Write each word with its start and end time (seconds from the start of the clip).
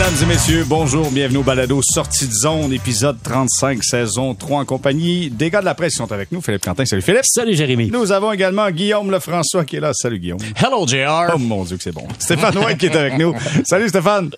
Mesdames 0.00 0.16
et 0.22 0.26
messieurs, 0.26 0.64
bonjour, 0.66 1.10
bienvenue 1.10 1.36
au 1.40 1.42
Balado 1.42 1.78
Sortie 1.82 2.26
de 2.26 2.32
zone, 2.32 2.72
épisode 2.72 3.18
35, 3.22 3.84
saison 3.84 4.34
3 4.34 4.60
en 4.60 4.64
compagnie 4.64 5.28
des 5.28 5.50
gars 5.50 5.60
de 5.60 5.66
la 5.66 5.74
presse 5.74 5.92
qui 5.92 5.98
sont 5.98 6.10
avec 6.10 6.32
nous. 6.32 6.40
Philippe 6.40 6.64
Quentin, 6.64 6.86
salut 6.86 7.02
Philippe. 7.02 7.20
Salut 7.26 7.54
Jérémy. 7.54 7.90
Nous 7.90 8.10
avons 8.10 8.32
également 8.32 8.70
Guillaume 8.70 9.10
Lefrançois 9.10 9.66
qui 9.66 9.76
est 9.76 9.80
là. 9.80 9.90
Salut 9.92 10.18
Guillaume. 10.18 10.38
Hello 10.56 10.86
JR. 10.88 11.32
Oh 11.34 11.38
mon 11.38 11.64
Dieu 11.64 11.76
que 11.76 11.82
c'est 11.82 11.92
bon. 11.92 12.08
Stéphane 12.18 12.56
White 12.56 12.78
qui 12.78 12.86
est 12.86 12.96
avec 12.96 13.18
nous. 13.18 13.34
Salut 13.66 13.90
Stéphane. 13.90 14.30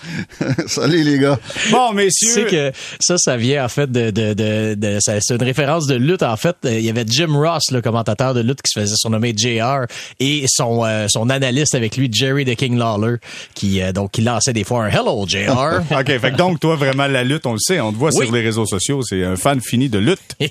Salut 0.68 1.02
les 1.02 1.18
gars. 1.18 1.40
Bon 1.72 1.88
Tu 1.90 1.96
messieurs. 1.96 2.30
sais 2.30 2.44
que 2.44 2.72
ça, 3.00 3.16
ça 3.18 3.36
vient 3.36 3.64
en 3.64 3.68
fait 3.68 3.90
de, 3.90 4.10
de, 4.12 4.32
de, 4.32 4.74
de- 4.76 4.98
ça- 5.00 5.20
c'est 5.20 5.34
une 5.34 5.42
référence 5.42 5.88
de 5.88 5.96
lutte 5.96 6.22
en 6.22 6.36
fait. 6.36 6.54
Il 6.62 6.82
y 6.82 6.88
avait 6.88 7.04
Jim 7.08 7.32
Ross, 7.36 7.72
le 7.72 7.82
commentateur 7.82 8.32
de 8.32 8.42
lutte, 8.42 8.62
qui 8.62 8.70
se 8.72 8.78
faisait 8.78 8.94
surnommer 8.96 9.34
JR, 9.36 9.86
et 10.20 10.44
son 10.46 10.84
euh, 10.84 11.06
son 11.08 11.30
analyste 11.30 11.74
avec 11.74 11.96
lui, 11.96 12.08
Jerry 12.12 12.44
the 12.44 12.54
King 12.54 12.78
Lawler, 12.78 13.16
qui 13.56 13.82
euh, 13.82 13.90
donc 13.90 14.12
qui 14.12 14.22
lançait 14.22 14.52
des 14.52 14.62
fois 14.62 14.84
un 14.84 14.99
Hello 15.00 15.24
JR. 15.26 15.80
OK, 15.98 16.06
fait 16.06 16.30
que 16.32 16.36
donc 16.36 16.60
toi 16.60 16.76
vraiment 16.76 17.06
la 17.06 17.24
lutte, 17.24 17.46
on 17.46 17.52
le 17.52 17.58
sait, 17.58 17.80
on 17.80 17.90
te 17.90 17.96
voit 17.96 18.10
Oui. 18.14 18.26
sur 18.26 18.34
les 18.34 18.42
réseaux 18.42 18.66
sociaux, 18.66 19.00
c'est 19.02 19.24
un 19.24 19.36
fan 19.36 19.60
fini 19.62 19.88
de 19.88 19.98
lutte. 19.98 20.36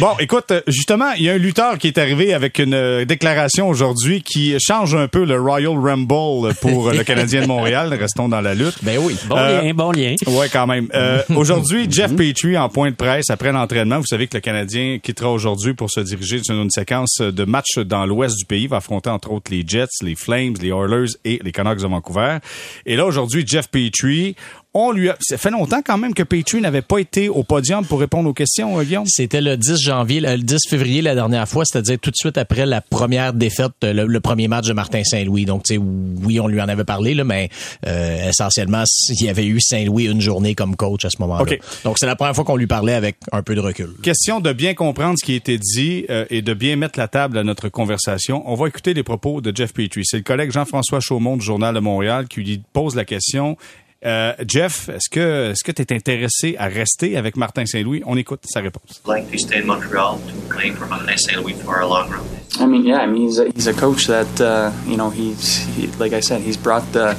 Bon, 0.00 0.08
écoute, 0.18 0.50
euh, 0.50 0.60
justement, 0.66 1.12
il 1.12 1.24
y 1.24 1.30
a 1.30 1.34
un 1.34 1.38
lutteur 1.38 1.78
qui 1.78 1.86
est 1.88 1.98
arrivé 1.98 2.32
avec 2.34 2.58
une 2.58 2.74
euh, 2.74 3.04
déclaration 3.04 3.68
aujourd'hui 3.68 4.22
qui 4.22 4.56
change 4.60 4.94
un 4.94 5.08
peu 5.08 5.24
le 5.24 5.40
Royal 5.40 5.76
Rumble 5.78 6.54
pour 6.60 6.90
le 6.90 7.04
Canadien 7.04 7.42
de 7.42 7.46
Montréal. 7.46 7.92
Restons 8.00 8.28
dans 8.28 8.40
la 8.40 8.54
lutte. 8.54 8.76
ben 8.82 8.98
oui. 9.00 9.16
Bon 9.28 9.36
Euh, 9.36 9.62
lien, 9.62 9.74
bon 9.74 9.92
lien. 9.92 10.14
Ouais, 10.26 10.48
quand 10.52 10.66
même. 10.66 10.88
Euh, 10.94 11.22
aujourd'hui, 11.34 11.86
Jeff 11.90 12.14
Petrie 12.16 12.56
en 12.58 12.68
point 12.68 12.90
de 12.90 12.96
presse 12.96 13.30
après 13.30 13.52
l'entraînement. 13.52 13.98
Vous 13.98 14.06
savez 14.06 14.26
que 14.26 14.36
le 14.36 14.40
Canadien 14.40 14.98
quittera 15.02 15.30
aujourd'hui 15.30 15.74
pour 15.74 15.90
se 15.90 16.00
diriger 16.00 16.40
sur 16.42 16.54
une 16.60 16.70
séquence 16.70 17.20
de 17.20 17.44
matchs 17.44 17.78
dans 17.78 18.06
l'ouest 18.06 18.36
du 18.36 18.44
pays. 18.46 18.62
Il 18.64 18.68
va 18.68 18.78
affronter 18.78 19.10
entre 19.10 19.30
autres 19.32 19.50
les 19.52 19.64
Jets, 19.66 19.86
les 20.02 20.14
Flames, 20.14 20.54
les 20.60 20.68
Oilers 20.70 21.12
et 21.24 21.40
les 21.42 21.52
Canucks 21.52 21.78
de 21.78 21.86
Vancouver. 21.86 22.38
Et 22.86 22.96
là, 22.96 23.06
aujourd'hui, 23.06 23.44
Jeff 23.46 23.59
Petrie, 23.68 24.36
on 24.74 24.92
lui 24.92 25.10
a... 25.10 25.16
Ça 25.20 25.36
fait 25.36 25.50
longtemps 25.50 25.80
quand 25.84 25.98
même 25.98 26.14
que 26.14 26.22
Petrie 26.22 26.60
n'avait 26.60 26.82
pas 26.82 26.98
été 26.98 27.28
au 27.28 27.42
podium 27.42 27.84
pour 27.84 28.00
répondre 28.00 28.28
aux 28.28 28.34
questions, 28.34 28.78
euh, 28.78 28.84
Guillaume. 28.84 29.06
C'était 29.06 29.40
le 29.40 29.56
10 29.56 29.80
janvier, 29.80 30.20
le 30.20 30.38
10 30.38 30.58
février 30.68 31.02
la 31.02 31.14
dernière 31.14 31.48
fois, 31.48 31.64
c'est-à-dire 31.64 31.98
tout 32.00 32.10
de 32.10 32.16
suite 32.16 32.38
après 32.38 32.66
la 32.66 32.80
première 32.80 33.32
défaite, 33.32 33.72
euh, 33.82 33.92
le, 33.92 34.06
le 34.06 34.20
premier 34.20 34.46
match 34.48 34.66
de 34.66 34.72
Martin 34.72 35.02
Saint-Louis. 35.02 35.44
Donc, 35.44 35.64
tu 35.64 35.74
sais, 35.74 35.80
oui, 35.80 36.38
on 36.38 36.46
lui 36.46 36.60
en 36.60 36.68
avait 36.68 36.84
parlé, 36.84 37.14
là, 37.14 37.24
mais 37.24 37.48
euh, 37.86 38.28
essentiellement, 38.28 38.84
il 39.08 39.24
y 39.24 39.28
avait 39.28 39.46
eu 39.46 39.60
Saint-Louis 39.60 40.06
une 40.06 40.20
journée 40.20 40.54
comme 40.54 40.76
coach 40.76 41.04
à 41.04 41.10
ce 41.10 41.16
moment-là. 41.20 41.42
OK. 41.42 41.58
Donc, 41.84 41.98
c'est 41.98 42.06
la 42.06 42.16
première 42.16 42.34
fois 42.34 42.44
qu'on 42.44 42.56
lui 42.56 42.68
parlait 42.68 42.94
avec 42.94 43.16
un 43.32 43.42
peu 43.42 43.54
de 43.54 43.60
recul. 43.60 43.90
Question 44.02 44.40
de 44.40 44.52
bien 44.52 44.74
comprendre 44.74 45.16
ce 45.18 45.24
qui 45.24 45.32
a 45.32 45.36
été 45.36 45.58
dit 45.58 46.04
euh, 46.10 46.24
et 46.30 46.42
de 46.42 46.54
bien 46.54 46.76
mettre 46.76 46.98
la 46.98 47.08
table 47.08 47.38
à 47.38 47.42
notre 47.42 47.68
conversation. 47.68 48.42
On 48.46 48.54
va 48.54 48.68
écouter 48.68 48.94
les 48.94 49.02
propos 49.02 49.40
de 49.40 49.54
Jeff 49.54 49.72
Petrie. 49.72 50.04
C'est 50.04 50.18
le 50.18 50.22
collègue 50.22 50.52
Jean-François 50.52 51.00
Chaumont 51.00 51.36
du 51.36 51.44
Journal 51.44 51.74
de 51.74 51.80
Montréal 51.80 52.28
qui 52.28 52.40
lui 52.40 52.62
pose 52.72 52.94
la 52.94 53.04
question. 53.04 53.56
Euh, 54.04 54.32
Jeff, 54.46 54.88
est-ce 54.88 55.10
que 55.10 55.50
est-ce 55.50 55.62
que 55.62 55.72
tu 55.72 55.82
es 55.82 55.92
intéressé 55.94 56.56
à 56.58 56.66
rester 56.66 57.18
avec 57.18 57.36
Martin 57.36 57.66
Saint-Louis? 57.66 58.02
On 58.06 58.16
écoute 58.16 58.40
sa 58.46 58.60
réponse. 58.60 59.02
likely 59.06 59.38
stay 59.38 59.58
in 59.58 59.66
Montreal 59.66 60.18
to 60.26 60.34
play 60.48 60.70
for 60.70 60.86
Martin 60.86 61.16
St. 61.18 61.36
Louis 61.38 61.52
for 61.52 61.80
a 61.80 61.86
long 61.86 62.08
run. 62.08 62.24
I 62.58 62.66
mean, 62.66 62.84
yeah, 62.86 63.00
I 63.02 63.06
mean, 63.06 63.28
he's 63.28 63.38
a, 63.38 63.50
he's 63.54 63.66
a 63.66 63.74
coach 63.74 64.06
that 64.06 64.40
uh, 64.40 64.72
you 64.86 64.96
know 64.96 65.10
he's 65.10 65.58
he, 65.76 65.88
like 65.98 66.14
I 66.14 66.20
said, 66.20 66.40
he's 66.40 66.56
brought 66.56 66.90
the 66.92 67.14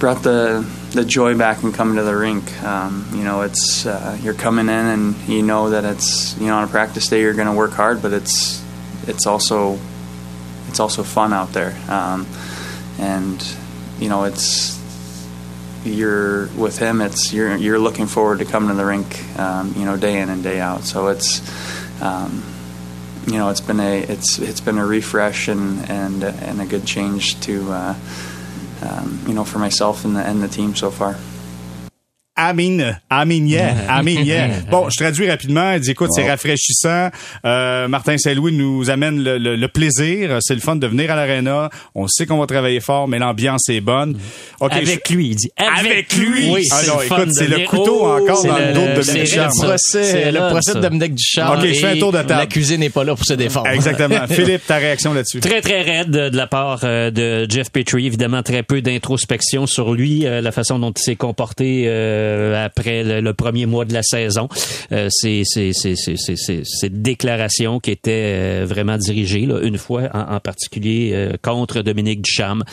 brought 0.00 0.24
the 0.24 0.66
the 0.90 1.04
joy 1.04 1.36
back 1.38 1.62
in 1.62 1.70
coming 1.72 1.96
to 1.96 2.02
the 2.02 2.16
rink. 2.16 2.42
Um, 2.64 3.06
you 3.14 3.22
know, 3.22 3.42
it's 3.42 3.86
uh, 3.86 4.18
you're 4.22 4.34
coming 4.34 4.66
in 4.66 4.86
and 4.86 5.14
you 5.28 5.42
know 5.42 5.70
that 5.70 5.84
it's 5.84 6.36
you 6.38 6.46
know 6.48 6.56
on 6.56 6.64
a 6.64 6.68
practice 6.68 7.06
day 7.08 7.20
you're 7.20 7.34
going 7.34 7.46
to 7.46 7.54
work 7.54 7.72
hard, 7.72 8.02
but 8.02 8.12
it's 8.12 8.60
it's 9.06 9.24
also 9.24 9.78
it's 10.68 10.80
also 10.80 11.04
fun 11.04 11.32
out 11.32 11.52
there, 11.52 11.76
um, 11.88 12.26
and 12.98 13.40
you 14.00 14.08
know 14.08 14.24
it's 14.24 14.81
you're 15.84 16.46
with 16.48 16.78
him. 16.78 17.00
It's 17.00 17.32
you're 17.32 17.56
you're 17.56 17.78
looking 17.78 18.06
forward 18.06 18.38
to 18.38 18.44
coming 18.44 18.68
to 18.70 18.74
the 18.74 18.84
rink, 18.84 19.38
um, 19.38 19.74
you 19.76 19.84
know, 19.84 19.96
day 19.96 20.20
in 20.20 20.28
and 20.28 20.42
day 20.42 20.60
out. 20.60 20.84
So 20.84 21.08
it's. 21.08 21.40
Um, 22.02 22.42
you 23.26 23.34
know, 23.34 23.50
it's 23.50 23.60
been 23.60 23.78
a 23.78 24.00
it's 24.00 24.40
it's 24.40 24.60
been 24.60 24.78
a 24.78 24.84
refresh 24.84 25.46
and 25.46 25.88
and 25.88 26.24
and 26.24 26.60
a 26.60 26.66
good 26.66 26.84
change 26.84 27.38
to 27.42 27.70
uh, 27.70 27.94
um, 28.82 29.20
you 29.28 29.32
know 29.34 29.44
for 29.44 29.60
myself 29.60 30.04
and 30.04 30.16
the 30.16 30.20
and 30.20 30.42
the 30.42 30.48
team 30.48 30.74
so 30.74 30.90
far. 30.90 31.16
Amin, 32.48 32.94
Amin, 33.10 33.46
yeah, 33.46 33.74
Amin, 33.88 34.22
yeah. 34.24 34.48
Bon, 34.70 34.88
je 34.90 34.96
traduis 34.96 35.28
rapidement. 35.30 35.72
Il 35.74 35.80
dit, 35.80 35.90
écoute, 35.92 36.10
c'est 36.12 36.28
rafraîchissant. 36.28 37.08
Euh, 37.44 37.88
Martin 37.88 38.18
Saint-Louis 38.18 38.52
nous 38.52 38.90
amène 38.90 39.22
le, 39.22 39.38
le- 39.38 39.56
le 39.56 39.68
plaisir. 39.68 40.38
C'est 40.40 40.54
le 40.54 40.60
fun 40.60 40.76
de 40.76 40.86
venir 40.86 41.10
à 41.10 41.16
l'aréna. 41.16 41.70
On 41.94 42.08
sait 42.08 42.26
qu'on 42.26 42.38
va 42.38 42.46
travailler 42.46 42.80
fort, 42.80 43.06
mais 43.08 43.18
l'ambiance 43.18 43.68
est 43.68 43.80
bonne. 43.80 44.18
OK, 44.60 44.72
avec 44.72 45.02
je- 45.08 45.14
lui, 45.14 45.28
il 45.28 45.36
dit. 45.36 45.50
Avec 45.56 46.14
lui! 46.16 46.50
Oui, 46.50 46.66
Ah 46.70 46.76
c'est 46.80 46.88
non, 46.88 47.00
écoute, 47.02 47.28
c'est 47.32 47.46
le 47.48 47.54
venir- 47.56 47.68
couteau 47.68 47.98
Oh, 48.02 48.18
encore 48.20 48.44
dans 48.44 48.58
le 48.58 48.72
dos 48.72 48.80
de 48.80 49.00
Dominique 49.04 49.28
C'est 49.28 49.36
le 49.36 49.48
procès, 49.66 50.02
C'est 50.04 50.32
le 50.32 50.48
procès 50.50 50.74
de 50.74 50.80
Dominique 50.80 51.14
Ducharme. 51.14 51.58
Ok, 51.58 51.66
je 51.66 51.74
fais 51.74 51.86
un 51.86 51.98
tour 51.98 52.12
de 52.12 52.18
table. 52.18 52.32
L'accusé 52.40 52.78
n'est 52.78 52.90
pas 52.90 53.04
là 53.04 53.14
pour 53.14 53.24
se 53.24 53.34
défendre. 53.34 53.68
Exactement. 53.68 54.26
Philippe, 54.28 54.66
ta 54.66 54.76
réaction 54.76 55.12
là-dessus? 55.14 55.40
Très, 55.40 55.60
très 55.60 55.82
raide 55.82 56.10
de, 56.10 56.28
de 56.28 56.36
la 56.36 56.46
part 56.46 56.80
euh, 56.84 57.10
de 57.10 57.46
Jeff 57.50 57.70
Petrie. 57.70 58.06
Évidemment, 58.06 58.42
très 58.42 58.62
peu 58.62 58.80
d'introspection 58.82 59.66
sur 59.66 59.92
lui, 59.94 60.26
euh, 60.26 60.40
la 60.40 60.52
façon 60.52 60.78
dont 60.78 60.92
il 60.96 61.02
s'est 61.02 61.16
comporté 61.16 61.84
euh, 61.86 62.31
après 62.56 63.04
le, 63.04 63.20
le 63.20 63.34
premier 63.34 63.66
mois 63.66 63.84
de 63.84 63.92
la 63.92 64.02
saison. 64.02 64.48
Euh, 64.92 65.08
c'est 65.10 65.42
cette 65.44 67.02
déclaration 67.02 67.80
qui 67.80 67.90
était 67.90 68.34
euh, 68.34 68.66
vraiment 68.68 68.98
dirigée, 68.98 69.46
là, 69.46 69.60
une 69.62 69.78
fois 69.78 70.02
en, 70.12 70.34
en 70.36 70.40
particulier, 70.40 71.10
euh, 71.14 71.32
contre 71.42 71.82
Dominique 71.82 72.22
Ducharme. 72.22 72.64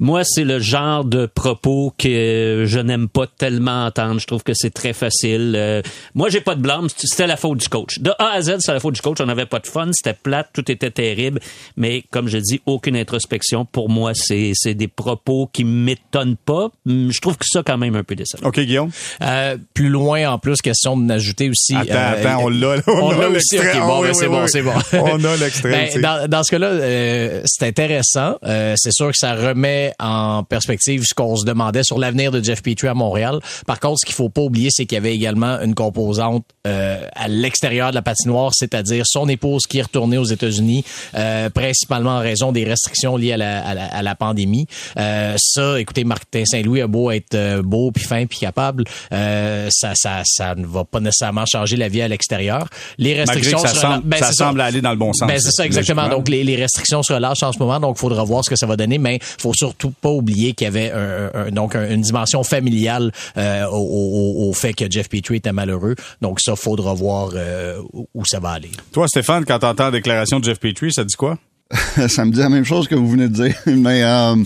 Moi, 0.00 0.24
c'est 0.24 0.44
le 0.44 0.58
genre 0.58 1.04
de 1.04 1.26
propos 1.26 1.92
que 1.96 2.64
je 2.66 2.80
n'aime 2.80 3.08
pas 3.08 3.26
tellement 3.26 3.86
entendre. 3.86 4.20
Je 4.20 4.26
trouve 4.26 4.42
que 4.42 4.52
c'est 4.54 4.70
très 4.74 4.92
facile. 4.92 5.54
Euh, 5.56 5.82
moi, 6.14 6.28
j'ai 6.30 6.40
pas 6.40 6.56
de 6.56 6.60
blâme. 6.60 6.88
C'était 6.96 7.26
la 7.26 7.36
faute 7.36 7.58
du 7.58 7.68
coach. 7.68 8.00
De 8.00 8.10
A 8.18 8.32
à 8.32 8.42
Z, 8.42 8.56
c'est 8.58 8.72
la 8.72 8.80
faute 8.80 8.94
du 8.94 9.00
coach. 9.00 9.18
On 9.20 9.26
n'avait 9.26 9.46
pas 9.46 9.60
de 9.60 9.66
fun. 9.66 9.90
C'était 9.92 10.14
plate. 10.20 10.48
Tout 10.52 10.68
était 10.70 10.90
terrible. 10.90 11.40
Mais 11.76 12.02
comme 12.10 12.26
je 12.28 12.38
dis, 12.38 12.60
aucune 12.66 12.96
introspection. 12.96 13.64
Pour 13.64 13.88
moi, 13.88 14.12
c'est 14.14 14.74
des 14.74 14.88
propos 14.88 15.48
qui 15.52 15.62
m'étonnent 15.64 16.36
pas. 16.36 16.70
Je 16.86 17.20
trouve 17.20 17.36
que 17.38 17.46
ça, 17.46 17.62
quand 17.64 17.78
même, 17.78 17.94
un 17.94 18.04
peu 18.04 18.16
décevant. 18.16 18.48
OK, 18.48 18.58
Guillaume? 18.60 18.83
Euh, 19.22 19.56
plus 19.74 19.88
loin, 19.88 20.30
en 20.30 20.38
plus, 20.38 20.60
question 20.60 20.96
d'ajouter 20.96 21.50
aussi. 21.50 21.74
Attends, 21.74 21.92
euh, 21.92 22.20
attends, 22.20 22.44
on 22.44 22.48
l'a. 22.48 22.76
On 22.86 23.10
a 23.10 23.18
l'a 23.18 23.28
aussi. 23.28 23.56
l'extrait. 23.56 23.70
ok, 23.70 23.78
Ah 23.80 23.86
bon, 23.86 24.00
oui, 24.00 24.08
ben, 24.08 24.14
c'est 24.14 24.26
oui, 24.26 24.32
bon, 24.32 24.46
c'est 24.46 24.62
bon. 24.62 24.72
On 25.12 25.24
a 25.24 25.36
l'extrait. 25.36 25.90
Ben, 25.92 26.02
dans, 26.02 26.28
dans 26.28 26.42
ce 26.42 26.50
cas-là, 26.50 26.66
euh, 26.66 27.42
c'est 27.44 27.66
intéressant. 27.66 28.36
Euh, 28.44 28.74
c'est 28.76 28.92
sûr 28.92 29.10
que 29.10 29.18
ça 29.18 29.34
remet 29.34 29.92
en 29.98 30.44
perspective 30.44 31.02
ce 31.04 31.14
qu'on 31.14 31.36
se 31.36 31.44
demandait 31.44 31.82
sur 31.82 31.98
l'avenir 31.98 32.30
de 32.30 32.42
Jeff 32.42 32.62
Petrie 32.62 32.88
à 32.88 32.94
Montréal. 32.94 33.40
Par 33.66 33.80
contre, 33.80 34.00
ce 34.00 34.06
qu'il 34.06 34.14
faut 34.14 34.28
pas 34.28 34.42
oublier, 34.42 34.68
c'est 34.70 34.86
qu'il 34.86 34.96
y 34.96 34.98
avait 34.98 35.14
également 35.14 35.60
une 35.60 35.74
composante 35.74 36.44
euh, 36.66 37.06
à 37.14 37.28
l'extérieur 37.28 37.90
de 37.90 37.94
la 37.94 38.02
patinoire, 38.02 38.52
c'est-à-dire 38.54 39.04
son 39.06 39.28
épouse 39.28 39.66
qui 39.68 39.78
est 39.78 39.82
retournée 39.82 40.18
aux 40.18 40.24
États-Unis, 40.24 40.84
euh, 41.14 41.50
principalement 41.50 42.16
en 42.16 42.20
raison 42.20 42.52
des 42.52 42.64
restrictions 42.64 43.16
liées 43.16 43.32
à 43.32 43.36
la, 43.36 43.66
à 43.66 43.74
la, 43.74 43.84
à 43.84 44.02
la 44.02 44.14
pandémie. 44.14 44.66
Euh, 44.98 45.34
ça, 45.38 45.78
écoutez, 45.78 46.04
Martin 46.04 46.44
Saint-Louis 46.44 46.80
a 46.80 46.86
beau 46.86 47.10
être 47.10 47.60
beau, 47.60 47.90
puis 47.92 48.04
fin, 48.04 48.26
puis 48.26 48.38
capable, 48.38 48.73
euh, 49.12 49.68
ça, 49.70 49.92
ça, 49.94 50.22
ça 50.24 50.54
ne 50.54 50.66
va 50.66 50.84
pas 50.84 51.00
nécessairement 51.00 51.44
changer 51.46 51.76
la 51.76 51.88
vie 51.88 52.02
à 52.02 52.08
l'extérieur. 52.08 52.66
Les 52.98 53.14
Malgré 53.14 53.20
restrictions 53.24 53.62
que 53.62 53.68
ça, 53.68 53.74
se 53.74 53.80
semble, 53.80 54.02
ben, 54.04 54.18
ça 54.18 54.32
semble 54.32 54.60
aller 54.60 54.80
dans 54.80 54.90
le 54.90 54.96
bon 54.96 55.12
sens. 55.12 55.28
Ben, 55.28 55.38
c'est 55.38 55.52
ça, 55.52 55.64
exactement. 55.64 56.08
Donc, 56.08 56.28
les, 56.28 56.44
les 56.44 56.56
restrictions 56.56 57.02
se 57.02 57.12
relâchent 57.12 57.42
en 57.42 57.52
ce 57.52 57.58
moment, 57.58 57.78
donc 57.80 57.96
il 57.98 58.00
faudra 58.00 58.24
voir 58.24 58.44
ce 58.44 58.50
que 58.50 58.56
ça 58.56 58.66
va 58.66 58.76
donner, 58.76 58.98
mais 58.98 59.18
faut 59.22 59.54
surtout 59.54 59.90
pas 59.90 60.10
oublier 60.10 60.52
qu'il 60.54 60.64
y 60.64 60.68
avait 60.68 60.90
un, 60.92 61.30
un- 61.34 61.50
donc 61.50 61.74
un- 61.76 61.90
une 61.90 62.00
dimension 62.02 62.42
familiale 62.42 63.12
euh, 63.36 63.64
au, 63.66 63.76
au- 63.76 64.48
au 64.48 64.52
fait 64.52 64.72
que 64.74 64.84
Jeff 64.90 65.08
Petrie 65.08 65.36
était 65.36 65.52
malheureux. 65.52 65.94
Donc, 66.20 66.40
ça, 66.40 66.56
faudra 66.56 66.94
voir 66.94 67.30
euh, 67.34 67.78
où- 67.92 68.08
où 68.14 68.24
ça 68.24 68.38
va 68.40 68.50
aller. 68.50 68.70
Toi, 68.92 69.06
Stéphane, 69.08 69.44
quand 69.44 69.58
t'entends 69.58 69.84
la 69.86 69.90
déclaration 69.90 70.40
de 70.40 70.44
Jeff 70.44 70.58
Petrie, 70.60 70.92
ça 70.92 71.04
dit 71.04 71.14
quoi? 71.16 71.36
ça 72.08 72.24
me 72.24 72.30
dit 72.30 72.38
la 72.38 72.48
même 72.48 72.64
chose 72.64 72.86
que 72.88 72.94
vous 72.94 73.08
venez 73.08 73.28
de 73.28 73.34
dire, 73.34 73.54
mais 73.66 74.02
euh, 74.04 74.36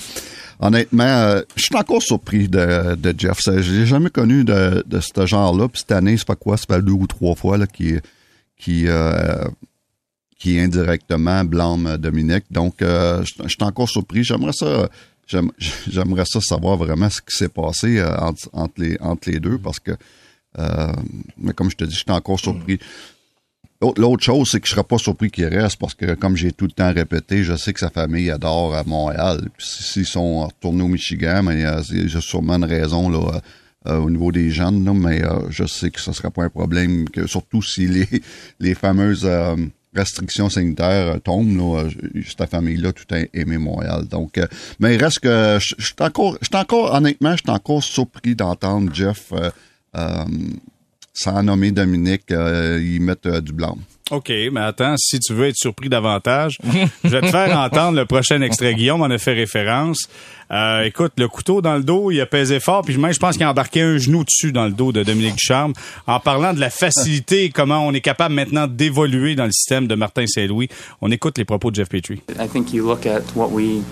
honnêtement, 0.61 1.05
euh, 1.05 1.43
je 1.57 1.63
suis 1.65 1.77
encore 1.77 2.03
surpris 2.03 2.49
de, 2.49 2.95
de 2.95 3.15
Jeff. 3.17 3.39
L'ai 3.47 3.87
jamais 3.87 4.11
connu 4.11 4.45
de, 4.45 4.83
de 4.87 5.01
ce 5.01 5.27
genre-là. 5.27 5.69
Puis 5.69 5.81
cette 5.81 5.93
année, 5.93 6.17
c'est 6.17 6.27
pas 6.27 6.37
quoi, 6.37 6.57
ça 6.57 6.65
fait 6.69 6.83
deux 6.83 6.93
ou 6.93 7.07
trois 7.07 7.35
fois 7.35 7.59
là, 7.59 7.67
qui 7.67 7.95
qui 8.57 8.85
euh, 8.89 9.45
qui 10.39 10.59
indirectement 10.59 11.45
blâme 11.45 11.97
Dominique. 11.97 12.45
Donc, 12.51 12.81
euh, 12.83 13.23
je 13.25 13.49
suis 13.49 13.57
encore 13.63 13.89
surpris. 13.89 14.23
J'aimerais 14.25 14.53
ça. 14.53 14.89
j'aime- 15.27 15.51
J'aimerais 15.91 16.25
ça 16.27 16.41
savoir 16.41 16.77
vraiment 16.77 17.11
ce 17.11 17.21
qui 17.21 17.37
s'est 17.37 17.49
passé 17.49 17.99
euh, 17.99 18.17
entre, 18.53 18.73
les, 18.79 18.97
entre 19.01 19.31
les 19.31 19.41
deux 19.41 19.59
parce 19.59 19.81
que, 19.81 19.93
euh, 20.59 20.93
mais 21.39 21.53
comme 21.53 21.71
je 21.71 21.77
te 21.77 21.85
dis, 21.85 21.93
je 21.95 21.99
suis 22.01 22.05
encore 22.11 22.39
surpris. 22.39 22.75
L'autre 22.75 22.85
l'autre 23.81 24.25
chose, 24.25 24.51
c'est 24.51 24.61
que 24.61 24.67
je 24.67 24.73
serais 24.73 24.85
pas 24.85 24.99
surpris 24.99 25.31
qu'il 25.31 25.47
reste 25.47 25.77
parce 25.79 25.95
que, 25.95 26.15
comme 26.15 26.37
j'ai 26.37 26.53
tout 26.53 26.65
le 26.67 26.73
temps 26.73 26.93
répété, 26.93 27.45
je 27.45 27.55
sais 27.57 27.73
que 27.73 27.81
sa 27.81 27.91
famille 27.91 28.31
adore 28.31 28.75
à 28.75 28.83
Montréal. 28.85 29.49
S'ils 29.59 30.07
sont 30.07 30.47
retournés 30.47 30.83
au 30.83 30.89
Michigan, 30.89 31.43
mais 31.45 31.65
euh, 31.65 31.83
c'est- 31.83 32.09
j'ai 32.09 32.21
sûrement 32.21 32.55
une 32.57 32.65
raison 32.65 33.09
là, 33.09 33.19
euh, 33.37 33.41
euh, 33.93 33.99
au 33.99 34.11
niveau 34.11 34.33
des 34.33 34.51
jeunes, 34.51 34.85
là, 34.85 34.93
mais 34.93 35.25
euh, 35.25 35.49
je 35.51 35.65
sais 35.65 35.91
que 35.91 36.01
ce 36.01 36.13
serait 36.13 36.31
pas 36.31 36.43
un 36.45 36.49
problème, 36.49 37.09
que 37.09 37.27
surtout 37.29 37.63
si 37.63 37.87
les, 37.87 38.09
les 38.61 38.75
fameuses 38.75 39.25
euh, 39.25 39.55
restrictions 39.95 40.51
sanitaires 40.51 41.21
tombent, 41.23 41.57
là, 41.57 41.89
cette 42.27 42.51
famille-là, 42.51 42.93
tout 42.93 43.05
a 43.15 43.21
aimé 43.33 43.59
Montréal. 43.59 44.07
Donc, 44.09 44.39
mais 44.81 44.97
il 44.97 45.03
reste 45.03 45.21
que 45.21 45.59
je 45.61 45.75
suis 45.79 45.95
encore, 46.01 46.37
encore, 46.55 46.95
honnêtement, 46.95 47.33
je 47.33 47.43
suis 47.43 47.51
encore 47.51 47.83
surpris 47.83 48.35
d'entendre 48.35 48.93
Jeff, 48.93 49.33
sans 51.19 51.43
nommer 51.43 51.73
Dominique, 51.73 52.31
euh, 52.31 52.81
y 52.81 53.01
mettre 53.01 53.29
euh, 53.29 53.41
du 53.41 53.53
blanc. 53.53 53.77
OK, 54.11 54.31
mais 54.53 54.61
attends, 54.61 54.95
si 54.97 55.19
tu 55.19 55.35
veux 55.35 55.49
être 55.49 55.57
surpris 55.57 55.89
davantage, 55.89 56.59
je 57.05 57.09
vais 57.09 57.21
te 57.21 57.27
faire 57.27 57.59
entendre 57.59 57.99
le 57.99 58.07
prochain 58.07 58.41
extrait. 58.41 58.75
Guillaume 58.75 59.03
en 59.03 59.07
a 59.11 59.19
fait 59.19 59.35
référence. 59.35 60.09
Euh, 60.51 60.85
écoute, 60.85 61.13
le 61.19 61.29
couteau 61.29 61.61
dans 61.61 61.75
le 61.75 61.83
dos, 61.83 62.11
il 62.11 62.21
a 62.21 62.27
pesé 62.27 62.59
fort, 62.61 62.83
puis 62.83 62.97
même 62.97 63.13
je 63.13 63.19
pense 63.19 63.37
qu'il 63.37 63.45
a 63.45 63.51
embarqué 63.51 63.83
un 63.83 63.99
genou 63.99 64.25
dessus 64.25 64.53
dans 64.53 64.65
le 64.65 64.73
dos 64.73 64.93
de 64.93 65.03
Dominique 65.03 65.37
Ducharme, 65.37 65.75
en 66.07 66.21
parlant 66.21 66.55
de 66.55 66.61
la 66.61 66.71
facilité 66.71 67.45
et 67.45 67.51
comment 67.51 67.87
on 67.87 67.93
est 67.93 68.01
capable 68.01 68.35
maintenant 68.35 68.67
d'évoluer 68.67 69.35
dans 69.35 69.45
le 69.45 69.53
système 69.53 69.89
de 69.89 69.95
Martin 69.95 70.27
Saint-Louis. 70.27 70.69
On 71.03 71.11
écoute 71.11 71.37
les 71.37 71.45
propos 71.45 71.71
de 71.71 71.77
Jeff 71.77 71.91
Petrie. 71.91 72.23
I 72.41 72.49
think 72.49 72.73
you 72.73 72.87
look 72.87 73.05
at 73.05 73.23
what 73.35 73.51
we, 73.51 73.83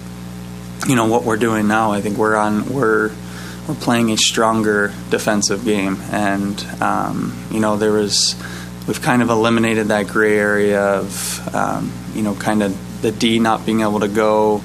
you 0.88 0.94
know, 0.94 1.06
what 1.06 1.25
we're 1.25 1.38
doing 1.38 1.67
now. 1.67 1.93
I 1.93 2.00
think 2.00 2.17
we're 2.17 2.37
on 2.37 2.62
we're 2.70 3.11
we're 3.69 3.75
playing 3.75 4.11
a 4.11 4.17
stronger 4.17 4.93
defensive 5.11 5.65
game, 5.65 6.01
and 6.11 6.65
um, 6.81 7.37
you 7.51 7.61
know 7.61 7.77
there 7.77 7.93
was 7.93 8.37
we've 8.87 9.03
kind 9.03 9.23
of 9.23 9.31
eliminated 9.31 9.89
that 9.89 10.07
gray 10.07 10.39
area 10.39 10.81
of 10.81 11.55
um, 11.55 11.93
you 12.15 12.23
know 12.23 12.35
kind 12.35 12.63
of 12.63 13.03
the 13.03 13.13
D 13.13 13.39
not 13.39 13.67
being 13.67 13.81
able 13.81 14.01
to 14.01 14.09
go, 14.09 14.63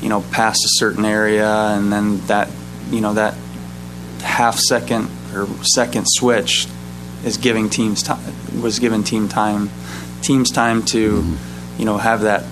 you 0.00 0.08
know, 0.08 0.22
past 0.32 0.64
a 0.64 0.68
certain 0.78 1.04
area, 1.04 1.48
and 1.48 1.92
then 1.92 2.20
that 2.26 2.50
you 2.90 3.00
know 3.00 3.14
that 3.14 3.34
half 4.22 4.58
second 4.58 5.08
or 5.34 5.46
second 5.62 6.04
switch 6.06 6.66
is 7.24 7.36
giving 7.36 7.70
teams 7.70 8.02
time 8.02 8.20
was 8.60 8.78
giving 8.78 9.04
team 9.04 9.28
time 9.28 9.70
teams 10.22 10.50
time 10.50 10.82
to 10.82 11.36
you 11.78 11.84
know 11.84 11.96
have 11.98 12.22
that 12.22 12.44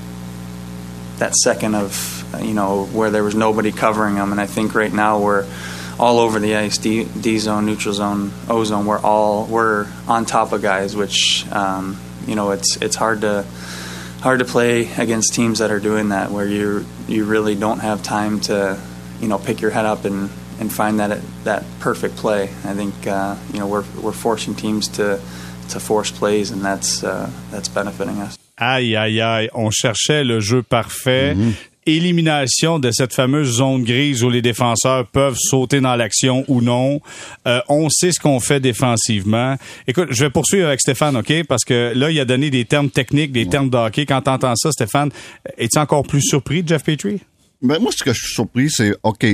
that 1.19 1.35
second 1.35 1.75
of 1.75 2.25
you 2.41 2.55
know 2.55 2.85
where 2.87 3.11
there 3.11 3.25
was 3.25 3.35
nobody 3.35 3.73
covering 3.73 4.15
them. 4.15 4.33
And 4.33 4.41
I 4.41 4.47
think 4.47 4.75
right 4.75 4.93
now 4.93 5.21
we're 5.21 5.47
all 5.99 6.19
over 6.19 6.39
the 6.39 6.56
ice 6.56 6.79
D, 6.79 7.05
D 7.05 7.39
zone 7.39 7.67
neutral 7.67 7.95
zone 7.95 8.33
O 8.49 8.65
zone 8.65 8.87
we're 8.87 9.00
all 9.00 9.47
we're 9.47 9.87
on 10.06 10.25
top 10.25 10.53
of 10.53 10.62
guys 10.62 10.95
which 10.97 11.45
um, 11.50 11.99
you 12.27 12.35
know 12.35 12.50
it's 12.53 12.77
it's 12.77 12.97
hard 12.97 13.21
to 13.23 13.45
hard 14.21 14.39
to 14.41 14.45
play 14.45 14.91
against 14.99 15.35
teams 15.35 15.59
that 15.59 15.71
are 15.71 15.81
doing 15.81 16.11
that 16.11 16.31
where 16.31 16.47
you 16.47 16.85
you 17.06 17.25
really 17.25 17.55
don't 17.55 17.81
have 17.81 18.03
time 18.03 18.41
to 18.41 18.79
you 19.21 19.29
know 19.29 19.39
pick 19.39 19.61
your 19.61 19.71
head 19.71 19.87
up 19.87 20.05
and 20.05 20.31
and 20.61 20.73
find 20.73 20.99
that 21.00 21.21
that 21.45 21.65
perfect 21.81 22.17
play 22.17 22.44
I 22.65 22.75
think 22.75 23.06
uh, 23.06 23.37
you 23.53 23.61
know 23.61 23.67
we're 23.67 23.85
we're 24.01 24.12
forcing 24.12 24.55
teams 24.55 24.89
to 24.89 25.21
to 25.71 25.81
force 25.81 26.11
plays 26.11 26.51
and 26.51 26.65
that's 26.65 27.05
uh, 27.05 27.31
that's 27.51 27.69
benefiting 27.69 28.21
us 28.21 28.39
Aïe, 28.61 28.97
aïe, 28.97 29.21
aïe. 29.21 29.49
On 29.55 29.71
cherchait 29.71 30.25
le 30.25 30.41
jeu 30.41 30.65
parfait. 30.65 31.37
Élimination 31.88 32.79
de 32.79 32.90
cette 32.90 33.14
fameuse 33.14 33.56
zone 33.56 33.82
grise 33.82 34.23
où 34.23 34.29
les 34.29 34.43
défenseurs 34.43 35.06
peuvent 35.06 35.38
sauter 35.38 35.81
dans 35.81 35.96
l'action 35.96 36.44
ou 36.46 36.61
non. 36.61 37.00
Euh, 37.46 37.61
on 37.69 37.88
sait 37.88 38.12
ce 38.12 38.20
qu'on 38.20 38.40
fait 38.40 38.61
défensivement. 38.61 39.56
Écoute, 39.87 40.08
je 40.11 40.25
vais 40.25 40.31
poursuivre 40.31 40.69
avec 40.69 40.81
Stéphane, 40.81 41.17
OK? 41.17 41.32
Parce 41.49 41.64
que 41.64 41.93
là, 41.94 42.11
il 42.11 42.20
a 42.20 42.25
donné 42.25 42.50
des 42.50 42.67
termes 42.67 42.90
techniques, 42.90 43.32
des 43.32 43.46
termes 43.46 43.70
de 43.70 43.76
hockey. 43.76 44.05
Quand 44.05 44.20
tu 44.20 44.31
entends 44.31 44.55
ça, 44.55 44.70
Stéphane, 44.70 45.11
es-tu 45.56 45.79
encore 45.79 46.02
plus 46.02 46.23
surpris 46.23 46.62
de 46.62 46.69
Jeff 46.69 46.85
Petrie? 46.85 47.20
Ben, 47.61 47.81
moi, 47.81 47.91
ce 47.91 48.05
que 48.05 48.12
je 48.12 48.20
suis 48.20 48.34
surpris, 48.34 48.70
c'est, 48.70 48.94
OK, 49.02 49.26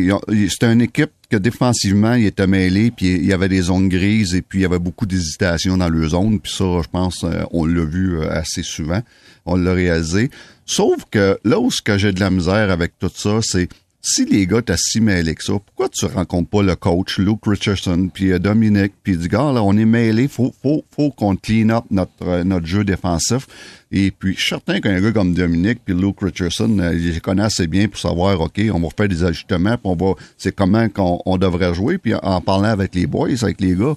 c'était 0.48 0.72
une 0.72 0.80
équipe 0.80 1.10
que 1.28 1.36
défensivement, 1.36 2.14
il 2.14 2.24
était 2.24 2.46
mêlé, 2.46 2.90
puis 2.90 3.16
il 3.16 3.26
y 3.26 3.34
avait 3.34 3.50
des 3.50 3.60
zones 3.60 3.90
grises, 3.90 4.34
et 4.34 4.40
puis 4.40 4.60
il 4.60 4.62
y 4.62 4.64
avait 4.64 4.78
beaucoup 4.78 5.04
d'hésitation 5.04 5.76
dans 5.76 5.90
le 5.90 6.08
zone, 6.08 6.40
puis 6.40 6.50
ça, 6.50 6.64
je 6.82 6.88
pense, 6.88 7.22
euh, 7.24 7.42
on 7.50 7.66
l'a 7.66 7.84
vu 7.84 8.18
euh, 8.18 8.30
assez 8.30 8.62
souvent, 8.62 9.02
on 9.44 9.56
l'a 9.56 9.74
réalisé. 9.74 10.30
Sauf 10.66 11.05
que 11.11 11.38
là 11.44 11.58
où 11.58 11.70
ce 11.70 11.82
que 11.82 11.99
j'ai 11.99 12.12
de 12.12 12.20
la 12.20 12.31
misère 12.31 12.70
avec 12.70 12.99
tout 12.99 13.11
ça, 13.14 13.40
c'est 13.43 13.69
si 14.00 14.26
les 14.26 14.46
gars 14.46 14.61
t'as 14.61 14.76
si 14.76 15.00
mêlés 15.00 15.34
que 15.34 15.43
ça, 15.43 15.55
pourquoi 15.55 15.88
tu 15.88 16.05
rencontres 16.05 16.50
pas 16.50 16.62
le 16.62 16.76
coach 16.76 17.19
Luke 17.19 17.40
Richardson 17.46 18.11
puis 18.12 18.32
euh, 18.32 18.38
Dominique 18.38 18.93
puis 19.02 19.16
du 19.16 19.28
gars 19.28 19.50
là 19.50 19.62
on 19.62 19.75
est 19.78 19.87
mêlés, 19.87 20.28
faut 20.28 20.55
faut 20.62 20.84
faut 20.94 21.11
qu'on 21.11 21.37
clean 21.37 21.70
up 21.70 21.84
notre 21.90 22.12
euh, 22.22 22.44
notre 22.44 22.66
jeu 22.66 22.84
défensif. 22.84 23.46
Et 23.90 24.11
puis 24.11 24.34
je 24.34 24.40
suis 24.40 24.49
certain 24.50 24.81
qu'un 24.81 25.00
gars 25.00 25.12
comme 25.12 25.32
Dominique 25.32 25.81
puis 25.84 25.94
Luke 25.94 26.20
Richardson 26.20 26.78
euh, 26.81 26.94
ils 26.94 27.12
les 27.12 27.20
connaissent 27.20 27.58
assez 27.58 27.67
bien 27.67 27.88
pour 27.88 27.99
savoir 27.99 28.38
ok 28.43 28.60
on 28.72 28.81
va 28.81 28.88
faire 28.94 29.08
des 29.08 29.25
ajustements 29.25 29.78
puis 29.78 29.84
on 29.84 29.96
va 29.96 30.14
c'est 30.37 30.55
comment 30.55 30.88
qu'on 30.90 31.20
on 31.25 31.38
devrait 31.38 31.72
jouer 31.72 31.96
puis 31.96 32.14
en 32.14 32.43
parlant 32.43 32.69
avec 32.69 32.94
les 32.94 33.06
boys 33.06 33.43
avec 33.43 33.60
les 33.60 33.75
gars. 33.75 33.94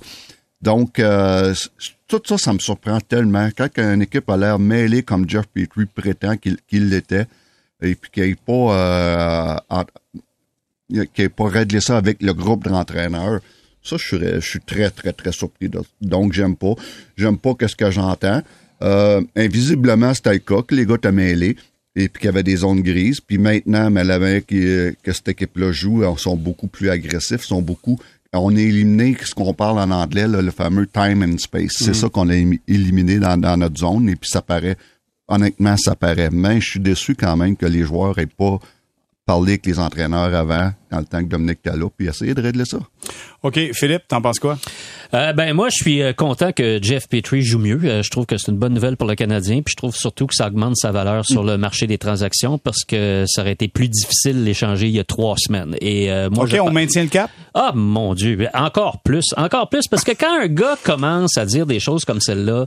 Donc, 0.62 1.00
euh, 1.00 1.54
tout 2.08 2.22
ça, 2.26 2.38
ça 2.38 2.54
me 2.54 2.60
surprend 2.60 3.00
tellement. 3.00 3.50
Quand 3.58 3.70
une 3.78 4.02
équipe 4.02 4.30
a 4.30 4.38
l'air 4.38 4.60
mêlée 4.60 5.04
comme 5.04 5.28
Jeff 5.30 5.46
Petrie 5.54 5.86
prétend 5.86 6.36
qu'il 6.38 6.58
l'était, 6.90 7.26
et 7.82 7.96
puis 7.96 8.10
qu'il 8.12 8.24
n'ait 8.24 8.36
pas, 8.36 8.54
euh, 9.74 9.84
ait 11.18 11.30
pas 11.30 11.48
réglé 11.50 11.82
ça 11.82 11.98
avec 11.98 12.22
le 12.22 12.34
groupe 12.34 12.64
d'entraîneurs, 12.68 13.40
ça, 13.84 13.98
je 13.98 14.06
suis, 14.06 14.18
je 14.20 14.40
suis 14.40 14.60
très, 14.60 14.90
très, 14.90 15.14
très 15.14 15.32
surpris. 15.32 15.70
de- 15.70 15.82
Donc, 16.02 16.34
j'aime 16.34 16.56
pas. 16.56 16.74
J'aime 17.16 17.38
pas 17.38 17.54
qu'est-ce 17.56 17.76
que 17.76 17.90
j'entends. 17.92 18.42
Euh, 18.82 19.22
invisiblement, 19.36 20.14
c'était 20.14 20.34
le 20.34 20.40
cas, 20.40 20.62
que 20.62 20.76
les 20.76 20.86
gars 20.86 20.96
étaient 20.96 21.12
mêlés 21.12 21.56
et 21.96 22.10
puis 22.10 22.22
qu'il 22.22 22.26
y 22.26 22.30
avait 22.30 22.44
des 22.44 22.58
zones 22.58 22.82
grises. 22.82 23.20
Puis 23.22 23.38
maintenant, 23.38 23.90
mais 23.90 24.04
la 24.04 24.20
que, 24.42 24.94
que 25.02 25.12
cette 25.14 25.30
équipe-là 25.30 25.72
joue, 25.72 26.04
ils 26.04 26.20
sont 26.20 26.36
beaucoup 26.36 26.68
plus 26.68 26.90
agressifs, 26.90 27.42
sont 27.42 27.62
beaucoup 27.62 27.98
on 28.34 28.56
a 28.56 28.60
éliminé 28.60 29.16
ce 29.24 29.34
qu'on 29.34 29.54
parle 29.54 29.80
en 29.80 29.92
anglais, 29.92 30.28
là, 30.28 30.42
le 30.42 30.52
fameux 30.52 30.88
time 30.88 31.24
and 31.24 31.38
space. 31.38 31.74
C'est 31.78 31.94
ça 31.94 32.10
qu'on 32.10 32.30
a 32.30 32.36
éliminé 32.36 33.20
dans, 33.20 33.38
dans 33.38 33.58
notre 33.58 33.78
zone 33.78 34.10
et 34.10 34.16
puis 34.16 34.30
ça 34.30 34.42
paraît, 34.42 34.78
honnêtement, 35.28 35.76
ça 35.78 35.96
paraît. 35.96 36.30
Mais 36.32 36.60
je 36.62 36.72
suis 36.72 36.80
déçu 36.80 37.16
quand 37.16 37.38
même 37.38 37.56
que 37.56 37.66
les 37.66 37.84
joueurs 37.84 38.18
aient 38.20 38.26
pas 38.28 38.60
parlé 39.26 39.54
avec 39.54 39.66
les 39.66 39.80
entraîneurs 39.80 40.34
avant, 40.34 40.72
dans 40.92 41.00
le 41.00 41.06
temps 41.06 41.20
que 41.20 41.30
Dominique 41.30 41.60
était 41.66 41.78
là, 41.78 41.88
puis 41.96 42.08
essayer 42.08 42.34
de 42.34 42.42
régler 42.42 42.66
ça. 42.66 42.80
OK, 43.44 43.60
Philippe, 43.74 44.04
t'en 44.08 44.22
penses 44.22 44.40
quoi? 44.40 44.58
Euh, 45.14 45.34
ben 45.34 45.54
moi, 45.54 45.70
je 45.70 45.76
suis 45.76 46.02
euh, 46.02 46.14
content 46.14 46.52
que 46.52 46.80
Jeff 46.82 47.08
Petrie 47.08 47.42
joue 47.42 47.60
mieux. 47.60 47.80
Euh, 47.84 48.04
je 48.04 48.10
trouve 48.10 48.26
que 48.26 48.38
c'est 48.38 48.52
une 48.52 48.58
bonne 48.58 48.74
nouvelle 48.74 48.98
pour 48.98 49.08
le 49.08 49.16
Canadien. 49.16 49.62
Puis 49.62 49.72
je 49.72 49.78
trouve 49.78 49.96
surtout 49.96 50.28
que 50.28 50.36
ça 50.36 50.48
augmente 50.48 50.76
sa 50.76 50.92
valeur 50.92 51.26
sur 51.26 51.44
le 51.44 51.58
marché 51.58 51.88
des 51.88 51.98
transactions 51.98 52.58
parce 52.58 52.84
que 52.84 53.24
ça 53.28 53.42
aurait 53.42 53.54
été 53.54 53.68
plus 53.68 53.88
difficile 53.88 54.44
d'échanger 54.44 54.88
il 54.88 54.96
y 54.96 55.00
a 55.00 55.04
trois 55.04 55.36
semaines. 55.38 55.76
Et 55.82 56.12
euh, 56.12 56.30
moi, 56.30 56.46
OK, 56.46 56.52
je 56.52 56.58
on 56.58 56.72
maintient 56.72 57.04
le 57.04 57.10
cap? 57.10 57.32
Ah 57.54 57.72
mon 57.74 58.14
Dieu, 58.14 58.48
encore 58.54 59.02
plus, 59.02 59.34
encore 59.36 59.70
plus, 59.70 59.88
parce 59.88 60.04
que 60.04 60.12
quand 60.12 60.42
un 60.42 60.48
gars 60.48 60.78
commence 60.84 61.38
à 61.38 61.46
dire 61.46 61.66
des 61.66 61.80
choses 61.80 62.06
comme 62.06 62.22
celle-là, 62.22 62.66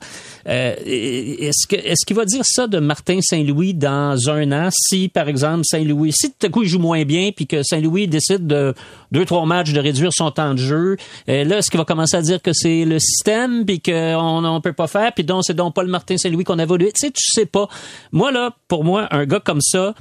euh, 0.49 0.75
est-ce 0.85 1.67
que 1.67 1.77
est-ce 1.77 2.05
qu'il 2.05 2.17
va 2.17 2.25
dire 2.25 2.43
ça 2.45 2.67
de 2.67 2.79
Martin 2.79 3.21
Saint-Louis 3.21 3.75
dans 3.75 4.29
un 4.29 4.51
an 4.53 4.69
si, 4.73 5.09
par 5.09 5.29
exemple, 5.29 5.63
Saint-Louis, 5.65 6.13
si 6.13 6.33
tout 6.33 6.47
à 6.47 6.49
coup 6.49 6.63
il 6.63 6.69
joue 6.69 6.79
moins 6.79 7.05
bien, 7.05 7.31
puis 7.35 7.47
que 7.47 7.63
Saint-Louis 7.63 8.09
décide 8.11 8.47
de 8.47 8.75
deux 9.13 9.25
trois 9.25 9.47
matchs 9.47 9.73
de 9.73 9.81
réduire 9.81 10.13
son 10.13 10.31
temps 10.31 10.55
de 10.55 10.59
jeu, 10.59 10.97
euh, 11.29 11.45
là, 11.45 11.59
est-ce 11.59 11.71
qu'il 11.71 11.79
va 11.79 11.85
commencer 11.85 12.17
à 12.17 12.23
dire 12.23 12.43
que 12.43 12.53
c'est 12.53 12.85
le 12.85 12.99
système, 12.99 13.65
puis 13.65 13.81
qu'on 13.81 14.45
on 14.45 14.61
peut 14.61 14.73
pas 14.73 14.87
faire, 14.87 15.13
puis 15.13 15.25
donc 15.25 15.45
c'est 15.45 15.55
donc 15.55 15.75
pas 15.75 15.83
le 15.83 15.91
Martin 15.91 16.17
Saint-Louis 16.17 16.45
qu'on 16.45 16.59
a 16.59 16.67
voulu. 16.67 16.87
Tu 16.87 16.93
sais, 16.97 17.11
tu 17.11 17.25
sais 17.31 17.47
pas. 17.47 17.69
Moi 18.13 18.33
là, 18.33 18.55
pour 18.69 18.85
moi, 18.85 19.09
un 19.11 19.25
gars 19.25 19.41
comme 19.41 19.61
ça 19.61 19.95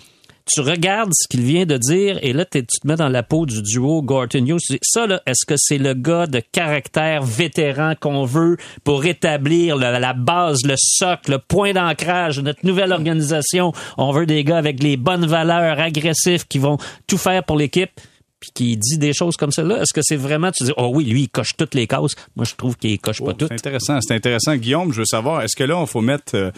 tu 0.52 0.62
regardes 0.62 1.12
ce 1.14 1.28
qu'il 1.28 1.42
vient 1.42 1.66
de 1.66 1.78
dire 1.78 2.18
et 2.22 2.34
là, 2.34 2.46
tu 2.46 2.64
te 2.66 2.88
mets 2.88 2.96
dans 2.96 3.10
la 3.10 3.24
peau 3.24 3.46
du 3.46 3.62
duo 3.62 4.02
Gorton 4.02 4.46
Hughes. 4.46 4.78
Ça, 4.82 5.08
là, 5.08 5.22
est-ce 5.26 5.46
que 5.46 5.56
c'est 5.58 5.78
le 5.78 5.94
gars 5.94 6.28
de 6.28 6.42
caractère 6.52 7.24
vétéran 7.24 7.94
qu'on 8.00 8.26
veut 8.26 8.58
pour 8.84 9.06
établir 9.06 9.78
le- 9.78 10.00
la 10.00 10.14
base, 10.14 10.60
le 10.66 10.76
socle, 10.78 11.32
le 11.32 11.40
point 11.40 11.74
d'ancrage 11.74 12.38
de 12.38 12.42
notre 12.42 12.66
nouvelle 12.66 12.92
organisation? 12.92 13.72
On 13.98 14.12
veut 14.12 14.26
des 14.26 14.44
gars 14.44 14.58
avec 14.58 14.82
les 14.82 14.98
bonnes 14.98 15.26
valeurs, 15.26 15.80
agressifs, 15.80 16.48
qui 16.48 16.58
vont 16.60 16.78
tout 17.08 17.18
faire 17.18 17.44
pour 17.44 17.58
l'équipe 17.58 17.92
puis 18.40 18.52
qui 18.54 18.78
dit 18.78 18.98
des 18.98 19.14
choses 19.14 19.36
comme 19.36 19.52
celle-là. 19.52 19.82
Est-ce 19.82 19.94
que 19.94 20.02
c'est 20.02 20.16
vraiment, 20.16 20.52
tu 20.52 20.64
dis, 20.64 20.72
oh 20.78 20.92
oui, 20.94 21.06
lui, 21.06 21.24
il 21.24 21.30
coche 21.30 21.52
toutes 21.58 21.76
les 21.76 21.88
cases. 21.88 22.16
Moi, 22.36 22.46
je 22.46 22.56
trouve 22.56 22.78
qu'il 22.78 22.98
coche 23.00 23.20
pas 23.20 23.26
Oh, 23.30 23.34
toutes. 23.34 23.50
c'est 23.50 23.56
intéressant, 23.56 24.00
c'est 24.02 24.14
intéressant. 24.16 24.56
Guillaume, 24.56 24.94
je 24.94 25.00
veux 25.00 25.06
savoir, 25.06 25.42
est-ce 25.42 25.56
que 25.56 25.64
là, 25.64 25.78
on 25.78 25.86
faut 25.86 26.02
mettre 26.02 26.36
euh, 26.36 26.52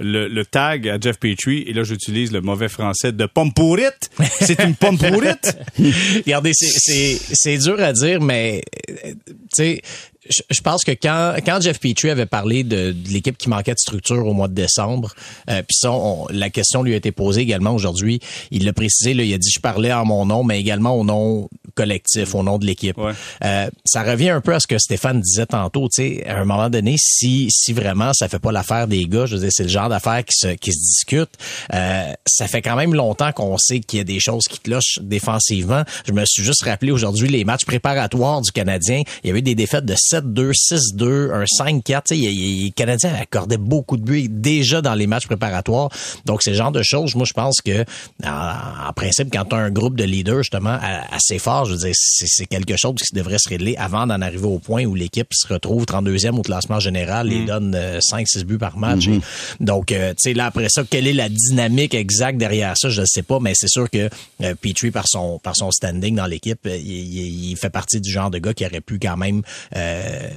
le, 0.00 0.28
le 0.28 0.44
tag 0.44 0.88
à 0.88 0.98
Jeff 1.00 1.18
Petrie, 1.18 1.62
et 1.66 1.72
là, 1.72 1.82
j'utilise 1.84 2.32
le 2.32 2.40
mauvais 2.40 2.68
français 2.68 3.12
de 3.12 3.26
pomme 3.26 3.52
pourrite. 3.52 4.10
C'est 4.40 4.60
une 4.62 4.74
pomme 4.74 4.98
pourrite? 4.98 5.56
Regardez, 6.26 6.52
c'est 6.54 7.58
dur 7.58 7.80
à 7.80 7.92
dire, 7.92 8.20
mais 8.20 8.62
euh, 8.90 9.12
tu 9.12 9.16
sais, 9.54 9.82
je 10.28 10.42
je 10.50 10.60
pense 10.60 10.84
que 10.84 10.92
quand 10.92 11.34
quand 11.44 11.60
Jeff 11.60 11.78
Petrie 11.80 12.10
avait 12.10 12.26
parlé 12.26 12.64
de, 12.64 12.92
de 12.92 13.08
l'équipe 13.10 13.36
qui 13.38 13.48
manquait 13.48 13.72
de 13.74 13.78
structure 13.78 14.26
au 14.26 14.32
mois 14.34 14.48
de 14.48 14.54
décembre, 14.54 15.14
euh, 15.50 15.62
puis 15.62 15.76
ça, 15.78 15.92
on- 15.92 16.26
la 16.30 16.50
question 16.50 16.82
lui 16.82 16.92
a 16.94 16.96
été 16.96 17.12
posée 17.12 17.42
également 17.42 17.72
aujourd'hui. 17.74 18.20
Il 18.50 18.64
l'a 18.64 18.72
précisé, 18.72 19.14
là, 19.14 19.22
il 19.22 19.32
a 19.34 19.38
dit 19.38 19.50
je 19.50 19.60
parlais 19.60 19.92
en 19.92 20.04
mon 20.04 20.26
nom, 20.26 20.44
mais 20.44 20.58
également 20.60 20.94
au 20.94 21.04
nom 21.04 21.48
collectif, 21.74 22.34
au 22.34 22.42
nom 22.42 22.58
de 22.58 22.66
l'équipe. 22.66 22.96
Ouais. 22.98 23.12
Euh, 23.44 23.68
ça 23.84 24.02
revient 24.02 24.30
un 24.30 24.40
peu 24.40 24.54
à 24.54 24.60
ce 24.60 24.66
que 24.66 24.78
Stéphane 24.78 25.20
disait 25.20 25.46
tantôt. 25.46 25.88
Tu 25.88 26.02
sais, 26.18 26.26
à 26.26 26.38
un 26.40 26.44
moment 26.44 26.68
donné, 26.70 26.96
si 26.98 27.48
si 27.50 27.72
vraiment 27.72 28.12
ça 28.14 28.28
fait 28.28 28.38
pas 28.38 28.52
l'affaire 28.52 28.88
des 28.88 29.04
gars, 29.06 29.26
je 29.26 29.36
veux 29.36 29.40
dire, 29.42 29.50
c'est 29.52 29.62
le 29.64 29.68
genre 29.68 29.88
d'affaire 29.88 30.24
qui 30.24 30.36
se 30.36 30.48
qui 30.54 30.72
se 30.72 30.78
discute. 30.80 31.30
Euh, 31.74 32.12
ça 32.26 32.48
fait 32.48 32.62
quand 32.62 32.76
même 32.76 32.94
longtemps 32.94 33.32
qu'on 33.32 33.56
sait 33.58 33.80
qu'il 33.80 33.98
y 33.98 34.00
a 34.00 34.04
des 34.04 34.20
choses 34.20 34.44
qui 34.48 34.58
clochent 34.58 34.98
défensivement. 35.02 35.82
Je 36.06 36.12
me 36.12 36.24
suis 36.26 36.42
juste 36.44 36.64
rappelé 36.64 36.90
aujourd'hui 36.92 37.28
les 37.28 37.44
matchs 37.44 37.64
préparatoires 37.64 38.40
du 38.40 38.50
Canadien. 38.50 39.02
Il 39.22 39.28
y 39.28 39.30
avait 39.30 39.42
des 39.42 39.54
défaites 39.54 39.84
de 39.84 39.94
7 39.96 40.17
7-2, 40.20 40.52
6-2, 40.52 41.32
un 41.32 41.44
5-4. 41.44 42.14
Les 42.14 42.70
Canadiens 42.70 43.14
accordaient 43.14 43.56
beaucoup 43.56 43.96
de 43.96 44.02
buts 44.02 44.28
déjà 44.28 44.82
dans 44.82 44.94
les 44.94 45.06
matchs 45.06 45.26
préparatoires. 45.26 45.90
Donc, 46.24 46.44
le 46.46 46.54
genre 46.54 46.72
de 46.72 46.82
choses, 46.82 47.14
moi, 47.14 47.24
je 47.26 47.32
pense 47.32 47.60
que, 47.60 47.84
en, 48.24 48.92
principe, 48.94 49.28
quand 49.32 49.44
tu 49.44 49.54
as 49.54 49.58
un 49.58 49.70
groupe 49.70 49.96
de 49.96 50.04
leaders, 50.04 50.38
justement, 50.38 50.78
assez 51.10 51.38
fort, 51.38 51.64
je 51.66 51.72
veux 51.72 51.78
dire, 51.78 51.94
c'est 51.94 52.46
quelque 52.46 52.76
chose 52.76 52.96
qui 52.96 53.14
devrait 53.14 53.38
se 53.38 53.48
régler 53.48 53.76
avant 53.76 54.06
d'en 54.06 54.20
arriver 54.20 54.46
au 54.46 54.58
point 54.58 54.84
où 54.84 54.94
l'équipe 54.94 55.28
se 55.32 55.52
retrouve 55.52 55.84
32e 55.84 56.36
au 56.36 56.42
classement 56.42 56.80
général 56.80 57.32
et 57.32 57.40
mm. 57.40 57.46
donne 57.46 57.76
5-6 57.76 58.40
euh, 58.40 58.44
buts 58.44 58.58
par 58.58 58.76
match. 58.76 59.08
Mm-hmm. 59.08 59.20
donc, 59.60 59.92
euh, 59.92 60.10
tu 60.10 60.30
sais, 60.30 60.34
là, 60.34 60.46
après 60.46 60.68
ça, 60.68 60.82
quelle 60.88 61.06
est 61.06 61.12
la 61.12 61.28
dynamique 61.28 61.94
exacte 61.94 62.38
derrière 62.38 62.74
ça? 62.76 62.88
Je 62.88 63.00
ne 63.00 63.06
sais 63.06 63.22
pas, 63.22 63.38
mais 63.40 63.52
c'est 63.54 63.68
sûr 63.68 63.88
que 63.90 64.08
euh, 64.42 64.54
Petrie, 64.60 64.90
par 64.90 65.06
son, 65.06 65.38
par 65.38 65.54
son 65.56 65.70
standing 65.70 66.16
dans 66.16 66.26
l'équipe, 66.26 66.60
il, 66.66 67.50
il, 67.50 67.56
fait 67.56 67.70
partie 67.70 68.00
du 68.00 68.10
genre 68.10 68.30
de 68.30 68.38
gars 68.38 68.54
qui 68.54 68.64
aurait 68.64 68.80
pu 68.80 68.98
quand 68.98 69.16
même 69.16 69.42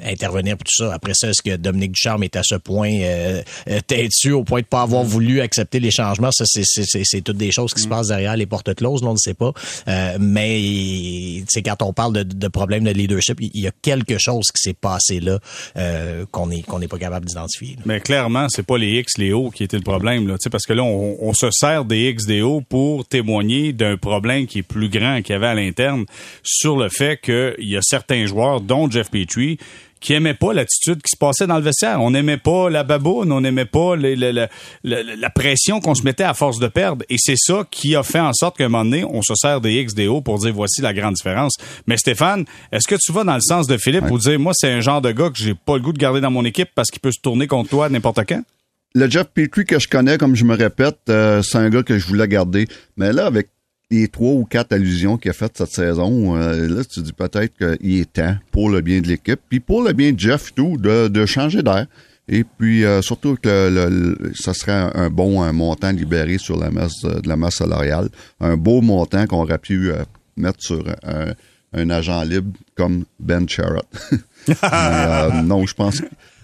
intervenir 0.05 0.57
pour 0.57 0.65
tout 0.65 0.83
ça. 0.83 0.93
Après 0.93 1.13
ça, 1.13 1.29
est-ce 1.29 1.41
que 1.41 1.55
Dominique 1.55 1.93
Ducharme 1.93 2.23
est 2.23 2.35
à 2.35 2.43
ce 2.43 2.55
point 2.55 2.91
têtu 3.87 4.31
au 4.31 4.43
point 4.43 4.61
de 4.61 4.65
pas 4.65 4.81
avoir 4.81 5.03
mm. 5.03 5.07
voulu 5.07 5.41
accepter 5.41 5.79
les 5.79 5.91
changements? 5.91 6.31
Ça, 6.31 6.45
c'est 6.45 7.21
toutes 7.21 7.37
des 7.37 7.51
choses 7.51 7.73
qui 7.73 7.81
se 7.81 7.87
mm. 7.87 7.89
passent 7.89 8.07
derrière 8.07 8.35
les 8.37 8.45
portes 8.45 8.73
closes, 8.75 9.03
on 9.03 9.13
ne 9.13 9.17
sait 9.17 9.33
pas. 9.33 9.51
mais 10.19 11.43
c'est 11.49 11.61
quand 11.61 11.81
on 11.81 11.93
parle 11.93 12.13
de, 12.13 12.23
de 12.23 12.47
problèmes 12.47 12.83
de 12.83 12.91
leadership, 12.91 13.37
il 13.41 13.61
y 13.61 13.67
a 13.67 13.71
quelque 13.81 14.17
chose 14.17 14.45
qui 14.53 14.61
s'est 14.61 14.73
passé 14.73 15.19
là 15.19 15.39
qu'on 16.31 16.47
n'est 16.47 16.61
qu'on 16.61 16.79
n'est 16.79 16.87
pas 16.87 16.97
capable 16.97 17.25
d'identifier. 17.25 17.77
Mais 17.85 17.99
clairement, 17.99 18.47
c'est 18.49 18.65
pas 18.65 18.77
les 18.77 18.99
X, 18.99 19.17
les 19.17 19.33
O 19.33 19.49
qui 19.49 19.63
étaient 19.63 19.77
le 19.77 19.83
problème, 19.83 20.27
là, 20.27 20.35
parce 20.51 20.65
que 20.65 20.73
là, 20.73 20.83
on, 20.83 21.17
on, 21.19 21.33
se 21.33 21.49
sert 21.51 21.85
des 21.85 22.09
X, 22.09 22.25
des 22.25 22.41
O 22.41 22.61
pour 22.61 23.05
témoigner 23.05 23.73
d'un 23.73 23.97
problème 23.97 24.47
qui 24.47 24.59
est 24.59 24.63
plus 24.63 24.89
grand 24.89 25.21
qu'il 25.21 25.33
y 25.33 25.35
avait 25.35 25.47
à 25.47 25.53
l'interne 25.53 26.05
sur 26.43 26.77
le 26.77 26.89
fait 26.89 27.19
qu'il 27.19 27.55
y 27.59 27.77
a 27.77 27.81
certains 27.81 28.25
joueurs, 28.25 28.61
dont 28.61 28.89
Jeff 28.89 29.09
Petrie, 29.09 29.57
qui 30.01 30.13
aimait 30.13 30.33
pas 30.33 30.51
l'attitude 30.51 31.01
qui 31.01 31.11
se 31.11 31.17
passait 31.17 31.47
dans 31.47 31.57
le 31.57 31.61
vestiaire. 31.61 32.01
On 32.01 32.11
n'aimait 32.11 32.37
pas 32.37 32.69
la 32.69 32.83
baboune, 32.83 33.31
on 33.31 33.39
n'aimait 33.39 33.65
pas 33.65 33.95
la 33.95 35.29
pression 35.29 35.79
qu'on 35.79 35.95
se 35.95 36.03
mettait 36.03 36.23
à 36.23 36.33
force 36.33 36.59
de 36.59 36.67
perdre. 36.67 37.05
Et 37.09 37.15
c'est 37.17 37.37
ça 37.37 37.65
qui 37.69 37.95
a 37.95 38.03
fait 38.03 38.19
en 38.19 38.33
sorte 38.33 38.57
qu'à 38.57 38.65
un 38.65 38.69
moment 38.69 38.83
donné, 38.83 39.05
on 39.05 39.21
se 39.21 39.35
sert 39.35 39.61
des 39.61 39.73
X, 39.75 39.93
des 39.93 40.07
O 40.07 40.21
pour 40.21 40.39
dire 40.39 40.53
voici 40.53 40.81
la 40.81 40.93
grande 40.93 41.13
différence. 41.13 41.53
Mais 41.85 41.97
Stéphane, 41.97 42.45
est-ce 42.71 42.87
que 42.87 42.95
tu 42.99 43.11
vas 43.11 43.23
dans 43.23 43.35
le 43.35 43.41
sens 43.41 43.67
de 43.67 43.77
Philippe 43.77 44.07
pour 44.07 44.17
dire 44.17 44.39
moi, 44.39 44.53
c'est 44.55 44.71
un 44.71 44.81
genre 44.81 45.01
de 45.01 45.11
gars 45.11 45.29
que 45.29 45.37
j'ai 45.37 45.53
pas 45.53 45.75
le 45.75 45.81
goût 45.81 45.93
de 45.93 45.99
garder 45.99 46.19
dans 46.19 46.31
mon 46.31 46.43
équipe 46.45 46.69
parce 46.73 46.89
qu'il 46.89 46.99
peut 46.99 47.11
se 47.11 47.21
tourner 47.21 47.45
contre 47.47 47.69
toi 47.69 47.87
n'importe 47.87 48.21
quand? 48.27 48.41
Le 48.93 49.09
Jeff 49.09 49.27
Petrie 49.33 49.65
que 49.65 49.79
je 49.79 49.87
connais, 49.87 50.17
comme 50.17 50.35
je 50.35 50.43
me 50.43 50.55
répète, 50.55 50.97
euh, 51.09 51.41
c'est 51.43 51.57
un 51.57 51.69
gars 51.69 51.83
que 51.83 51.97
je 51.97 52.05
voulais 52.07 52.27
garder. 52.27 52.67
Mais 52.97 53.13
là, 53.13 53.25
avec 53.25 53.47
les 53.91 54.07
trois 54.07 54.31
ou 54.31 54.45
quatre 54.45 54.71
allusions 54.71 55.17
qu'il 55.17 55.29
a 55.29 55.33
faites 55.33 55.57
cette 55.57 55.71
saison, 55.71 56.35
euh, 56.35 56.67
là, 56.67 56.83
tu 56.83 57.01
dis 57.01 57.13
peut-être 57.13 57.53
qu'il 57.57 57.99
est 57.99 58.13
temps 58.13 58.35
pour 58.51 58.69
le 58.69 58.81
bien 58.81 59.01
de 59.01 59.07
l'équipe, 59.07 59.39
puis 59.49 59.59
pour 59.59 59.83
le 59.83 59.93
bien 59.93 60.13
de 60.13 60.19
Jeff 60.19 60.53
tout, 60.55 60.77
de, 60.77 61.25
changer 61.25 61.61
d'air. 61.61 61.85
Et 62.27 62.43
puis 62.43 62.85
euh, 62.85 63.01
surtout 63.01 63.35
que 63.35 63.69
le, 63.69 64.31
ça 64.33 64.53
serait 64.53 64.89
un, 64.93 65.09
bon 65.09 65.51
montant 65.53 65.91
libéré 65.91 66.37
sur 66.37 66.57
la 66.57 66.71
masse 66.71 67.01
de 67.01 67.27
la 67.27 67.35
masse 67.35 67.55
salariale, 67.55 68.09
un 68.39 68.55
beau 68.55 68.81
montant 68.81 69.27
qu'on 69.27 69.41
aurait 69.41 69.57
pu 69.57 69.91
euh, 69.91 70.03
mettre 70.37 70.61
sur 70.61 70.85
un, 71.03 71.33
un, 71.73 71.89
agent 71.89 72.23
libre 72.23 72.57
comme 72.75 73.03
Ben 73.19 73.49
Sherrod. 73.49 73.83
non, 75.43 75.65
je 75.65 75.73
pense 75.73 76.01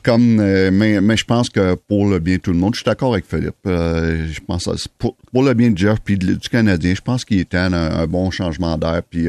comme 0.08 0.36
mais, 0.72 1.02
mais 1.02 1.18
je 1.18 1.26
pense 1.26 1.50
que 1.50 1.76
pour 1.76 2.08
le 2.08 2.20
bien 2.20 2.38
de 2.38 2.42
tout 2.42 2.54
le 2.54 2.58
monde, 2.58 2.74
je 2.74 2.80
suis 2.80 2.86
d'accord 2.86 3.14
avec 3.14 3.26
Philippe. 3.26 3.56
je 3.66 4.40
pense 4.48 4.70
pour, 4.98 5.16
le 5.34 5.54
bien 5.54 5.72
de 5.72 5.78
Jeff 5.78 6.00
puis 6.04 6.18
du 6.18 6.38
Canadien, 6.50 6.94
je 6.96 7.02
pense 7.02 7.26
qu'il 7.26 7.40
est 7.40 7.54
un, 7.54 8.08
bon 8.08 8.32
changement 8.32 8.78
d'air 8.78 9.02
puis 9.10 9.28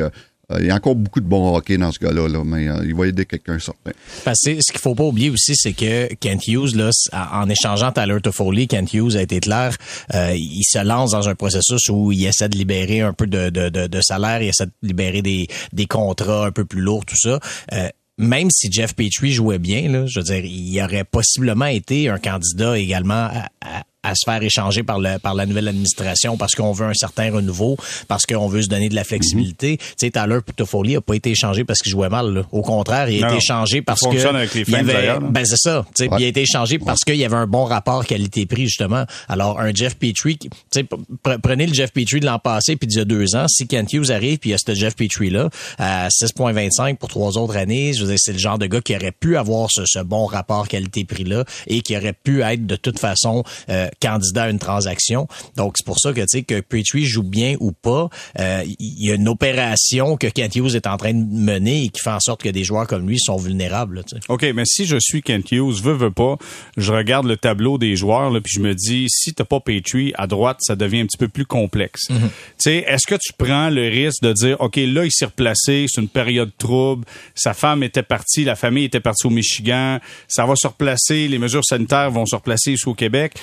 il 0.59 0.67
y 0.67 0.71
a 0.71 0.75
encore 0.77 0.95
beaucoup 0.95 1.21
de 1.21 1.27
bon 1.27 1.55
hockey 1.55 1.77
dans 1.77 1.93
ce 1.93 1.99
gars-là, 1.99 2.27
là, 2.27 2.43
mais 2.43 2.69
il 2.85 2.95
va 2.95 3.07
aider 3.07 3.27
quelqu'un 3.27 3.59
certain. 3.59 3.91
Parce 4.25 4.39
que 4.45 4.55
ce 4.61 4.73
qu'il 4.73 4.81
faut 4.81 4.95
pas 4.95 5.05
oublier 5.05 5.29
aussi, 5.29 5.55
c'est 5.55 5.75
que 5.75 6.15
Kent 6.15 6.49
Hughes, 6.49 6.75
là, 6.75 6.91
en 7.13 7.49
échangeant 7.51 7.93
Tyler 7.93 8.19
Toffoli, 8.23 8.67
Kent 8.67 8.95
Hughes 8.95 9.17
a 9.17 9.23
été 9.23 9.41
clair, 9.41 9.77
euh, 10.15 10.33
il 10.35 10.65
se 10.65 10.83
lance 10.83 11.11
dans 11.11 11.29
un 11.29 11.35
processus 11.35 11.91
où 11.91 12.13
il 12.13 12.25
essaie 12.25 12.49
de 12.49 12.57
libérer 12.57 13.03
un 13.03 13.13
peu 13.13 13.27
de, 13.27 13.51
de, 13.51 13.69
de, 13.69 13.89
de 13.89 14.01
salaire, 14.01 14.41
il 14.41 14.49
essaie 14.49 14.67
de 14.67 14.73
libérer 14.83 15.21
des, 15.21 15.49
des 15.75 15.87
contrats 15.87 16.47
un 16.47 16.51
peu 16.51 16.65
plus 16.65 16.81
lourds, 16.81 17.05
tout 17.05 17.19
ça. 17.19 17.41
Euh, 17.75 17.89
même 18.19 18.51
si 18.51 18.71
Jeff 18.71 18.95
Petrie 18.95 19.33
jouait 19.33 19.59
bien, 19.59 19.89
là, 19.89 20.07
je 20.07 20.19
veux 20.19 20.25
dire, 20.25 20.45
il 20.45 20.81
aurait 20.83 21.05
possiblement 21.05 21.67
été 21.67 22.09
un 22.09 22.19
candidat 22.19 22.77
également 22.77 23.31
à, 23.61 23.83
se 24.14 24.25
faire 24.25 24.43
échanger 24.43 24.83
par, 24.83 24.99
le, 24.99 25.19
par 25.19 25.35
la 25.35 25.45
nouvelle 25.45 25.69
administration 25.69 26.37
parce 26.37 26.55
qu'on 26.55 26.73
veut 26.73 26.87
un 26.87 26.95
certain 26.95 27.33
renouveau, 27.33 27.76
parce 28.07 28.26
qu'on 28.26 28.49
veut 28.49 28.62
se 28.62 28.69
donner 28.69 28.88
de 28.88 28.95
la 28.95 29.05
flexibilité. 29.05 29.75
Mm-hmm. 29.75 29.78
Tu 29.78 30.07
sais, 30.07 30.11
Tyler 30.11 30.38
Toffoli 30.57 30.97
a 30.97 31.00
pas 31.00 31.14
été 31.14 31.31
échangé 31.31 31.64
parce 31.64 31.81
qu'il 31.81 31.90
jouait 31.90 32.09
mal. 32.09 32.33
Là. 32.33 32.43
Au 32.52 32.62
contraire, 32.62 33.11
il 33.11 33.23
a 33.25 33.28
été 33.28 33.37
échangé 33.38 33.83
parce 33.83 34.00
que... 34.00 34.26
avec 34.26 34.55
les 34.55 34.64
Flames, 34.64 34.87
Ben 35.31 35.45
c'est 35.45 35.57
ça. 35.57 35.85
Il 35.99 36.25
a 36.25 36.26
été 36.26 36.43
échangé 36.43 36.78
parce 36.78 37.00
qu'il 37.00 37.17
y 37.17 37.25
avait 37.25 37.37
un 37.37 37.47
bon 37.47 37.64
rapport 37.64 38.07
qualité-prix, 38.07 38.67
justement. 38.67 39.05
Alors, 39.28 39.61
un 39.61 39.73
Jeff 39.75 39.97
Petrie... 39.97 40.38
Prenez 41.43 41.67
le 41.67 41.75
Jeff 41.75 41.93
Petrie 41.93 42.21
de 42.21 42.26
l'an 42.26 42.38
passé 42.38 42.76
puis 42.76 42.87
d'il 42.87 42.99
y 42.99 43.02
a 43.02 43.05
deux 43.05 43.35
ans. 43.35 43.47
Si 43.49 43.67
Kent 43.67 43.93
Hughes 43.93 44.11
arrive 44.11 44.38
puis 44.38 44.50
il 44.50 44.52
y 44.52 44.55
a 44.55 44.59
ce 44.59 44.75
Jeff 44.75 44.95
Petrie-là 44.95 45.50
à 45.78 46.09
6,25 46.09 46.97
pour 46.97 47.09
trois 47.09 47.37
autres 47.37 47.57
années, 47.57 47.93
je 47.93 48.02
veux 48.02 48.09
dire, 48.09 48.19
c'est 48.19 48.33
le 48.33 48.38
genre 48.38 48.59
de 48.59 48.67
gars 48.67 48.81
qui 48.81 48.95
aurait 48.95 49.12
pu 49.12 49.37
avoir 49.37 49.69
ce, 49.71 49.83
ce 49.87 49.99
bon 49.99 50.26
rapport 50.26 50.69
qualité-prix-là 50.69 51.45
et 51.67 51.81
qui 51.81 51.97
aurait 51.97 52.12
pu 52.12 52.43
être 52.43 52.67
de 52.67 52.76
toute 52.76 52.99
façon... 52.99 53.43
Euh, 53.69 53.88
candidat 54.00 54.45
à 54.45 54.50
une 54.50 54.59
transaction. 54.59 55.28
Donc, 55.57 55.75
c'est 55.76 55.87
pour 55.87 55.99
ça 55.99 56.12
que, 56.12 56.21
tu 56.21 56.26
sais, 56.28 56.42
que 56.42 56.61
Petrie 56.61 57.04
joue 57.04 57.23
bien 57.23 57.57
ou 57.61 57.73
pas, 57.73 58.09
euh, 58.38 58.62
il 58.78 59.07
y 59.07 59.11
a 59.11 59.14
une 59.14 59.28
opération 59.28 60.16
que 60.16 60.26
Kent 60.26 60.57
Hughes 60.57 60.75
est 60.75 60.87
en 60.87 60.97
train 60.97 61.14
de 61.14 61.25
mener 61.25 61.85
et 61.85 61.88
qui 61.88 62.00
fait 62.00 62.11
en 62.11 62.21
sorte 62.21 62.42
que 62.42 62.49
des 62.49 62.64
joueurs 62.64 62.87
comme 62.87 63.09
lui 63.09 63.18
sont 63.18 63.37
vulnérables. 63.37 64.02
OK, 64.28 64.47
mais 64.54 64.64
si 64.64 64.87
je 64.87 64.97
suis 65.00 65.23
Kent 65.23 65.52
Hughes, 65.52 65.80
veux, 65.83 65.95
veux 65.95 66.11
pas, 66.11 66.37
je 66.76 66.92
regarde 66.92 67.26
le 67.26 67.37
tableau 67.37 67.78
des 67.78 67.97
joueurs, 67.97 68.30
là, 68.30 68.40
puis 68.40 68.52
je 68.54 68.61
me 68.61 68.75
dis, 68.75 69.07
si 69.09 69.33
t'as 69.33 69.45
pas 69.45 69.61
Petrie, 69.61 70.12
à 70.16 70.26
droite, 70.26 70.59
ça 70.61 70.76
devient 70.76 71.00
un 71.00 71.07
petit 71.07 71.18
peu 71.18 71.28
plus 71.28 71.47
complexe. 71.47 72.11
Mhm. 72.11 72.18
Tu 72.18 72.28
sais, 72.59 72.85
est-ce 72.87 73.07
que 73.07 73.14
tu 73.14 73.33
prends 73.37 73.71
le 73.71 73.88
risque 73.88 74.23
de 74.23 74.33
dire, 74.33 74.61
OK, 74.61 74.76
là, 74.76 75.04
il 75.04 75.12
s'est 75.12 75.26
replacé, 75.26 75.87
c'est 75.88 76.00
une 76.00 76.09
période 76.09 76.50
trouble, 76.59 77.04
sa 77.35 77.54
femme 77.54 77.83
était 77.83 78.02
partie, 78.02 78.45
la 78.45 78.57
famille 78.57 78.85
était 78.85 79.00
partie 79.00 79.26
au 79.26 79.30
Michigan, 79.30 79.99
ça 80.26 80.47
va 80.47 80.54
se 80.57 80.66
replacer, 80.66 81.28
les 81.28 81.38
mesures 81.38 81.64
sanitaires 81.64 82.11
vont 82.11 82.26
se 82.26 82.37
replacer 82.37 82.73
ici 82.73 82.88
au 82.88 82.95
Québec 82.95 83.35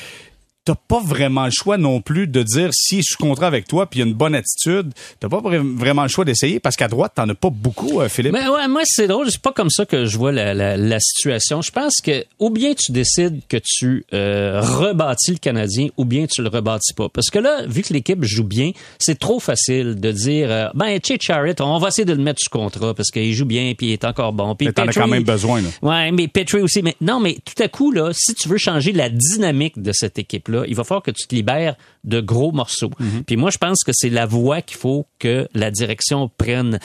t'as 0.66 0.76
pas 0.76 1.00
vraiment 1.00 1.46
le 1.46 1.52
choix 1.52 1.78
non 1.78 2.02
plus 2.02 2.26
de 2.26 2.42
dire 2.42 2.72
si 2.74 2.98
je 2.98 3.04
suis 3.04 3.16
contrat 3.16 3.46
avec 3.46 3.68
toi 3.68 3.86
puis 3.86 4.00
il 4.00 4.04
y 4.04 4.06
a 4.06 4.08
une 4.08 4.16
bonne 4.16 4.34
attitude, 4.34 4.92
t'as 5.20 5.30
pas 5.30 5.40
vraiment 5.40 6.02
le 6.02 6.10
choix 6.10 6.26
d'essayer 6.26 6.60
parce 6.60 6.76
qu'à 6.76 6.88
droite 6.88 7.14
t'en 7.16 7.30
as 7.30 7.36
pas 7.36 7.52
beaucoup, 7.52 8.02
euh, 8.02 8.10
Philippe. 8.10 8.34
Mais 8.34 8.48
ouais, 8.48 8.68
moi 8.68 8.82
c'est 8.84 9.08
drôle, 9.08 9.30
c'est 9.30 9.42
pas 9.42 9.54
comme 9.54 9.70
ça 9.70 9.86
que 9.86 10.06
je 10.06 10.18
vois 10.18 10.32
la, 10.32 10.56
la, 10.56 10.76
la, 10.76 11.00
situation. 11.00 11.62
Je 11.62 11.70
pense 11.70 12.02
que 12.04 12.26
ou 12.40 12.50
bien 12.50 12.74
tu 12.74 12.92
décides 12.92 13.42
que 13.48 13.58
tu 13.64 14.06
euh, 14.14 14.60
rebâtis 14.60 15.32
le 15.32 15.38
Canadien 15.38 15.90
ou 15.98 16.06
bien 16.06 16.26
tu 16.26 16.42
le 16.42 16.50
rebâtis 16.50 16.94
pas. 16.94 17.10
Parce 17.10 17.30
que 17.30 17.38
là, 17.38 17.68
vu 17.68 17.84
que 17.84 17.94
l'équipe 17.94 18.24
joue 18.24 18.44
bien, 18.44 18.72
c'est 18.98 19.20
trop 19.20 19.40
facile 19.40 20.00
de 20.00 20.12
dire 20.12 20.48
euh, 20.50 20.70
ben 20.74 20.98
Che 21.00 21.22
Charrett, 21.22 21.62
on 21.62 21.78
va 21.78 21.90
essayer 21.90 22.06
de 22.06 22.14
le 22.14 22.24
mettre 22.24 22.40
sous 22.42 22.50
contrat 22.50 22.96
parce 22.96 23.12
qu'il 23.12 23.34
joue 23.34 23.46
bien 23.46 23.74
puis 23.78 23.88
il 23.88 23.94
est 23.94 24.04
encore 24.04 24.34
bon. 24.34 24.56
Puis 24.56 24.66
mais 24.66 24.74
t'en 24.74 24.88
as 24.88 24.94
quand 24.94 25.08
même 25.08 25.24
besoin. 25.24 25.62
Là. 25.62 25.70
Ouais, 25.84 26.12
mais 26.12 26.28
Petrie 26.28 26.62
aussi. 26.62 26.82
Mais 26.82 26.96
non, 27.02 27.20
mais 27.20 27.38
tout 27.46 27.62
à 27.62 27.68
coup 27.68 27.92
là, 27.92 28.10
si 28.14 28.34
tu 28.34 28.50
veux 28.50 28.58
changer 28.58 28.94
la 28.94 29.10
dynamique 29.10 29.80
de 29.80 29.92
cette 29.94 30.18
équipe 30.18 30.48
là 30.48 30.55
il 30.68 30.76
va 30.76 30.84
falloir 30.84 31.04
que 31.04 31.12
tu 31.12 31.28
te 31.28 31.36
libères 31.36 31.76
de 32.04 32.22
gros 32.22 32.52
morceaux. 32.52 32.92
Mhm. 33.00 33.24
Puis 33.26 33.36
moi, 33.36 33.50
je 33.52 33.58
pense 33.58 33.84
que 33.84 33.92
c'est 33.94 34.10
la 34.10 34.26
voie 34.26 34.62
qu'il 34.62 34.78
faut 34.78 35.06
que 35.20 35.48
la 35.54 35.72
direction 35.72 36.30
prenne. 36.38 36.80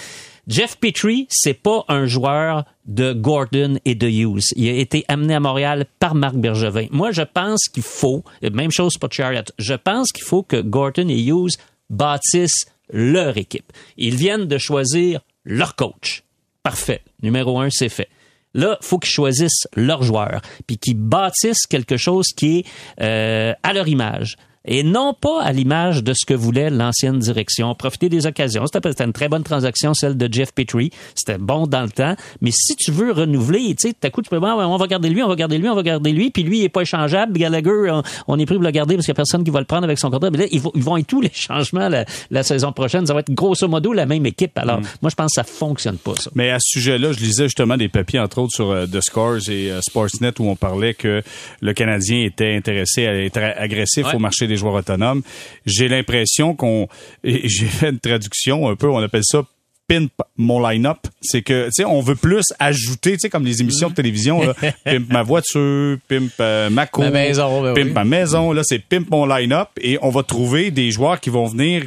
Jeff 0.49 0.79
Petrie, 0.79 1.27
c'est 1.31 1.55
pas 1.55 1.85
un 1.89 2.07
joueur 2.07 2.65
de 2.87 3.13
Gordon 3.13 3.79
et 3.85 3.95
de 3.95 4.09
Hughes. 4.09 4.53
Il 4.57 4.69
a 4.69 4.73
été 4.73 5.05
amené 5.07 5.35
à 5.35 5.41
Montréal 5.41 5.87
par 6.01 6.15
Marc 6.15 6.35
Bergevin. 6.35 6.87
Moi, 6.91 7.13
je 7.13 7.23
pense 7.23 7.69
qu'il 7.69 7.85
faut, 7.85 8.25
même 8.43 8.73
chose 8.73 8.97
pour 8.99 9.13
Chariot, 9.13 9.45
je 9.59 9.75
pense 9.75 10.11
qu'il 10.11 10.25
faut 10.25 10.43
que 10.43 10.61
Gordon 10.61 11.09
et 11.09 11.23
Hughes 11.23 11.57
bâtissent 11.89 12.67
leur 12.93 13.37
équipe. 13.37 13.73
Ils 13.97 14.17
viennent 14.17 14.47
de 14.47 14.59
choisir 14.59 15.21
leur 15.45 15.77
coach. 15.77 16.25
Parfait. 16.63 17.03
Numéro 17.23 17.61
un, 17.61 17.71
c'est 17.71 17.89
fait. 17.89 18.09
Là, 18.55 18.79
faut 18.81 18.99
qu'ils 18.99 19.13
choisissent 19.13 19.67
leurs 19.77 20.03
joueurs, 20.03 20.41
puis 20.67 20.79
qu'ils 20.79 20.97
bâtissent 20.97 21.67
quelque 21.67 21.97
chose 21.97 22.29
qui 22.37 22.59
est 22.59 22.67
euh, 23.01 23.53
à 23.63 23.73
leur 23.73 23.89
image 23.89 24.37
et 24.65 24.83
non 24.83 25.15
pas 25.15 25.43
à 25.43 25.53
l'image 25.53 26.05
de 26.05 26.13
ce 26.13 26.27
que 26.27 26.35
voulait 26.35 26.71
l'ancienne 26.71 27.19
direction. 27.19 27.75
Profiter 27.75 28.09
des 28.09 28.27
occasions. 28.27 28.65
C'était 28.73 29.03
une 29.03 29.13
très 29.13 29.29
bonne 29.29 29.43
transaction, 29.43 29.95
celle 29.95 30.17
de 30.17 30.33
Jeff 30.33 30.53
Petrie. 30.53 30.91
C'était 31.15 31.39
bon 31.39 31.67
dans 31.67 31.83
le 31.83 31.89
temps. 31.89 32.15
Mais 32.41 32.51
si 32.53 32.77
tu 32.77 32.91
veux 32.91 33.13
renouveler, 33.13 33.75
tu 33.75 33.89
sais, 33.89 33.95
tout 33.95 34.07
à 34.07 34.11
coup, 34.11 34.23
tu 34.23 34.29
peux 34.29 34.39
dire, 34.39 34.57
on 34.57 34.77
va 34.77 34.87
garder 34.87 35.09
lui, 35.09 35.23
on 35.23 35.29
va 35.29 35.37
garder 35.37 35.59
lui, 35.59 35.69
on 35.69 35.75
va 35.75 35.83
garder 35.83 36.13
lui, 36.13 36.31
puis 36.31 36.43
lui, 36.43 36.61
il 36.61 36.65
est 36.65 36.69
pas 36.69 36.83
échangeable. 36.83 37.39
Gallagher, 37.39 38.01
on, 38.29 38.39
est 38.39 38.47
pris 38.47 38.57
pour 38.57 38.65
le 38.65 38.71
garder 38.71 38.97
parce 38.97 39.07
qu'il 39.07 39.13
y 39.13 39.17
a 39.17 39.21
personne 39.21 39.45
qui 39.45 39.51
va 39.51 39.61
le 39.61 39.67
prendre 39.67 39.85
avec 39.85 39.99
son 39.99 40.11
contrat. 40.11 40.31
Mais 40.31 40.39
là, 40.39 40.45
ils 40.51 40.61
vont, 40.61 40.73
ils 40.75 40.83
vont 40.83 40.97
être 40.97 41.07
tous 41.07 41.21
les 41.21 41.33
changements 41.33 41.89
la, 41.89 42.43
saison 42.43 42.73
prochaine. 42.73 43.07
Ça 43.07 43.15
va 43.15 43.21
être 43.21 43.33
grosso 43.33 43.67
modo 43.67 43.93
la 43.93 44.07
même 44.07 44.27
équipe. 44.27 44.57
Alors, 44.59 44.81
mm. 44.81 44.87
moi, 45.03 45.11
je 45.11 45.15
pense 45.15 45.33
que 45.33 45.35
ça 45.37 45.45
fonctionne 45.45 45.97
pas, 45.97 46.17
ça. 46.17 46.31
Mais 46.35 46.51
à 46.51 46.59
ce 46.61 46.79
sujet-là, 46.79 47.13
je 47.13 47.21
lisais 47.21 47.45
justement 47.45 47.77
des 47.77 47.89
papiers, 47.89 48.19
entre 48.19 48.39
autres, 48.39 48.55
sur 48.55 48.71
euh, 48.71 48.87
The 48.87 49.01
Scores 49.01 49.49
et 49.49 49.71
euh, 49.71 49.81
Sportsnet 49.81 50.33
où 50.39 50.49
on 50.49 50.57
parlait 50.57 50.95
que 50.95 51.23
le 51.61 51.73
Canadien 51.73 52.25
était 52.25 52.55
intéressé 52.55 53.07
à 53.07 53.15
être 53.15 53.39
agressif 53.39 54.07
au 54.15 54.19
marché 54.19 54.47
des 54.51 54.57
joueurs 54.57 54.75
autonomes. 54.75 55.23
J'ai 55.65 55.89
l'impression 55.89 56.55
qu'on, 56.55 56.89
j'ai 57.25 57.67
fait 57.67 57.89
une 57.89 58.01
traduction 58.01 58.69
un 58.69 58.77
peu, 58.77 58.89
on 58.89 58.99
appelle 58.99 59.25
ça 59.25 59.43
pimp 59.91 60.13
mon 60.37 60.65
line-up. 60.65 60.99
C'est 61.21 61.43
que, 61.43 61.67
tu 61.67 61.71
sais, 61.73 61.85
on 61.85 62.01
veut 62.01 62.15
plus 62.15 62.45
ajouter, 62.61 63.13
tu 63.15 63.21
sais, 63.21 63.29
comme 63.29 63.45
les 63.45 63.61
émissions 63.61 63.91
de 63.91 63.95
télévision, 63.95 64.41
là, 64.41 64.55
pimp 64.85 65.11
ma 65.11 65.23
voiture, 65.23 65.99
pimp 66.09 66.31
euh, 66.39 66.71
ma 66.71 66.87
cour, 66.87 67.05
Ma 67.05 67.11
maison, 67.11 67.63
ben 67.63 67.75
pimp 67.75 67.87
oui. 67.87 67.93
ma 67.93 68.05
maison. 68.05 68.53
Là, 68.53 68.63
c'est 68.65 68.79
pimp 68.79 69.11
mon 69.11 69.27
line-up 69.27 69.69
et 69.81 69.99
on 70.01 70.11
va 70.11 70.23
trouver 70.23 70.71
des 70.71 70.93
joueurs 70.93 71.19
qui 71.19 71.31
vont 71.31 71.47
venir 71.47 71.85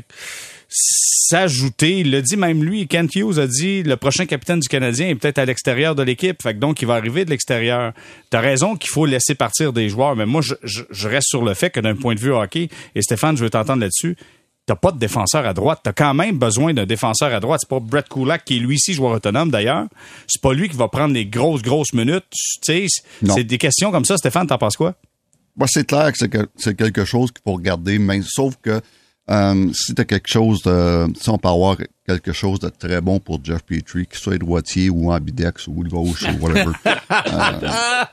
s'ajouter. 0.74 2.00
Il 2.00 2.12
l'a 2.12 2.22
dit 2.22 2.36
même 2.38 2.64
lui, 2.64 2.88
Kent 2.88 3.16
Hughes 3.16 3.40
a 3.40 3.48
dit 3.48 3.84
le 3.84 3.96
prochain 3.98 4.26
capitaine 4.26 4.60
du 4.60 4.68
Canadien 4.68 5.08
est 5.10 5.16
peut-être 5.16 5.38
à 5.38 5.46
l'extérieur 5.46 5.96
de 5.96 6.04
l'équipe. 6.04 6.42
Fait 6.42 6.54
que 6.54 6.60
donc, 6.60 6.82
il 6.82 6.86
va 6.88 6.96
arriver 6.96 7.26
de 7.26 7.30
l'extérieur. 7.30 7.94
T'as 8.30 8.42
raison 8.42 8.76
qu'il 8.76 8.90
faut 8.90 9.06
laisser 9.06 9.36
partir 9.36 9.72
des 9.74 9.90
joueurs, 9.90 10.16
mais 10.16 10.26
moi, 10.26 10.42
je, 10.42 10.54
je- 10.64 10.84
je 10.90 11.08
reste 11.08 11.28
sur 11.30 11.44
le 11.44 11.54
fait 11.54 11.70
que 11.70 11.80
d'un 11.80 11.96
point 11.96 12.16
de 12.16 12.20
vue 12.20 12.32
hockey, 12.34 12.70
et 12.96 13.02
Stéphane, 13.02 13.38
je 13.38 13.44
veux 13.44 13.50
t'entendre 13.50 13.82
là-dessus, 13.82 14.16
t'as 14.66 14.76
pas 14.76 14.92
de 14.92 14.98
défenseur 15.00 15.46
à 15.46 15.54
droite. 15.54 15.82
T'as 15.84 15.94
quand 15.94 16.14
même 16.14 16.38
besoin 16.38 16.74
d'un 16.74 16.86
défenseur 16.86 17.34
à 17.34 17.40
droite. 17.40 17.60
C'est 17.64 17.70
pas 17.70 17.80
Brett 17.80 18.08
Kulak 18.10 18.46
qui 18.46 18.58
est 18.58 18.60
lui 18.60 18.76
aussi 18.76 18.94
joueur 18.94 19.12
autonome 19.14 19.52
d'ailleurs. 19.52 19.86
C'est 20.28 20.42
pas 20.42 20.54
lui 20.54 20.70
qui 20.70 20.78
va 20.78 20.88
prendre 20.88 21.14
les 21.14 21.26
grosses, 21.26 21.62
grosses 21.62 21.94
minutes. 21.94 22.24
Tu 22.32 22.88
sais, 22.88 22.88
c'est 23.36 23.44
des 23.44 23.58
questions 23.58 23.92
comme 23.92 24.06
ça. 24.06 24.18
Stéphane, 24.18 24.48
t'en 24.48 24.58
penses 24.58 24.78
quoi? 24.78 24.96
Moi, 25.56 25.68
c'est 25.70 25.86
clair 25.86 26.12
que 26.12 26.18
c'est 26.18 26.30
que- 26.30 26.48
c'est 26.58 26.76
quelque 26.76 27.06
chose 27.06 27.32
qu'il 27.32 27.42
faut 27.46 27.54
regarder, 27.54 28.00
mais 28.00 28.22
sauf 28.26 28.56
que 28.62 28.82
euh, 29.30 29.72
si 29.74 29.96
tu 29.96 30.06
quelque 30.06 30.28
chose 30.28 30.64
de. 30.64 31.08
Si 31.20 31.30
on 31.30 31.38
peut 31.38 31.48
avoir 31.48 31.78
quelque 32.06 32.34
chose 32.34 32.60
de 32.60 32.68
très 32.68 33.00
bon 33.00 33.20
pour 33.20 33.40
Jeff 33.44 33.64
Petrie, 33.64 34.06
qu'il 34.06 34.20
soit 34.20 34.38
droitier 34.38 34.90
ou 34.90 35.12
ambidex 35.14 35.68
ou 35.68 35.84
gauche 35.84 36.24
ou 36.24 36.44
whatever. 36.44 36.74
euh, 36.86 38.04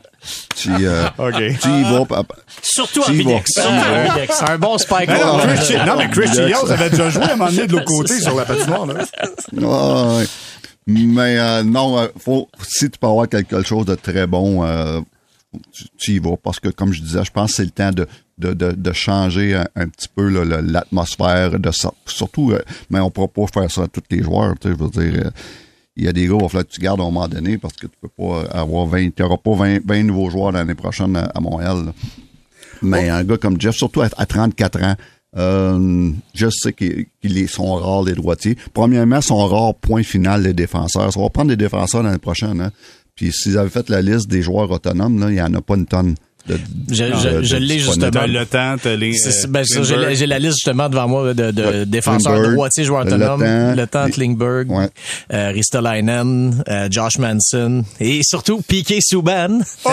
tu, 0.55 0.71
euh, 0.71 1.09
OK. 1.19 1.35
tu 1.61 1.69
y 1.69 1.83
vas. 1.83 2.23
Surtout 2.63 3.03
Tu 3.07 3.15
y 3.15 3.23
vas. 3.23 3.31
Bidex. 3.31 3.53
Surtout 3.53 3.69
en 3.69 4.15
Bidex. 4.15 4.43
Un 4.49 4.59
bon 4.59 4.79
spike. 4.79 5.09
Non, 5.09 5.39
non, 5.39 5.97
mais 5.97 6.11
Chris 6.11 6.29
Bidex. 6.29 6.37
Chilios 6.37 6.71
avait 6.71 6.91
déjà 6.91 7.11
joué 7.11 7.23
à 7.25 7.33
un 7.33 7.37
moment 7.37 7.51
donné 7.51 7.67
de 7.67 7.73
l'autre 7.73 7.85
côté 7.87 8.21
sur 8.21 8.37
la 8.37 8.45
patinoire. 8.45 8.87
Là. 8.87 9.05
Ouais, 9.53 10.19
ouais. 10.19 10.27
Mais 10.87 11.39
euh, 11.39 11.63
non, 11.65 12.09
faut, 12.19 12.49
si 12.63 12.89
tu 12.89 12.99
peux 12.99 13.07
avoir 13.07 13.29
quelque 13.29 13.63
chose 13.63 13.87
de 13.87 13.95
très 13.97 14.27
bon, 14.27 14.65
euh, 14.65 15.01
tu, 15.73 15.85
tu 15.99 16.13
y 16.13 16.19
vas. 16.21 16.37
Parce 16.37 16.61
que, 16.61 16.69
comme 16.69 16.93
je 16.93 17.03
disais, 17.03 17.25
je 17.25 17.31
pense 17.31 17.51
que 17.51 17.57
c'est 17.57 17.65
le 17.65 17.71
temps 17.71 17.91
de, 17.91 18.07
de, 18.41 18.53
de, 18.55 18.73
de 18.73 18.93
changer 18.93 19.55
un, 19.55 19.67
un 19.77 19.89
petit 19.89 20.09
peu 20.09 20.29
l'atmosphère. 20.29 21.59
de 21.59 21.71
ça. 21.71 21.93
Surtout, 22.07 22.53
euh, 22.53 22.61
mais 22.91 23.01
on 23.01 23.07
ne 23.07 23.11
pourra 23.11 23.29
pas 23.29 23.47
faire 23.47 23.71
ça 23.71 23.83
à 23.83 23.87
tous 23.89 24.03
les 24.11 24.23
joueurs. 24.23 24.55
tu 24.61 24.69
sais, 24.69 24.75
Je 24.79 24.83
veux 24.83 24.91
dire, 24.91 25.23
euh, 25.27 25.31
il 25.97 26.05
y 26.05 26.09
a 26.09 26.13
des 26.13 26.27
gars, 26.27 26.35
il 26.35 26.43
va 26.43 26.49
falloir 26.49 26.67
que 26.67 26.73
tu 26.73 26.81
gardes 26.81 27.01
à 27.01 27.03
un 27.03 27.07
moment 27.07 27.29
donné 27.29 27.59
parce 27.59 27.75
que 27.75 27.87
tu 27.87 27.97
peux 28.01 28.09
pas 28.09 28.43
avoir 28.53 28.87
20, 28.87 29.11
tu 29.15 29.23
n'auras 29.23 29.37
pas 29.37 29.55
20, 29.55 29.87
20 29.87 30.03
nouveaux 30.05 30.31
joueurs 30.31 30.53
l'année 30.53 30.75
prochaine 30.75 31.17
à, 31.17 31.25
à 31.35 31.41
Montréal. 31.41 31.85
là. 31.87 31.93
Mais 32.83 33.11
un 33.11 33.25
gars 33.25 33.37
comme 33.37 33.61
Jeff, 33.61 33.75
surtout 33.77 34.01
à, 34.01 34.09
à 34.17 34.27
34 34.27 34.83
ans, 34.83 34.95
euh, 35.37 36.11
je 36.35 36.49
sais 36.51 36.73
qu'ils 36.73 37.07
qu'ils 37.21 37.49
sont 37.49 37.75
rares, 37.75 38.03
les 38.03 38.15
droitiers. 38.15 38.57
Premièrement, 38.73 39.21
sont 39.21 39.47
rares, 39.47 39.75
point 39.75 40.03
final, 40.03 40.43
les 40.43 40.53
défenseurs. 40.55 41.13
Ça 41.13 41.21
va 41.21 41.29
prendre 41.29 41.49
des 41.51 41.57
défenseurs 41.57 42.03
l'année 42.03 42.19
prochaine. 42.19 42.61
Hein. 42.61 42.71
Puis 43.15 43.33
s'ils 43.33 43.59
avaient 43.59 43.71
fait 43.71 43.89
la 43.91 44.03
liste 44.03 44.29
des 44.29 44.43
joueurs 44.43 44.71
autonomes, 44.71 45.21
là, 45.21 45.29
il 45.29 45.35
n'y 45.35 45.43
en 45.43 45.53
a 45.55 45.61
pas 45.61 45.77
une 45.77 45.87
tonne. 45.87 46.15
De, 46.47 46.59
Je, 46.91 47.05
je, 47.05 47.43
je 47.43 47.57
l'ai 47.57 47.79
justement. 47.79 48.11
Le 48.27 48.45
temps, 48.45 48.77
t'as 48.83 48.97
les. 48.97 49.15
Euh, 49.27 49.47
ben, 49.49 49.63
j'ai, 49.65 49.79
la, 49.81 49.97
Lindbergh. 49.97 50.15
j'ai 50.17 50.27
la 50.27 50.39
liste 50.39 50.55
justement 50.57 50.89
devant 50.89 51.07
moi 51.09 51.35
de, 51.35 51.51
de 51.51 51.63
Ouais. 51.63 51.87
défenseurs 51.87 52.33
Klingberg, 52.33 52.55
droitiers, 52.55 52.85
joueurs 52.85 53.05
Le 53.05 53.13
autonomes. 53.15 53.75
Le 53.77 53.87
temps, 53.87 54.05
les- 54.07 54.11
Klingberg, 54.13 54.71
Ouais. 54.71 54.89
euh, 55.33 55.51
Ristolainen, 55.55 56.63
euh, 56.69 56.89
Josh 56.91 57.19
Manson 57.19 57.85
et 58.01 58.21
surtout 58.23 58.63
Piqué 58.63 58.99
Souban. 59.03 59.61
Oh, 59.85 59.91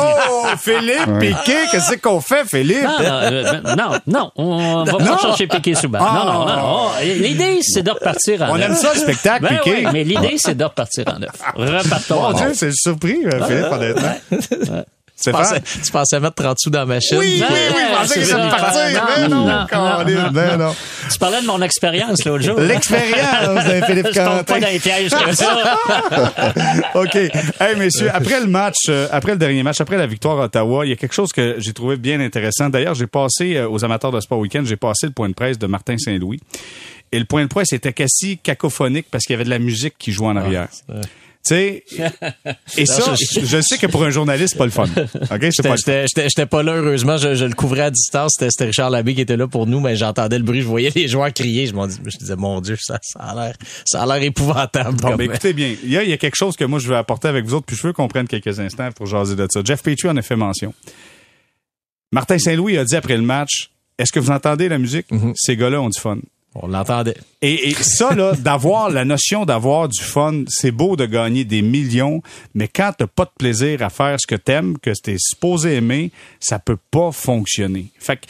Philippe 0.59 1.19
Piqué, 1.19 1.55
qu'est-ce 1.71 1.95
qu'on 1.97 2.21
fait, 2.21 2.45
Philippe? 2.49 2.83
Non, 2.83 3.03
non, 3.03 3.19
euh, 3.23 3.61
non, 3.75 3.91
non, 4.07 4.31
on 4.37 4.83
va 4.85 4.91
Non. 4.93 4.97
pas 4.99 5.17
chercher 5.17 5.47
Piqué 5.47 5.75
Souban. 5.75 5.99
Ah. 6.01 6.23
Non, 6.25 6.33
non, 6.33 6.45
non. 6.47 6.55
non. 6.55 6.89
L'idée, 7.03 7.59
c'est 7.61 7.83
de 7.83 7.91
repartir 7.91 8.41
en 8.43 8.51
On 8.53 8.57
neuf. 8.57 8.69
aime 8.69 8.75
ça, 8.75 8.93
le 8.93 8.99
spectacle, 8.99 9.43
Ben 9.49 9.57
Piqué. 9.59 9.75
oui, 9.79 9.87
mais 9.93 10.03
l'idée, 10.03 10.35
c'est 10.37 10.55
de 10.57 10.63
repartir 10.63 11.03
en 11.13 11.19
neuf. 11.19 11.31
Repartons 11.55 12.21
Mon 12.21 12.31
Dieu, 12.33 12.51
c'est 12.53 12.71
surpris, 12.73 13.17
euh, 13.25 13.45
Philippe, 13.45 13.71
honnêtement. 13.71 14.83
Tu 15.21 15.31
pensais, 15.31 15.61
tu 15.61 15.91
pensais 15.91 16.19
mettre 16.19 16.35
30 16.35 16.57
sous 16.59 16.69
dans 16.69 16.79
la 16.79 16.85
machine? 16.85 17.17
Oui, 17.17 17.37
oui, 17.41 17.45
Ben, 17.49 17.55
oui, 17.75 17.81
je 17.89 17.97
pensais 17.97 18.19
que 18.19 18.25
ça. 18.25 18.37
partir. 18.37 18.81
Non, 18.93 19.07
Mais 19.17 19.27
non, 19.27 19.45
non, 19.45 19.65
Caroline, 19.65 20.15
non, 20.15 20.31
ben 20.31 20.57
non. 20.57 20.75
Tu 21.11 21.17
parlais 21.17 21.41
de 21.41 21.47
mon 21.47 21.61
expérience 21.63 22.23
l'autre 22.25 22.43
jour. 22.43 22.59
L'expérience 22.59 23.65
d'un 23.65 23.81
Philippe 23.85 24.07
Je 24.13 24.19
tombe 24.19 24.43
pas 24.43 24.43
Quentin. 24.43 24.59
dans 24.59 24.67
les 24.67 24.79
pièges 24.79 25.09
comme 25.11 25.33
ça. 25.33 25.77
OK. 26.95 27.15
Hey, 27.15 27.75
messieurs, 27.77 28.09
après 28.13 28.39
le 28.39 28.47
match, 28.47 28.75
euh, 28.89 29.07
après 29.11 29.31
le 29.31 29.37
dernier 29.37 29.63
match, 29.63 29.81
après 29.81 29.97
la 29.97 30.07
victoire 30.07 30.39
à 30.39 30.45
Ottawa, 30.45 30.85
il 30.85 30.89
y 30.89 30.93
a 30.93 30.95
quelque 30.95 31.13
chose 31.15 31.31
que 31.31 31.55
j'ai 31.57 31.73
trouvé 31.73 31.97
bien 31.97 32.19
intéressant. 32.19 32.69
D'ailleurs, 32.69 32.93
j'ai 32.95 33.07
passé, 33.07 33.55
euh, 33.57 33.67
aux 33.69 33.83
amateurs 33.83 34.11
de 34.11 34.19
sport 34.19 34.39
week-end, 34.39 34.61
j'ai 34.65 34.77
passé 34.77 35.07
le 35.07 35.13
point 35.13 35.29
de 35.29 35.33
presse 35.33 35.57
de 35.57 35.67
Martin 35.67 35.97
Saint-Louis. 35.97 36.39
Et 37.11 37.19
le 37.19 37.25
point 37.25 37.41
de 37.43 37.47
presse 37.47 37.71
était 37.73 37.93
quasi 37.93 38.37
cacophonique 38.37 39.07
parce 39.09 39.23
qu'il 39.23 39.33
y 39.33 39.35
avait 39.35 39.45
de 39.45 39.49
la 39.49 39.59
musique 39.59 39.95
qui 39.97 40.11
jouait 40.11 40.27
en 40.27 40.35
arrière. 40.35 40.67
Tu 40.69 40.93
sais, 41.47 41.83
et 42.77 42.85
ça, 42.85 43.13
je, 43.15 43.61
sais 43.61 43.77
que 43.77 43.87
pour 43.87 44.03
un 44.03 44.09
journaliste, 44.09 44.53
c'est 44.53 44.57
pas 44.57 44.65
le 44.65 44.71
fun. 44.71 44.85
OK? 44.85 45.47
C'est 45.51 45.63
pas 45.63 45.75
J'étais, 45.75 46.45
pas 46.45 46.63
là, 46.63 46.73
heureusement. 46.75 47.17
Je, 47.17 47.35
je 47.35 47.45
le 47.45 47.53
couvrais 47.53 47.81
à 47.81 47.91
distance. 47.91 48.33
C'était, 48.37 48.49
c'était 48.51 48.65
Richard 48.65 48.89
Labbé 48.89 49.15
qui 49.15 49.21
était 49.21 49.37
là 49.37 49.47
pour 49.47 49.67
nous, 49.67 49.79
mais 49.79 49.95
j'entendais 49.95 50.37
le 50.37 50.43
bruit. 50.43 50.61
Je 50.61 50.67
voyais 50.67 50.91
les 50.95 51.07
joueurs 51.07 51.31
crier. 51.33 51.67
Je, 51.67 51.73
je 51.73 52.17
disais, 52.17 52.35
mon 52.35 52.61
Dieu, 52.61 52.77
ça, 52.79 52.99
ça 53.01 53.19
a 53.19 53.35
l'air, 53.35 53.55
ça 53.85 54.03
a 54.03 54.05
l'air 54.05 54.23
épouvantable. 54.23 54.97
Bon, 54.97 55.09
comme- 55.09 55.17
ben, 55.17 55.25
écoutez 55.31 55.53
bien, 55.53 55.75
il 55.83 55.89
y, 55.91 55.97
a, 55.97 56.03
il 56.03 56.09
y 56.09 56.13
a 56.13 56.17
quelque 56.17 56.35
chose 56.37 56.55
que 56.55 56.65
moi 56.65 56.79
je 56.79 56.87
veux 56.87 56.95
apporter 56.95 57.27
avec 57.27 57.45
vous 57.45 57.53
autres, 57.55 57.65
puis 57.65 57.75
je 57.75 57.87
veux 57.87 57.93
qu'on 57.93 58.07
prenne 58.07 58.27
quelques 58.27 58.59
instants 58.59 58.89
pour 58.91 59.05
jaser 59.05 59.35
de 59.35 59.47
ça. 59.49 59.61
Jeff 59.63 59.81
Petrie 59.83 60.09
en 60.09 60.17
a 60.17 60.21
fait 60.21 60.35
mention. 60.35 60.73
Martin 62.11 62.37
Saint-Louis 62.37 62.77
a 62.77 62.85
dit 62.85 62.95
après 62.95 63.17
le 63.17 63.23
match, 63.23 63.71
est-ce 63.97 64.11
que 64.11 64.19
vous 64.19 64.31
entendez 64.31 64.69
la 64.69 64.77
musique? 64.77 65.07
Ces 65.35 65.57
gars-là 65.57 65.81
ont 65.81 65.89
du 65.89 65.99
fun. 65.99 66.17
On 66.61 66.67
l'entendait. 66.67 67.17
Et, 67.41 67.69
et 67.69 67.73
ça, 67.73 68.13
là, 68.15 68.33
d'avoir 68.33 68.89
la 68.89 69.05
notion 69.05 69.45
d'avoir 69.45 69.87
du 69.89 70.01
fun, 70.01 70.43
c'est 70.47 70.71
beau 70.71 70.95
de 70.95 71.05
gagner 71.05 71.43
des 71.43 71.61
millions, 71.61 72.21
mais 72.53 72.67
quand 72.67 72.91
t'as 72.97 73.07
pas 73.07 73.25
de 73.25 73.31
plaisir 73.37 73.81
à 73.83 73.89
faire 73.89 74.17
ce 74.19 74.27
que 74.27 74.35
t'aimes, 74.35 74.77
que 74.77 74.91
t'es 75.01 75.17
supposé 75.19 75.75
aimer, 75.75 76.11
ça 76.39 76.59
peut 76.59 76.77
pas 76.91 77.11
fonctionner. 77.11 77.87
Fait 77.99 78.17
que 78.17 78.25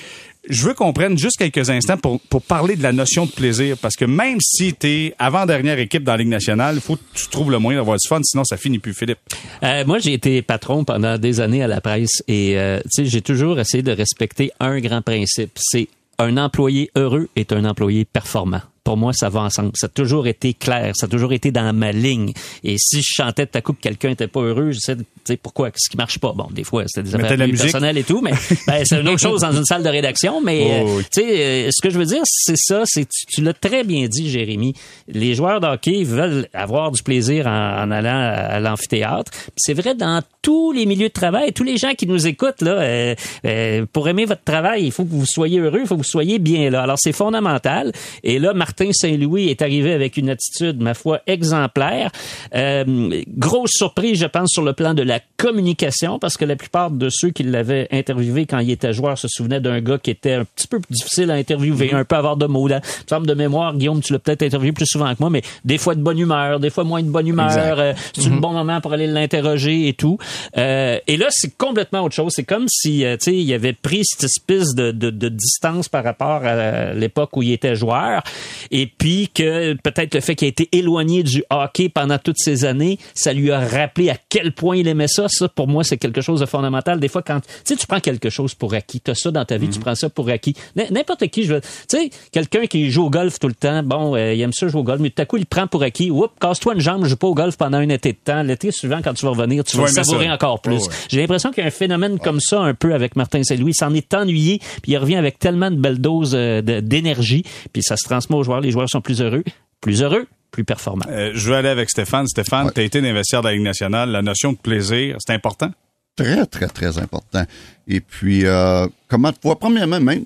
je 0.49 0.65
veux 0.65 0.73
qu'on 0.73 0.93
prenne 0.93 1.17
juste 1.17 1.37
quelques 1.37 1.69
instants 1.69 1.97
pour, 1.97 2.19
pour 2.21 2.41
parler 2.41 2.75
de 2.75 2.83
la 2.83 2.93
notion 2.93 3.25
de 3.25 3.31
plaisir, 3.31 3.77
parce 3.77 3.95
que 3.95 4.05
même 4.05 4.39
si 4.41 4.73
t'es 4.73 5.13
avant-dernière 5.19 5.79
équipe 5.79 6.03
dans 6.03 6.13
la 6.13 6.19
Ligue 6.19 6.29
nationale, 6.29 6.75
il 6.75 6.81
faut 6.81 6.95
que 6.95 7.01
tu 7.13 7.27
trouves 7.27 7.51
le 7.51 7.59
moyen 7.59 7.79
d'avoir 7.79 7.97
du 7.97 8.07
fun, 8.07 8.19
sinon 8.23 8.43
ça 8.43 8.57
finit 8.57 8.79
plus, 8.79 8.93
Philippe. 8.93 9.19
Euh, 9.63 9.83
moi, 9.85 9.99
j'ai 9.99 10.13
été 10.13 10.41
patron 10.41 10.83
pendant 10.83 11.17
des 11.17 11.41
années 11.41 11.63
à 11.63 11.67
la 11.67 11.81
presse 11.81 12.23
et 12.27 12.57
euh, 12.57 12.79
tu 12.83 13.03
sais, 13.03 13.05
j'ai 13.05 13.21
toujours 13.21 13.59
essayé 13.59 13.83
de 13.83 13.91
respecter 13.91 14.51
un 14.59 14.79
grand 14.79 15.01
principe. 15.01 15.51
C'est 15.57 15.89
un 16.19 16.37
employé 16.37 16.89
heureux 16.95 17.29
est 17.35 17.51
un 17.51 17.63
employé 17.63 18.03
performant. 18.03 18.61
Pour 18.87 18.95
moi, 18.95 19.11
ça 19.11 19.27
va 19.27 19.41
ensemble. 19.41 19.71
Ça 19.75 19.87
a 19.87 19.89
toujours 19.89 20.27
été 20.27 20.53
clair. 20.53 20.93
Ça 20.95 21.07
a 21.07 21.09
toujours 21.09 21.33
été 21.33 21.51
dans 21.51 21.73
ma 21.73 21.91
ligne. 21.91 22.31
Et 22.63 22.77
si 22.77 23.01
je 23.01 23.11
chantais 23.17 23.45
tout 23.45 23.57
à 23.57 23.61
coup 23.61 23.73
que 23.73 23.81
quelqu'un 23.81 24.11
était 24.11 24.27
pas 24.29 24.39
heureux, 24.39 24.71
je 24.71 24.79
sais, 24.79 24.95
tu 24.95 25.03
sais, 25.25 25.35
pourquoi, 25.35 25.71
qu'est-ce 25.71 25.89
qui 25.89 25.97
marche 25.97 26.19
pas. 26.19 26.31
Bon, 26.31 26.47
des 26.51 26.63
fois, 26.63 26.85
c'était 26.87 27.09
des 27.09 27.13
affaires 27.13 27.37
de 27.37 27.57
personnelles 27.57 27.97
et 27.97 28.05
tout, 28.05 28.21
mais 28.21 28.31
ben, 28.67 28.85
c'est 28.85 29.01
une 29.01 29.09
autre 29.09 29.19
chose 29.19 29.41
dans 29.41 29.51
une 29.51 29.65
salle 29.65 29.83
de 29.83 29.89
rédaction. 29.89 30.39
Mais, 30.39 30.83
Oh, 30.85 30.87
euh, 30.87 30.97
oui. 30.99 31.03
tu 31.11 31.21
sais, 31.21 31.27
euh, 31.27 31.69
ce 31.69 31.81
que 31.81 31.89
je 31.89 31.99
veux 31.99 32.05
dire, 32.05 32.21
c'est 32.23 32.55
ça, 32.55 32.83
c'est 32.85 33.03
tu, 33.09 33.25
tu 33.25 33.41
l'as 33.41 33.53
très 33.53 33.83
bien 33.83 34.07
dit, 34.07 34.29
Jérémy. 34.29 34.73
Les 35.09 35.35
joueurs 35.35 35.59
de 35.59 35.67
hockey 35.67 36.05
veulent 36.05 36.47
avoir 36.53 36.91
du 36.91 37.03
plaisir 37.03 37.45
en, 37.45 37.81
en 37.83 37.91
allant 37.91 38.17
à 38.17 38.61
l'amphithéâtre. 38.61 39.33
C'est 39.57 39.73
vrai 39.73 39.95
dans 39.95 40.21
tous 40.41 40.71
les 40.71 40.85
milieux 40.85 41.09
de 41.09 41.13
travail, 41.13 41.51
tous 41.51 41.65
les 41.65 41.75
gens 41.75 41.93
qui 41.93 42.07
nous 42.07 42.25
écoutent 42.25 42.61
là, 42.61 42.71
euh, 42.71 43.15
euh, 43.45 43.85
pour 43.91 44.07
aimer 44.07 44.23
votre 44.23 44.45
travail, 44.45 44.85
il 44.85 44.91
faut 44.93 45.03
que 45.03 45.11
vous 45.11 45.25
soyez 45.25 45.59
heureux, 45.59 45.79
il 45.81 45.87
faut 45.87 45.95
que 45.95 46.03
vous 46.03 46.07
soyez 46.07 46.39
bien 46.39 46.69
là. 46.69 46.83
Alors 46.83 46.97
c'est 46.97 47.11
fondamental. 47.11 47.91
Et 48.23 48.39
là, 48.39 48.53
Martin 48.53 48.76
Saint-Louis 48.91 49.49
est 49.49 49.61
arrivé 49.61 49.93
avec 49.93 50.17
une 50.17 50.29
attitude, 50.29 50.81
ma 50.81 50.93
foi, 50.93 51.21
exemplaire. 51.27 52.11
Euh, 52.55 53.23
grosse 53.27 53.71
surprise, 53.71 54.19
je 54.19 54.25
pense, 54.25 54.49
sur 54.51 54.63
le 54.63 54.73
plan 54.73 54.93
de 54.93 55.03
la 55.03 55.19
communication, 55.37 56.19
parce 56.19 56.37
que 56.37 56.45
la 56.45 56.55
plupart 56.55 56.91
de 56.91 57.09
ceux 57.09 57.29
qui 57.29 57.43
l'avaient 57.43 57.87
interviewé 57.91 58.45
quand 58.45 58.59
il 58.59 58.71
était 58.71 58.93
joueur 58.93 59.17
se 59.17 59.27
souvenaient 59.27 59.61
d'un 59.61 59.81
gars 59.81 59.97
qui 59.97 60.11
était 60.11 60.33
un 60.33 60.45
petit 60.45 60.67
peu 60.67 60.79
difficile 60.89 61.31
à 61.31 61.35
interviewer, 61.35 61.93
un 61.93 62.05
peu 62.05 62.15
avoir 62.15 62.37
de 62.37 62.45
mots. 62.45 62.67
Là. 62.67 62.81
Semble 63.09 63.27
de 63.27 63.33
mémoire, 63.33 63.75
Guillaume, 63.75 64.01
tu 64.01 64.13
l'as 64.13 64.19
peut-être 64.19 64.43
interviewé 64.43 64.71
plus 64.71 64.87
souvent 64.87 65.13
que 65.13 65.19
moi, 65.19 65.29
mais 65.29 65.41
des 65.65 65.77
fois 65.77 65.95
de 65.95 66.01
bonne 66.01 66.19
humeur, 66.19 66.59
des 66.59 66.69
fois 66.69 66.83
moins 66.83 67.03
de 67.03 67.09
bonne 67.09 67.27
humeur. 67.27 67.79
Euh, 67.79 67.93
c'est 68.13 68.27
un 68.27 68.37
bon 68.37 68.53
moment 68.53 68.81
pour 68.81 68.93
aller 68.93 69.07
l'interroger 69.07 69.87
et 69.87 69.93
tout. 69.93 70.17
Euh, 70.57 70.99
et 71.07 71.17
là, 71.17 71.27
c'est 71.29 71.55
complètement 71.57 72.03
autre 72.03 72.15
chose. 72.15 72.33
C'est 72.35 72.43
comme 72.43 72.65
si, 72.67 73.05
euh, 73.05 73.17
tu 73.17 73.31
sais, 73.31 73.35
il 73.35 73.53
avait 73.53 73.73
pris 73.73 74.01
cette 74.03 74.23
espèce 74.23 74.75
de, 74.75 74.91
de, 74.91 75.09
de 75.09 75.29
distance 75.29 75.89
par 75.89 76.03
rapport 76.03 76.43
à 76.43 76.93
l'époque 76.93 77.35
où 77.37 77.43
il 77.43 77.51
était 77.51 77.75
joueur, 77.75 78.23
et 78.71 78.87
puis 78.87 79.29
que 79.33 79.73
peut-être 79.73 80.15
le 80.15 80.21
fait 80.21 80.35
qu'il 80.35 80.47
ait 80.47 80.49
été 80.49 80.69
éloigné 80.71 81.23
du 81.23 81.43
hockey 81.49 81.89
pendant 81.89 82.17
toutes 82.17 82.37
ces 82.39 82.65
années, 82.65 82.97
ça 83.13 83.33
lui 83.33 83.51
a 83.51 83.59
rappelé 83.59 84.09
à 84.09 84.17
quel 84.29 84.51
point 84.51 84.77
il 84.77 84.87
aimait 84.87 85.07
ça. 85.07 85.27
Ça, 85.29 85.47
pour 85.47 85.67
moi, 85.67 85.83
c'est 85.83 85.97
quelque 85.97 86.21
chose 86.21 86.39
de 86.39 86.45
fondamental. 86.45 86.99
Des 86.99 87.07
fois, 87.07 87.21
quand 87.21 87.39
tu 87.41 87.47
sais, 87.63 87.75
tu 87.75 87.87
prends 87.87 87.99
quelque 87.99 88.29
chose 88.29 88.53
pour 88.53 88.73
acquis, 88.73 88.99
t'as 88.99 89.15
ça 89.15 89.31
dans 89.31 89.45
ta 89.45 89.57
vie, 89.57 89.69
tu 89.69 89.79
prends 89.79 89.95
ça 89.95 90.09
pour 90.09 90.29
acquis. 90.29 90.55
N'importe 90.75 91.27
qui, 91.27 91.43
je 91.43 91.55
veux, 91.55 91.61
tu 91.61 91.67
sais, 91.89 92.09
quelqu'un 92.31 92.65
qui 92.67 92.89
joue 92.91 93.05
au 93.05 93.09
golf 93.09 93.39
tout 93.39 93.47
le 93.47 93.53
temps, 93.53 93.83
bon, 93.83 94.15
euh, 94.15 94.33
il 94.33 94.41
aime 94.41 94.53
ça 94.53 94.67
jouer 94.67 94.81
au 94.81 94.83
golf, 94.83 94.99
mais 95.01 95.09
tout 95.09 95.21
à 95.21 95.25
coup, 95.25 95.37
il 95.37 95.45
prend 95.45 95.67
pour 95.67 95.83
acquis. 95.83 96.11
Oups, 96.11 96.33
casse-toi 96.39 96.73
une 96.75 96.81
jambe, 96.81 97.03
je 97.03 97.09
joue 97.09 97.15
pas 97.17 97.27
au 97.27 97.35
golf 97.35 97.57
pendant 97.57 97.77
un 97.77 97.89
été 97.89 98.11
de 98.13 98.17
temps. 98.23 98.43
L'été 98.43 98.71
suivant, 98.71 98.99
quand 99.03 99.13
tu 99.13 99.25
vas 99.25 99.31
revenir, 99.31 99.63
tu, 99.63 99.71
Tu 99.71 99.77
vas 99.77 99.87
le 99.87 99.91
savourer 99.93 100.27
ça. 100.27 100.33
encore 100.33 100.61
plus. 100.61 100.83
Ouais. 100.87 100.93
J'ai 101.09 101.21
l'impression 101.21 101.51
qu'il 101.51 101.61
y 101.61 101.65
a 101.65 101.67
un 101.67 101.71
phénomène 101.71 102.19
comme 102.19 102.39
ça 102.39 102.61
un 102.61 102.73
peu 102.73 102.93
avec 102.93 103.15
Martin 103.15 103.43
Saint-Louis. 103.43 103.71
Il 103.71 103.75
s'en 103.75 103.93
est 103.93 104.13
ennuyé, 104.13 104.59
puis 104.81 104.93
il 104.93 104.97
revient 104.97 105.15
avec 105.15 105.39
tellement 105.39 105.71
de 105.71 105.75
belles 105.75 105.99
doses 105.99 106.33
euh, 106.35 106.61
d'énergie, 106.61 107.43
puis 107.73 107.83
ça 107.83 107.97
se 107.97 108.05
transmet 108.05 108.35
joueurs. 108.47 108.61
Les 108.61 108.71
joueurs 108.71 108.89
sont 108.89 109.01
plus 109.01 109.21
heureux. 109.21 109.43
Plus 109.81 110.01
heureux, 110.01 110.25
plus 110.51 110.63
performant. 110.63 111.05
Euh, 111.09 111.31
je 111.35 111.49
vais 111.49 111.57
aller 111.57 111.69
avec 111.69 111.89
Stéphane. 111.89 112.25
Stéphane, 112.27 112.65
Ouais. 112.67 112.71
tu 112.73 112.81
as 112.81 112.83
été 112.83 112.97
investisseur 112.99 113.41
de 113.43 113.47
la 113.47 113.53
Ligue 113.53 113.63
nationale. 113.63 114.09
La 114.09 114.21
notion 114.23 114.53
de 114.53 114.57
plaisir, 114.57 115.17
c'est 115.19 115.33
important? 115.33 115.71
Très, 116.15 116.45
très, 116.47 116.67
très 116.67 116.97
important. 116.97 117.45
Et 117.87 117.99
puis, 117.99 118.45
euh, 118.45 118.87
comment 119.07 119.29
de 119.29 119.37
fois, 119.39 119.59
premièrement, 119.59 119.99
même, 119.99 120.23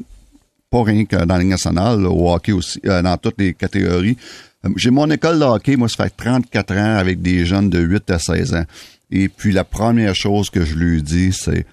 pas 0.69 0.83
rien 0.83 1.03
que 1.03 1.17
dans 1.17 1.35
la 1.35 1.39
Ligue 1.39 1.49
nationale, 1.49 2.05
au 2.05 2.31
hockey 2.31 2.53
aussi, 2.53 2.79
euh, 2.85 3.01
dans 3.01 3.17
toutes 3.17 3.39
les 3.39 3.53
catégories. 3.53 4.15
J'ai 4.77 4.91
mon 4.91 5.09
école 5.11 5.37
de 5.39 5.43
hockey, 5.43 5.75
moi, 5.75 5.89
ça 5.89 6.05
fait 6.05 6.13
34 6.15 6.73
ans 6.77 6.95
avec 6.97 7.21
des 7.21 7.45
jeunes 7.45 7.69
de 7.69 7.79
8 7.79 8.09
à 8.11 8.19
16 8.19 8.53
ans. 8.53 8.63
Et 9.09 9.27
puis, 9.27 9.51
la 9.51 9.65
première 9.65 10.15
chose 10.15 10.49
que 10.49 10.63
je 10.63 10.75
lui 10.75 11.01
dis, 11.03 11.33
c'est 11.33 11.65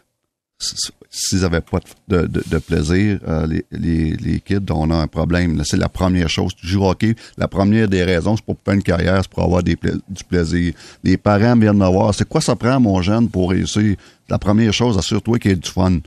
s'ils 1.10 1.40
n'avaient 1.40 1.60
pas 1.62 1.78
de, 2.08 2.26
de- 2.26 2.42
de 2.46 2.58
plaisir, 2.58 3.18
euh, 3.26 3.46
les, 3.46 3.64
les, 3.72 4.12
les 4.16 4.40
kids, 4.40 4.58
on 4.70 4.90
a 4.90 4.94
un 4.96 5.06
problème. 5.06 5.60
C'est 5.64 5.76
la 5.78 5.88
première 5.88 6.28
chose. 6.28 6.52
Tu 6.54 6.66
joues 6.66 6.82
au 6.84 6.90
hockey, 6.90 7.14
la 7.38 7.48
première 7.48 7.88
des 7.88 8.04
raisons, 8.04 8.36
c'est 8.36 8.44
pour 8.44 8.56
faire 8.64 8.74
une 8.74 8.82
carrière, 8.82 9.20
c'est 9.22 9.30
pour 9.30 9.42
avoir 9.44 9.62
des 9.62 9.76
pla- 9.76 9.92
du 10.08 10.24
plaisir. 10.24 10.74
Les 11.02 11.16
parents 11.16 11.56
viennent 11.56 11.78
me 11.78 11.86
voir, 11.88 12.14
c'est 12.14 12.28
quoi 12.28 12.40
ça 12.40 12.54
prend, 12.56 12.78
mon 12.78 13.00
jeune, 13.02 13.28
pour 13.28 13.50
réussir? 13.50 13.96
La 14.28 14.38
première 14.38 14.72
chose, 14.74 14.98
assure-toi 14.98 15.38
qu'il 15.38 15.50
y 15.52 15.54
ait 15.54 15.56
du 15.56 15.70
fun. 15.70 15.98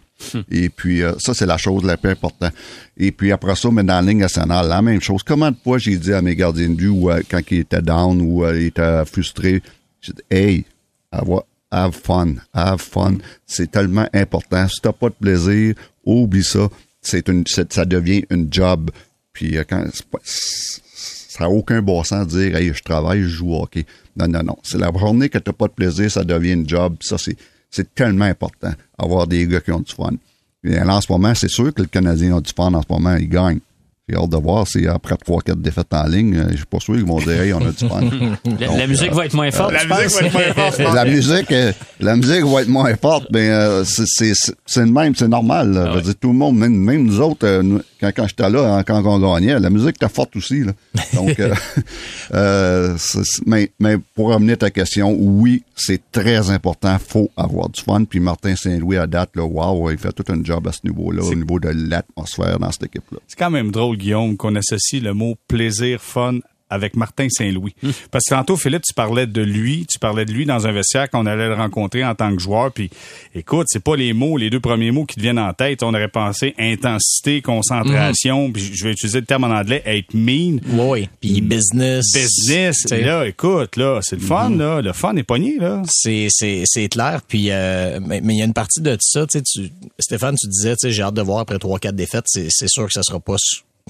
Et 0.51 0.69
puis, 0.69 1.01
euh, 1.01 1.13
ça, 1.17 1.33
c'est 1.33 1.47
la 1.47 1.57
chose 1.57 1.83
la 1.83 1.97
plus 1.97 2.11
importante. 2.11 2.53
Et 2.95 3.11
puis, 3.11 3.31
après 3.31 3.55
ça, 3.55 3.69
mais 3.71 3.83
dans 3.83 3.95
la 3.95 4.03
ligne 4.03 4.19
nationale, 4.19 4.67
la 4.67 4.83
même 4.83 5.01
chose. 5.01 5.23
Comment 5.23 5.49
de 5.49 5.57
fois 5.63 5.79
j'ai 5.79 5.97
dit 5.97 6.13
à 6.13 6.21
mes 6.21 6.35
gardiens 6.35 6.69
de 6.69 6.75
but, 6.75 6.89
ou 6.89 7.09
euh, 7.09 7.21
quand 7.27 7.41
ils 7.49 7.61
étaient 7.61 7.81
down, 7.81 8.21
ou 8.21 8.45
euh, 8.45 8.55
ils 8.59 8.67
étaient 8.67 9.03
frustrés, 9.05 9.63
j'ai 9.99 10.13
dit, 10.13 10.21
hey, 10.29 10.65
avoir, 11.11 11.41
have 11.71 11.93
fun, 11.95 12.35
have 12.53 12.79
fun. 12.81 13.15
C'est 13.47 13.71
tellement 13.71 14.07
important. 14.13 14.67
Si 14.67 14.81
t'as 14.81 14.91
pas 14.91 15.09
de 15.09 15.15
plaisir, 15.15 15.75
oublie 16.05 16.43
ça. 16.43 16.67
C'est 17.01 17.27
une, 17.29 17.43
ça 17.47 17.85
devient 17.85 18.23
une 18.29 18.47
job. 18.51 18.91
Puis 19.33 19.57
euh, 19.57 19.63
quand 19.67 19.83
pas- 20.11 20.19
ça 20.23 21.45
n'a 21.45 21.49
aucun 21.49 21.81
bon 21.81 22.03
sens 22.03 22.27
de 22.27 22.31
dire, 22.41 22.55
hey, 22.57 22.73
je 22.73 22.83
travaille, 22.83 23.21
je 23.21 23.27
joue 23.27 23.55
hockey. 23.55 23.85
Non, 24.17 24.27
non, 24.27 24.43
non. 24.43 24.57
C'est 24.63 24.77
la 24.77 24.91
journée 24.95 25.29
que 25.29 25.37
t'as 25.37 25.53
pas 25.53 25.67
de 25.67 25.73
plaisir, 25.73 26.11
ça 26.11 26.23
devient 26.23 26.51
une 26.53 26.67
job. 26.67 26.97
Ça, 27.01 27.17
c'est, 27.17 27.37
c'est 27.69 27.95
tellement 27.95 28.25
important. 28.25 28.73
Avoir 28.97 29.25
des 29.27 29.47
gars 29.47 29.61
qui 29.61 29.71
ont 29.71 29.79
du 29.79 29.93
fun. 29.93 30.11
Et 30.63 30.77
en 30.79 31.01
ce 31.01 31.11
moment, 31.11 31.33
c'est 31.33 31.47
sûr 31.49 31.73
que 31.73 31.81
le 31.81 31.87
Canadien 31.87 32.37
a 32.37 32.41
du 32.41 32.51
fun 32.53 32.73
en 32.73 32.81
ce 32.81 32.87
moment, 32.89 33.15
il 33.15 33.29
gagne. 33.29 33.59
J'ai 34.11 34.17
hâte 34.17 34.29
de 34.29 34.37
voir 34.37 34.67
si 34.67 34.85
après 34.87 35.15
3-4 35.15 35.61
défaites 35.61 35.93
en 35.93 36.05
ligne, 36.05 36.35
euh, 36.35 36.47
je 36.51 36.57
suis 36.57 36.65
pas 36.65 36.79
sûr 36.79 36.95
qu'ils 36.95 37.05
vont 37.05 37.19
dire, 37.19 37.41
hey, 37.41 37.53
on 37.53 37.61
a 37.61 37.71
du 37.71 37.87
fun. 37.87 38.01
La, 38.59 38.67
Donc, 38.67 38.77
la 38.77 38.87
musique 38.87 39.11
euh, 39.11 39.15
va 39.15 39.25
être 39.25 39.33
moins 39.33 39.51
forte. 39.51 39.71
La 39.73 39.85
musique 39.85 40.21
va 40.21 40.41
être 40.41 40.55
moins 40.57 40.71
forte, 40.71 40.95
la 40.95 41.05
musique, 41.05 41.51
euh, 41.51 41.71
la 41.99 42.15
musique 42.17 42.43
va 42.45 42.61
être 42.61 42.67
moins 42.67 42.95
forte, 42.95 43.27
mais 43.31 43.49
euh, 43.49 43.83
c'est 43.85 44.03
c'est 44.05 44.33
c'est 44.65 44.81
le 44.81 44.91
même, 44.91 45.15
c'est 45.15 45.27
normal. 45.27 45.71
là. 45.71 45.93
Veux 45.93 46.01
dire, 46.01 46.15
tout 46.19 46.29
le 46.29 46.37
monde, 46.37 46.57
même, 46.57 46.75
même 46.75 47.05
nous 47.05 47.21
autres, 47.21 47.45
euh, 47.47 47.61
nous, 47.63 47.81
quand 48.01 48.11
quand 48.15 48.27
j'étais 48.27 48.49
là, 48.49 48.75
hein, 48.75 48.83
quand 48.83 49.01
on 49.05 49.19
gagnait, 49.33 49.59
la 49.59 49.69
musique 49.69 49.95
était 49.95 50.09
forte 50.09 50.35
aussi. 50.35 50.63
Là. 50.63 50.73
Donc, 51.13 51.39
euh, 51.39 51.53
euh, 52.33 52.97
mais, 53.45 53.71
mais 53.79 53.97
pour 54.15 54.29
revenir 54.33 54.53
à 54.53 54.57
ta 54.57 54.69
question, 54.71 55.15
oui, 55.17 55.63
c'est 55.75 56.01
très 56.11 56.49
important. 56.49 56.97
Faut 57.05 57.29
avoir 57.37 57.69
du 57.69 57.81
fun. 57.81 58.03
Puis 58.03 58.19
Martin 58.19 58.55
Saint-Louis 58.55 58.97
à 58.97 59.07
date, 59.07 59.29
là, 59.35 59.43
wow, 59.43 59.91
il 59.91 59.97
fait 59.97 60.11
tout 60.11 60.25
un 60.29 60.43
job 60.43 60.67
à 60.67 60.71
ce 60.71 60.79
niveau-là, 60.83 61.23
au 61.23 61.35
niveau 61.35 61.59
de 61.59 61.69
l'atmosphère 61.69 62.59
dans 62.59 62.71
cette 62.71 62.83
équipe-là. 62.83 63.19
C'est 63.27 63.37
quand 63.37 63.51
même 63.51 63.71
drôle, 63.71 63.97
Guillaume, 64.01 64.37
qu'on 64.37 64.55
associe 64.55 65.01
le 65.01 65.13
mot 65.13 65.35
plaisir, 65.47 66.01
fun 66.01 66.39
avec 66.73 66.95
Martin 66.95 67.27
Saint-Louis. 67.29 67.75
Parce 68.11 68.23
que 68.23 68.33
tantôt, 68.33 68.55
Philippe, 68.55 68.83
tu 68.83 68.93
parlais 68.93 69.27
de 69.27 69.41
lui, 69.41 69.85
tu 69.89 69.99
parlais 69.99 70.23
de 70.23 70.31
lui 70.31 70.45
dans 70.45 70.67
un 70.67 70.71
vestiaire 70.71 71.09
qu'on 71.09 71.25
allait 71.25 71.49
le 71.49 71.53
rencontrer 71.53 72.05
en 72.05 72.15
tant 72.15 72.33
que 72.33 72.41
joueur. 72.41 72.71
Puis, 72.71 72.89
écoute, 73.35 73.67
c'est 73.69 73.83
pas 73.83 73.97
les 73.97 74.13
mots, 74.13 74.37
les 74.37 74.49
deux 74.49 74.61
premiers 74.61 74.91
mots 74.91 75.03
qui 75.03 75.15
te 75.15 75.19
viennent 75.19 75.37
en 75.37 75.51
tête. 75.51 75.83
On 75.83 75.89
aurait 75.93 76.07
pensé 76.07 76.55
intensité, 76.57 77.41
concentration, 77.41 78.49
puis 78.53 78.71
je 78.73 78.85
vais 78.85 78.93
utiliser 78.93 79.19
le 79.19 79.25
terme 79.25 79.43
en 79.43 79.53
anglais, 79.53 79.83
être 79.85 80.13
mean. 80.13 80.61
Oui, 80.69 81.09
puis 81.19 81.41
business. 81.41 82.05
Business, 82.13 82.83
T'sais. 82.85 83.01
là, 83.03 83.27
écoute, 83.27 83.75
là, 83.75 83.99
c'est 84.01 84.15
le 84.15 84.25
fun, 84.25 84.51
là. 84.51 84.81
Le 84.81 84.93
fun 84.93 85.13
est 85.17 85.23
pogné, 85.23 85.57
là. 85.59 85.81
C'est 85.89 86.27
c'est 86.29 86.61
c'est 86.63 86.87
clair 86.87 87.21
puis 87.27 87.47
euh, 87.51 87.99
mais 88.01 88.21
il 88.23 88.37
y 88.37 88.41
a 88.41 88.45
une 88.45 88.53
partie 88.53 88.79
de 88.81 88.95
ça 89.01 89.25
tu 89.27 89.39
sais 89.39 89.43
tu 89.43 89.69
Stéphane 89.99 90.35
tu 90.39 90.47
disais 90.47 90.75
tu 90.75 90.87
sais 90.87 90.91
j'ai 90.91 91.01
hâte 91.03 91.13
de 91.15 91.21
voir 91.21 91.39
après 91.39 91.59
trois 91.59 91.79
quatre 91.79 91.95
défaites 91.95 92.23
c'est 92.27 92.47
c'est 92.49 92.69
sûr 92.69 92.85
que 92.85 92.93
ça 92.93 93.03
sera 93.03 93.19
pas 93.19 93.35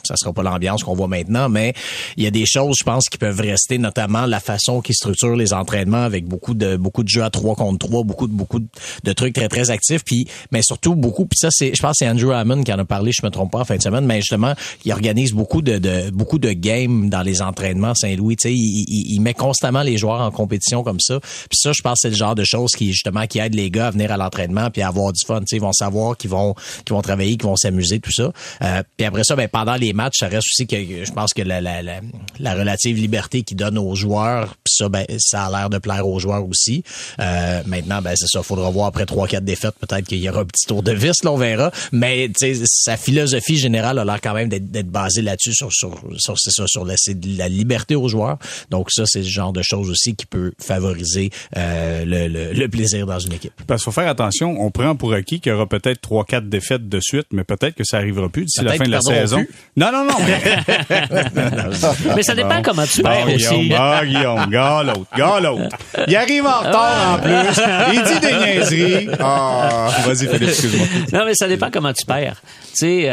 ça 0.03 0.15
sera 0.15 0.33
pas 0.33 0.43
l'ambiance 0.43 0.83
qu'on 0.83 0.95
voit 0.95 1.07
maintenant, 1.07 1.49
mais 1.49 1.73
il 2.17 2.23
y 2.23 2.27
a 2.27 2.31
des 2.31 2.45
choses, 2.45 2.75
je 2.79 2.83
pense, 2.83 3.09
qui 3.09 3.17
peuvent 3.17 3.39
rester, 3.39 3.77
notamment 3.77 4.25
la 4.25 4.39
façon 4.39 4.81
qu'ils 4.81 4.95
structurent 4.95 5.35
les 5.35 5.53
entraînements 5.53 6.03
avec 6.03 6.25
beaucoup 6.25 6.53
de 6.53 6.75
beaucoup 6.75 7.03
de 7.03 7.09
jeux 7.09 7.23
à 7.23 7.29
3 7.29 7.55
contre 7.55 7.87
3, 7.87 8.03
beaucoup 8.03 8.27
de 8.27 8.33
beaucoup 8.33 8.59
de, 8.59 9.13
trucs 9.13 9.33
très 9.33 9.47
très 9.47 9.69
actifs, 9.69 10.03
puis 10.03 10.27
mais 10.51 10.61
surtout 10.61 10.95
beaucoup. 10.95 11.25
Puis 11.25 11.37
ça, 11.37 11.49
c'est, 11.51 11.73
je 11.75 11.81
pense, 11.81 11.95
c'est 11.99 12.09
Andrew 12.09 12.31
Hammond 12.31 12.63
qui 12.63 12.73
en 12.73 12.79
a 12.79 12.85
parlé, 12.85 13.11
je 13.11 13.25
me 13.25 13.31
trompe 13.31 13.51
pas, 13.51 13.59
en 13.59 13.65
fin 13.65 13.75
de 13.75 13.81
semaine, 13.81 14.05
mais 14.05 14.21
justement, 14.21 14.53
il 14.85 14.91
organise 14.91 15.33
beaucoup 15.33 15.61
de, 15.61 15.77
de 15.77 16.09
beaucoup 16.11 16.39
de 16.39 16.51
games 16.51 17.09
dans 17.09 17.21
les 17.21 17.41
entraînements 17.41 17.93
Saint-Louis. 17.93 18.37
Tu 18.37 18.49
sais, 18.49 18.53
il, 18.53 18.85
il, 18.87 19.15
il 19.15 19.19
met 19.21 19.33
constamment 19.33 19.81
les 19.81 19.97
joueurs 19.97 20.21
en 20.21 20.31
compétition 20.31 20.83
comme 20.83 20.99
ça. 20.99 21.19
Puis 21.19 21.59
ça, 21.61 21.71
je 21.73 21.81
pense, 21.81 21.99
c'est 22.01 22.09
le 22.09 22.15
genre 22.15 22.35
de 22.35 22.43
choses 22.43 22.71
qui 22.71 22.91
justement 22.91 23.27
qui 23.27 23.39
aident 23.39 23.55
les 23.55 23.69
gars 23.69 23.87
à 23.87 23.91
venir 23.91 24.11
à 24.11 24.17
l'entraînement 24.17 24.69
puis 24.69 24.81
à 24.81 24.87
avoir 24.87 25.11
du 25.13 25.23
fun. 25.25 25.39
Tu 25.41 25.47
sais, 25.47 25.55
ils 25.57 25.61
vont 25.61 25.73
savoir 25.73 26.17
qu'ils 26.17 26.29
vont 26.29 26.55
qu'ils 26.85 26.93
vont 26.93 27.01
travailler, 27.01 27.37
qu'ils 27.37 27.47
vont 27.47 27.55
s'amuser, 27.55 27.99
tout 27.99 28.11
ça. 28.11 28.31
Euh, 28.61 28.83
puis 28.97 29.05
après 29.05 29.23
ça, 29.23 29.35
ben 29.35 29.47
pendant 29.47 29.75
les 29.81 29.93
matchs, 29.93 30.19
ça 30.19 30.27
reste 30.27 30.47
aussi 30.47 30.67
que 30.67 30.77
je 30.77 31.11
pense 31.11 31.33
que 31.33 31.41
la, 31.41 31.59
la, 31.59 31.81
la, 31.81 31.99
la 32.39 32.53
relative 32.53 32.97
liberté 32.97 33.41
qu'ils 33.41 33.57
donnent 33.57 33.77
aux 33.77 33.95
joueurs, 33.95 34.55
puis 34.63 34.73
ça, 34.77 34.87
ben 34.89 35.05
ça 35.19 35.45
a 35.45 35.51
l'air 35.51 35.69
de 35.69 35.77
plaire 35.77 36.07
aux 36.07 36.19
joueurs 36.19 36.47
aussi. 36.47 36.83
Euh, 37.19 37.61
maintenant, 37.65 38.01
ben 38.01 38.13
c'est 38.15 38.27
ça, 38.27 38.43
faudra 38.43 38.69
voir 38.69 38.87
après 38.87 39.05
trois 39.05 39.27
quatre 39.27 39.43
défaites, 39.43 39.75
peut-être 39.79 40.05
qu'il 40.07 40.19
y 40.19 40.29
aura 40.29 40.41
un 40.41 40.45
petit 40.45 40.67
tour 40.67 40.83
de 40.83 40.91
vis, 40.91 41.23
là, 41.23 41.31
on 41.31 41.37
verra. 41.37 41.71
Mais 41.91 42.29
sa 42.65 42.95
philosophie 42.97 43.57
générale 43.57 43.99
a 43.99 44.05
l'air 44.05 44.21
quand 44.21 44.33
même 44.33 44.49
d'être, 44.49 44.87
basée 44.87 45.21
là-dessus, 45.21 45.53
sur 45.53 45.71
sur 45.73 46.01
sur 46.17 46.39
c'est 46.39 46.51
ça, 46.51 46.65
sur 46.67 46.85
de 46.85 47.37
la 47.37 47.49
liberté 47.49 47.95
aux 47.95 48.07
joueurs. 48.07 48.37
Donc 48.69 48.91
ça, 48.91 49.03
c'est 49.05 49.19
le 49.19 49.25
genre 49.25 49.53
de 49.53 49.61
choses 49.61 49.89
aussi 49.89 50.15
qui 50.15 50.25
peut 50.25 50.51
favoriser 50.59 51.29
euh, 51.57 52.05
le, 52.05 52.27
le, 52.27 52.53
le 52.53 52.67
plaisir 52.67 53.05
dans 53.05 53.19
une 53.19 53.33
équipe. 53.33 53.53
Parce 53.67 53.81
qu'il 53.81 53.91
faut 53.91 53.99
faire 53.99 54.09
attention, 54.09 54.61
on 54.61 54.71
prend 54.71 54.95
pour 54.95 55.13
acquis 55.13 55.39
qu'il 55.39 55.51
y 55.51 55.55
aura 55.55 55.67
peut-être 55.67 56.01
trois, 56.01 56.25
quatre 56.25 56.47
défaites 56.49 56.87
de 56.87 56.99
suite, 56.99 57.27
mais 57.31 57.43
peut-être 57.43 57.75
que 57.75 57.83
ça 57.83 57.97
arrivera 57.97 58.29
plus 58.29 58.45
d'ici 58.45 58.63
la 58.63 58.73
fin 58.75 58.85
de 58.85 58.91
la 58.91 59.01
saison. 59.01 59.37
plus. 59.37 59.49
Non, 59.77 59.89
non, 59.91 60.03
non. 60.03 60.15
Mais 62.15 62.23
ça 62.23 62.35
dépend 62.35 62.61
comment 62.61 62.85
tu 62.85 63.01
Bon, 63.01 63.09
perds 63.09 63.25
Guillaume, 63.27 63.55
aussi. 63.59 63.69
bon, 63.69 64.03
Guillaume, 64.05 64.45
gars 64.49 64.83
l'autre, 64.83 65.05
gars 65.17 65.39
l'autre. 65.39 65.75
Il 66.07 66.15
arrive 66.17 66.45
en 66.45 66.59
retard 66.59 67.13
en 67.13 67.19
plus. 67.19 67.63
Il 67.93 68.03
dit 68.03 68.19
des 68.19 68.33
niaiseries. 68.33 69.09
Ah, 69.21 69.89
vas-y, 70.05 70.27
Philippe, 70.27 70.49
excuse-moi. 70.49 70.87
Non, 71.13 71.25
mais 71.25 71.33
ça 71.35 71.47
dépend 71.47 71.69
comment 71.71 71.93
tu 71.93 72.05
perds. 72.05 72.41
Tu 72.71 72.77
sais, 72.77 73.03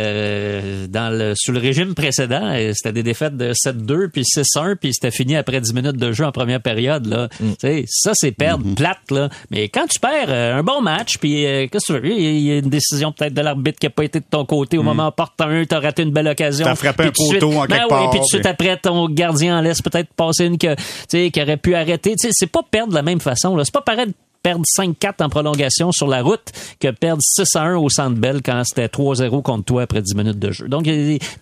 euh, 0.00 0.86
dans 0.88 1.10
le, 1.16 1.32
sous 1.36 1.52
le 1.52 1.58
régime 1.58 1.94
précédent, 1.94 2.42
euh, 2.54 2.72
c'était 2.74 2.92
des 2.92 3.02
défaites 3.02 3.36
de 3.36 3.52
7-2 3.52 4.08
puis 4.08 4.22
6-1 4.22 4.76
puis 4.76 4.92
c'était 4.94 5.10
fini 5.10 5.36
après 5.36 5.60
10 5.60 5.72
minutes 5.74 5.96
de 5.96 6.12
jeu 6.12 6.24
en 6.24 6.32
première 6.32 6.60
période. 6.60 7.06
Là. 7.06 7.28
Tu 7.38 7.46
sais, 7.60 7.84
ça, 7.88 8.12
c'est 8.14 8.32
perdre 8.32 8.74
plate. 8.74 9.10
Là. 9.10 9.28
Mais 9.50 9.68
quand 9.68 9.86
tu 9.86 9.98
perds 9.98 10.26
euh, 10.28 10.58
un 10.58 10.62
bon 10.62 10.80
match, 10.82 11.18
puis 11.18 11.46
euh, 11.46 11.66
qu'est-ce 11.70 11.92
que 11.92 11.98
tu 11.98 12.06
veux? 12.08 12.14
Il 12.14 12.40
y 12.40 12.50
a- 12.52 12.56
a 12.56 12.58
une 12.58 12.68
décision 12.70 13.12
peut-être 13.12 13.34
de 13.34 13.40
l'arbitre 13.40 13.78
qui 13.78 13.86
n'a 13.86 13.90
pas 13.90 14.04
été 14.04 14.20
de 14.20 14.24
ton 14.30 14.44
côté 14.44 14.76
au 14.78 14.82
moment 14.82 15.08
opportun, 15.08 15.64
t'as 15.68 15.80
raté 15.80 16.02
une 16.02 16.12
belle 16.12 16.28
occasion. 16.28 16.64
T'as 16.66 16.74
frappé 16.74 17.04
un 17.04 17.12
suite- 17.14 17.40
poteau 17.40 17.52
en 17.52 17.60
ben 17.66 17.68
quelque 17.68 17.82
oui, 17.84 17.88
part, 17.88 18.10
puis 18.10 18.18
tout 18.20 18.24
de 18.24 18.28
suite 18.28 18.46
après, 18.46 18.76
ton 18.76 19.08
gardien 19.08 19.58
en 19.58 19.60
laisse 19.62 19.80
peut-être 19.82 20.12
passer 20.14 20.44
une 20.46 20.58
que, 20.58 20.74
tu 20.74 20.82
sais, 21.08 21.30
qui 21.30 21.40
aurait 21.42 21.56
pu 21.56 21.74
arrêter. 21.74 22.14
Tu 22.16 22.26
sais, 22.28 22.32
c'est 22.32 22.46
pas 22.50 22.60
perdre 22.70 22.90
de 22.90 22.94
la 22.94 23.02
même 23.02 23.20
façon. 23.20 23.56
Là. 23.56 23.64
C'est 23.64 23.72
pas 23.74 23.80
pareil 23.82 24.06
de 24.06 24.12
perdre 24.46 24.62
5-4 24.78 25.24
en 25.24 25.28
prolongation 25.28 25.90
sur 25.90 26.06
la 26.06 26.22
route 26.22 26.52
que 26.78 26.88
perdre 26.92 27.20
6-1 27.20 27.74
au 27.78 27.90
Centre 27.90 28.14
Bell 28.16 28.42
quand 28.44 28.62
c'était 28.64 28.86
3-0 28.86 29.42
contre 29.42 29.64
toi 29.64 29.82
après 29.82 30.00
10 30.02 30.14
minutes 30.14 30.38
de 30.38 30.52
jeu. 30.52 30.68
Donc, 30.68 30.88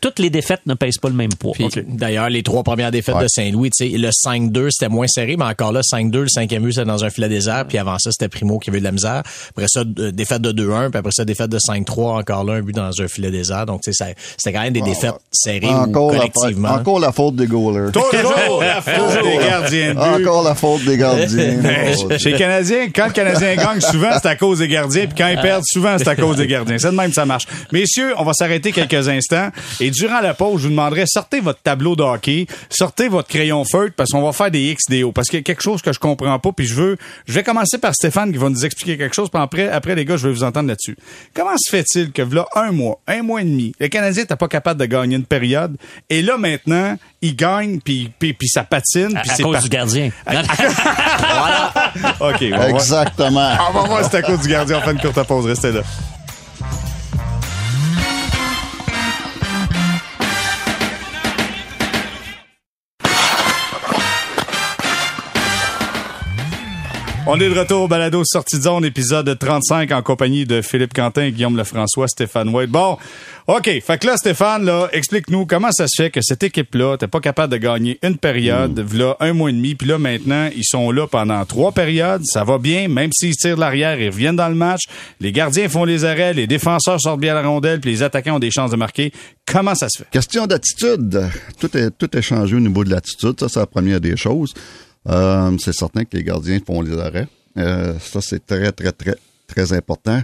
toutes 0.00 0.18
les 0.18 0.30
défaites 0.30 0.62
ne 0.64 0.72
pèsent 0.72 0.96
pas 0.96 1.08
le 1.10 1.14
même 1.14 1.34
poids. 1.38 1.52
D'ailleurs, 1.86 2.30
les 2.30 2.42
trois 2.42 2.62
premières 2.62 2.90
défaites 2.90 3.14
Ouais. 3.16 3.24
de 3.24 3.28
Saint-Louis, 3.28 3.68
le 3.80 4.08
5-2, 4.10 4.68
c'était 4.70 4.88
moins 4.88 5.06
serré, 5.06 5.36
mais 5.36 5.44
encore 5.44 5.70
là, 5.72 5.82
5-2, 5.82 6.22
le 6.22 6.28
cinquième 6.28 6.62
but, 6.62 6.72
c'était 6.72 6.86
dans 6.86 7.04
un 7.04 7.10
filet 7.10 7.28
désert, 7.28 7.66
puis 7.68 7.76
avant 7.76 7.98
ça, 7.98 8.10
c'était 8.10 8.28
Primo 8.30 8.58
qui 8.58 8.70
avait 8.70 8.78
de 8.78 8.84
la 8.84 8.92
misère. 8.92 9.22
Après 9.50 9.66
ça, 9.68 9.80
euh, 9.98 10.10
défaite 10.10 10.40
de 10.40 10.52
2-1, 10.52 10.88
puis 10.88 10.98
après 10.98 11.12
ça, 11.12 11.26
défaite 11.26 11.50
de 11.50 11.58
5-3, 11.58 12.18
encore 12.18 12.44
là, 12.44 12.54
un 12.54 12.62
but 12.62 12.74
dans 12.74 12.90
un 13.02 13.08
filet 13.08 13.30
désert. 13.30 13.66
Donc, 13.66 13.82
tu 13.82 13.92
sais, 13.92 14.04
ça- 14.04 14.14
c'était 14.38 14.56
quand 14.56 14.62
même 14.62 14.72
des 14.72 14.80
défaites 14.80 15.12
serrées 15.30 15.66
ou 15.66 15.72
Encore 15.72 16.12
la, 16.12 16.18
collectivement. 16.20 16.68
encore 16.70 17.00
la 17.00 17.12
faute 17.12 17.36
des 17.36 17.46
goalers. 17.46 17.92
Toujours 17.92 18.62
la 18.62 18.80
faute 18.80 19.22
des 19.22 19.46
gardiens 19.46 19.88
de 19.90 19.92
but. 20.16 20.26
Encore 20.26 20.42
la 20.42 20.54
faute 20.54 20.84
des 20.86 20.96
gardiens. 20.96 21.28
Chez 22.18 22.32
les 22.32 22.38
Canadiens, 22.38 22.88
quand 22.94 23.06
le 23.06 23.12
Canadien 23.12 23.56
gagne, 23.56 23.80
souvent 23.80 24.10
c'est 24.12 24.28
à 24.28 24.36
cause 24.36 24.58
des 24.58 24.68
gardiens, 24.68 25.06
puis 25.06 25.14
quand 25.16 25.28
ils 25.28 25.40
perdent, 25.40 25.64
souvent 25.66 25.96
c'est 25.98 26.08
à 26.08 26.16
cause 26.16 26.36
des 26.36 26.46
gardiens. 26.46 26.78
C'est 26.78 26.90
de 26.90 26.96
même 26.96 27.08
que 27.08 27.14
ça 27.14 27.26
marche. 27.26 27.46
Messieurs, 27.72 28.14
on 28.18 28.24
va 28.24 28.32
s'arrêter 28.32 28.72
quelques 28.72 29.08
instants 29.08 29.50
et 29.80 29.90
durant 29.90 30.20
la 30.20 30.34
pause, 30.34 30.60
je 30.62 30.66
vous 30.66 30.70
demanderai 30.70 31.04
sortez 31.06 31.40
votre 31.40 31.60
tableau 31.62 31.96
de 31.96 32.02
hockey, 32.02 32.46
sortez 32.70 33.08
votre 33.08 33.28
crayon 33.28 33.64
feutre 33.64 33.94
parce 33.96 34.10
qu'on 34.10 34.22
va 34.22 34.32
faire 34.32 34.50
des 34.50 34.70
X, 34.70 34.84
des 34.88 35.02
O. 35.02 35.12
Parce 35.12 35.28
qu'il 35.28 35.38
y 35.38 35.40
a 35.40 35.44
quelque 35.44 35.62
chose 35.62 35.82
que 35.82 35.92
je 35.92 35.98
comprends 35.98 36.38
pas, 36.38 36.52
puis 36.52 36.66
je 36.66 36.74
veux, 36.74 36.96
je 37.26 37.32
vais 37.32 37.42
commencer 37.42 37.78
par 37.78 37.94
Stéphane 37.94 38.32
qui 38.32 38.38
va 38.38 38.48
nous 38.48 38.64
expliquer 38.64 38.96
quelque 38.96 39.14
chose, 39.14 39.28
puis 39.30 39.40
après, 39.42 39.68
après 39.68 39.94
les 39.94 40.04
gars, 40.04 40.16
je 40.16 40.26
vais 40.28 40.32
vous 40.34 40.44
entendre 40.44 40.68
là-dessus. 40.68 40.96
Comment 41.34 41.56
se 41.56 41.70
fait-il 41.70 42.12
que 42.12 42.22
là 42.22 42.46
un 42.54 42.72
mois, 42.72 43.00
un 43.06 43.22
mois 43.22 43.40
et 43.42 43.44
demi, 43.44 43.72
le 43.78 43.88
Canadien 43.88 44.22
n'était 44.22 44.36
pas 44.36 44.48
capable 44.48 44.80
de 44.80 44.86
gagner 44.86 45.16
une 45.16 45.24
période 45.24 45.76
et 46.10 46.22
là 46.22 46.36
maintenant, 46.38 46.96
il 47.22 47.36
gagne 47.36 47.80
puis 47.80 48.10
puis, 48.18 48.32
puis 48.32 48.48
ça 48.48 48.64
patine, 48.64 49.16
à, 49.16 49.20
puis 49.20 49.30
à 49.30 49.34
c'est 49.34 49.42
cause 49.42 49.52
par- 49.52 49.62
du 49.62 49.68
gardien. 49.68 50.10
OK, 52.20 52.42
va 52.42 52.68
voir. 52.68 52.73
Exactement. 52.76 53.52
On 53.68 53.72
va 53.72 53.82
voir 53.86 54.04
à 54.16 54.22
cause 54.22 54.40
du 54.40 54.48
gardien. 54.48 54.78
On 54.78 54.80
fait 54.82 54.92
une 54.92 55.00
courte 55.00 55.18
pause. 55.24 55.46
Restez 55.46 55.72
là. 55.72 55.80
On 67.36 67.40
est 67.40 67.50
de 67.50 67.58
retour 67.58 67.82
au 67.82 67.88
balado 67.88 68.22
Sortie 68.24 68.58
de 68.58 68.62
zone, 68.62 68.84
épisode 68.84 69.36
35, 69.36 69.90
en 69.90 70.02
compagnie 70.02 70.44
de 70.44 70.62
Philippe 70.62 70.94
Quentin, 70.94 71.30
Guillaume 71.30 71.56
Lefrançois, 71.56 72.06
Stéphane 72.06 72.48
White. 72.50 72.70
Bon, 72.70 72.96
OK. 73.48 73.64
Fait 73.64 73.98
que 73.98 74.06
là, 74.06 74.16
Stéphane, 74.16 74.64
là, 74.64 74.88
explique-nous 74.92 75.44
comment 75.44 75.72
ça 75.72 75.88
se 75.88 76.00
fait 76.00 76.10
que 76.10 76.20
cette 76.22 76.44
équipe-là, 76.44 76.96
t'es 76.96 77.08
pas 77.08 77.18
capable 77.18 77.52
de 77.52 77.56
gagner 77.56 77.98
une 78.04 78.18
période, 78.18 78.86
là, 78.94 79.16
un 79.18 79.32
mois 79.32 79.50
et 79.50 79.52
demi, 79.52 79.74
puis 79.74 79.88
là, 79.88 79.98
maintenant, 79.98 80.48
ils 80.54 80.62
sont 80.64 80.92
là 80.92 81.08
pendant 81.08 81.44
trois 81.44 81.72
périodes. 81.72 82.22
Ça 82.24 82.44
va 82.44 82.58
bien, 82.58 82.86
même 82.86 83.10
s'ils 83.12 83.34
tirent 83.34 83.56
de 83.56 83.60
l'arrière, 83.62 84.00
ils 84.00 84.10
reviennent 84.10 84.36
dans 84.36 84.48
le 84.48 84.54
match. 84.54 84.82
Les 85.18 85.32
gardiens 85.32 85.68
font 85.68 85.84
les 85.84 86.04
arrêts, 86.04 86.34
les 86.34 86.46
défenseurs 86.46 87.00
sortent 87.00 87.18
bien 87.18 87.34
la 87.34 87.42
rondelle, 87.42 87.80
puis 87.80 87.90
les 87.90 88.04
attaquants 88.04 88.36
ont 88.36 88.38
des 88.38 88.52
chances 88.52 88.70
de 88.70 88.76
marquer. 88.76 89.12
Comment 89.44 89.74
ça 89.74 89.88
se 89.88 89.98
fait? 89.98 90.08
Question 90.12 90.46
d'attitude. 90.46 91.28
Tout 91.58 91.76
est, 91.76 91.90
tout 91.98 92.16
est 92.16 92.22
changé 92.22 92.54
au 92.54 92.60
niveau 92.60 92.84
de 92.84 92.90
l'attitude. 92.90 93.40
Ça, 93.40 93.48
c'est 93.48 93.58
la 93.58 93.66
première 93.66 94.00
des 94.00 94.16
choses. 94.16 94.54
Euh, 95.08 95.56
c'est 95.58 95.72
certain 95.74 96.04
que 96.04 96.16
les 96.16 96.24
gardiens 96.24 96.58
font 96.64 96.80
les 96.80 96.98
arrêts. 96.98 97.28
Euh, 97.58 97.98
ça, 97.98 98.20
c'est 98.20 98.44
très, 98.44 98.72
très, 98.72 98.92
très, 98.92 99.16
très 99.46 99.72
important. 99.72 100.20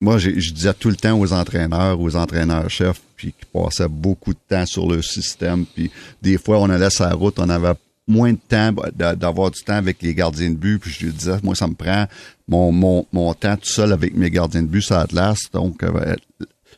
Moi, 0.00 0.16
je 0.18 0.30
disais 0.30 0.72
tout 0.72 0.88
le 0.88 0.96
temps 0.96 1.18
aux 1.18 1.32
entraîneurs, 1.32 2.00
aux 2.00 2.16
entraîneurs-chefs, 2.16 3.02
puis 3.16 3.32
qui 3.38 3.44
passaient 3.52 3.88
beaucoup 3.88 4.32
de 4.32 4.38
temps 4.48 4.64
sur 4.64 4.88
le 4.88 5.02
système. 5.02 5.66
Puis 5.66 5.90
des 6.22 6.38
fois, 6.38 6.58
on 6.60 6.70
allait 6.70 6.88
sur 6.88 7.04
la 7.04 7.12
route, 7.12 7.38
on 7.38 7.50
avait 7.50 7.74
moins 8.08 8.32
de 8.32 8.38
temps 8.48 8.72
d'a- 8.94 9.14
d'avoir 9.14 9.50
du 9.50 9.60
temps 9.60 9.74
avec 9.74 10.00
les 10.00 10.14
gardiens 10.14 10.50
de 10.50 10.56
but. 10.56 10.78
Puis 10.78 10.90
je 10.90 11.04
lui 11.06 11.12
disais, 11.12 11.36
moi, 11.42 11.54
ça 11.54 11.66
me 11.66 11.74
prend 11.74 12.06
mon, 12.48 12.72
mon, 12.72 13.06
mon 13.12 13.34
temps 13.34 13.56
tout 13.56 13.68
seul 13.68 13.92
avec 13.92 14.16
mes 14.16 14.30
gardiens 14.30 14.62
de 14.62 14.68
but 14.68 14.80
sur 14.80 14.96
Atlas. 14.96 15.38
Donc, 15.52 15.82
euh, 15.82 16.16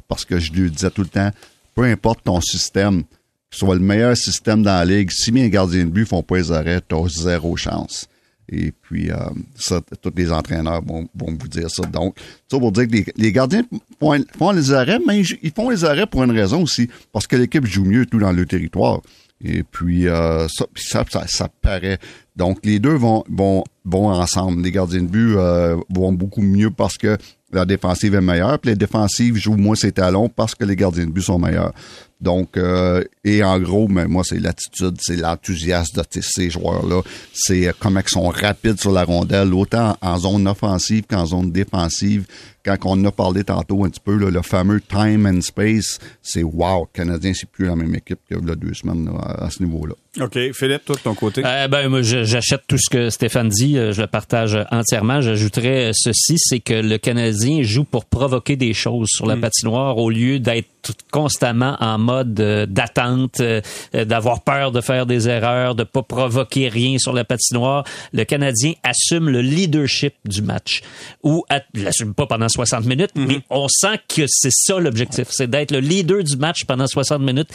parce 0.09 0.25
que 0.25 0.41
je 0.41 0.51
lui 0.53 0.69
disais 0.71 0.91
tout 0.91 1.03
le 1.03 1.09
temps, 1.09 1.31
peu 1.77 1.85
importe 1.85 2.25
ton 2.25 2.41
système, 2.41 3.05
soit 3.53 3.75
le 3.75 3.81
meilleur 3.81 4.17
système 4.17 4.63
dans 4.63 4.73
la 4.73 4.85
ligue, 4.85 5.11
si 5.11 5.31
mes 5.31 5.49
gardiens 5.51 5.85
de 5.85 5.91
but 5.91 6.07
font 6.07 6.23
pas 6.23 6.39
les 6.39 6.51
arrêts, 6.51 6.81
t'as 6.81 7.07
zéro 7.09 7.57
chance. 7.57 8.09
Et 8.49 8.73
puis, 8.73 9.11
euh, 9.11 9.17
ça, 9.55 9.81
tous 10.01 10.13
les 10.17 10.33
entraîneurs 10.33 10.83
vont, 10.83 11.09
vont 11.15 11.37
vous 11.39 11.49
dire 11.49 11.71
ça. 11.71 11.85
Donc, 11.87 12.17
ça 12.51 12.59
pour 12.59 12.73
dire 12.73 12.87
que 12.89 12.93
les, 12.93 13.07
les 13.17 13.33
gardiens 13.33 13.63
font, 14.01 14.51
les 14.51 14.73
arrêts, 14.73 14.99
mais 15.07 15.21
ils, 15.21 15.53
font 15.53 15.71
les 15.71 15.85
arrêts 15.85 16.07
pour 16.07 16.25
une 16.25 16.33
raison 16.33 16.63
aussi, 16.63 16.89
parce 17.13 17.27
que 17.27 17.37
l'équipe 17.37 17.65
joue 17.65 17.85
mieux 17.85 18.05
tout 18.05 18.19
dans 18.19 18.33
le 18.33 18.45
territoire. 18.45 19.01
Et 19.45 19.63
puis, 19.63 20.07
euh, 20.07 20.47
ça, 20.49 20.67
ça, 20.77 21.05
ça 21.27 21.49
paraît. 21.49 21.99
Donc, 22.37 22.59
les 22.65 22.79
deux 22.79 22.95
vont, 22.95 23.25
vont, 23.31 23.63
vont 23.85 24.09
ensemble. 24.09 24.63
Les 24.63 24.71
gardiens 24.73 25.03
de 25.03 25.09
but 25.09 25.35
euh, 25.37 25.77
vont 25.91 26.13
beaucoup 26.13 26.41
mieux 26.43 26.71
parce 26.71 26.97
que 26.97 27.19
la 27.53 27.67
défensive 27.67 28.15
est 28.15 28.21
meilleure, 28.23 28.59
puis 28.59 28.71
les 28.71 28.77
défensives 28.77 29.37
jouent 29.37 29.57
moins 29.57 29.75
ses 29.75 29.93
talons 29.93 30.31
parce 30.31 30.55
que 30.55 30.65
les 30.65 30.77
gardiens 30.77 31.05
de 31.05 31.11
but 31.11 31.21
sont 31.23 31.39
meilleurs. 31.39 31.75
Donc, 32.19 32.57
euh, 32.57 33.03
et 33.25 33.43
en 33.43 33.59
gros, 33.59 33.89
mais 33.89 34.07
moi, 34.07 34.23
c'est 34.25 34.39
l'attitude, 34.39 34.97
c'est 35.01 35.17
l'enthousiasme 35.17 36.01
de 36.01 36.21
ces 36.23 36.51
joueurs-là. 36.51 37.03
C'est 37.35 37.67
euh, 37.67 37.73
comment 37.79 38.01
ils 38.01 38.09
sont 38.09 38.29
rapides 38.29 38.81
sur 38.81 38.93
la 38.93 39.03
rondelle, 39.05 39.53
autant 39.53 39.97
en 40.01 40.19
zone 40.19 40.47
offensive 40.47 41.03
qu'en 41.11 41.27
zone 41.27 41.51
défensive. 41.51 42.27
Quand 42.65 42.77
on 42.85 42.91
en 42.93 43.05
a 43.07 43.11
parlé 43.11 43.43
tantôt 43.43 43.85
un 43.85 43.89
petit 43.91 43.99
peu, 43.99 44.17
là, 44.17 44.31
le 44.31 44.41
fameux 44.43 44.81
time 44.81 45.27
and 45.27 45.41
space, 45.41 45.99
c'est 46.23 46.45
wow. 46.45 46.83
Le 46.83 46.97
Canadien, 46.97 47.33
c'est 47.35 47.51
plus 47.51 47.67
la 47.67 47.75
même 47.75 47.93
équipe 47.97 48.21
que 48.31 48.37
là, 48.37 48.55
deux 48.55 48.73
semaines 48.73 49.07
là, 49.07 49.19
à, 49.21 49.47
à 49.47 49.51
ce 49.51 49.65
niveau-là. 49.65 49.95
OK. 50.21 50.39
Philippe, 50.53 50.85
toi, 50.85 50.95
de 50.95 51.01
ton 51.01 51.15
côté? 51.17 51.43
Euh, 51.45 51.67
ben, 51.67 51.89
moi, 51.89 52.03
je- 52.03 52.22
j'achète 52.25 52.63
tout 52.67 52.79
ce 52.79 52.91
que 52.91 53.11
Stéphane 53.11 53.49
dit. 53.49 53.77
euh, 53.79 53.93
Je 53.93 54.01
le 54.01 54.07
partage 54.07 54.59
entièrement. 54.71 55.21
J'ajouterais 55.21 55.91
ceci, 55.95 56.35
c'est 56.39 56.61
que 56.61 56.75
le 56.75 56.99
Canadien 56.99 57.63
joue 57.63 57.85
pour 57.85 58.05
provoquer 58.05 58.57
des 58.57 58.73
choses 58.75 59.09
sur 59.11 59.27
la 59.27 59.37
patinoire 59.37 59.99
au 59.99 60.11
lieu 60.11 60.39
d'être 60.39 60.69
constamment 61.11 61.77
en 61.81 61.99
mode 61.99 62.39
euh, 62.41 62.67
d'attente, 62.67 63.41
euh, 63.41 63.61
euh, 63.95 64.05
d'avoir 64.05 64.43
peur 64.43 64.73
de 64.73 64.81
faire 64.81 65.07
des 65.07 65.29
erreurs, 65.29 65.75
de 65.75 65.85
pas 65.85 66.03
provoquer 66.03 66.69
rien 66.69 66.99
sur 66.99 67.13
la 67.13 67.25
patinoire. 67.25 67.85
Le 68.13 68.25
Canadien 68.25 68.73
assume 68.83 69.29
le 69.29 69.41
leadership 69.41 70.15
du 70.25 70.43
match. 70.43 70.83
Ou 71.23 71.45
il 71.75 71.83
l'assume 71.83 72.15
pas 72.15 72.27
pendant 72.27 72.49
60 72.49 72.85
minutes, 72.87 73.13
mais 73.15 73.41
on 73.51 73.69
sent 73.69 73.99
que 74.09 74.23
c'est 74.27 74.53
ça 74.53 74.79
l'objectif, 74.79 75.29
c'est 75.31 75.49
d'être 75.49 75.71
le 75.71 75.81
leader 75.81 76.23
du 76.23 76.37
match 76.37 76.65
pendant 76.65 76.87
60 76.87 77.23
minutes. 77.23 77.49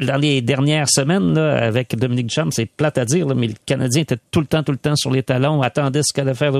Dans 0.00 0.16
les 0.16 0.40
dernières 0.42 0.88
semaines, 0.88 1.34
là, 1.34 1.64
avec 1.64 1.96
Dominique 1.96 2.26
Duchamp, 2.26 2.50
c'est 2.50 2.66
plate 2.66 2.98
à 2.98 3.04
dire, 3.04 3.26
là, 3.26 3.34
mais 3.34 3.48
le 3.48 3.54
Canadien 3.64 4.02
était 4.02 4.18
tout 4.30 4.40
le 4.40 4.46
temps, 4.46 4.62
tout 4.62 4.72
le 4.72 4.78
temps 4.78 4.96
sur 4.96 5.10
les 5.10 5.22
talons, 5.22 5.62
attendait 5.62 6.02
ce 6.02 6.12
qu'allait 6.12 6.34
faire 6.34 6.52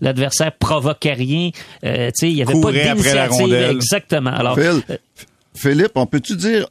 l'adversaire, 0.00 0.52
provoquait 0.52 1.12
rien. 1.12 1.50
Euh, 1.84 2.08
tu 2.08 2.12
sais, 2.14 2.30
il 2.30 2.36
y 2.36 2.42
avait 2.42 2.54
pas 2.54 2.60
Courait 2.60 2.84
la 2.84 2.94
d'initiative. 2.94 3.54
Exactement. 3.54 4.30
Alors, 4.30 4.58
Phil, 4.58 4.82
Philippe, 5.54 5.92
on 5.96 6.06
peut-tu 6.06 6.36
dire 6.36 6.68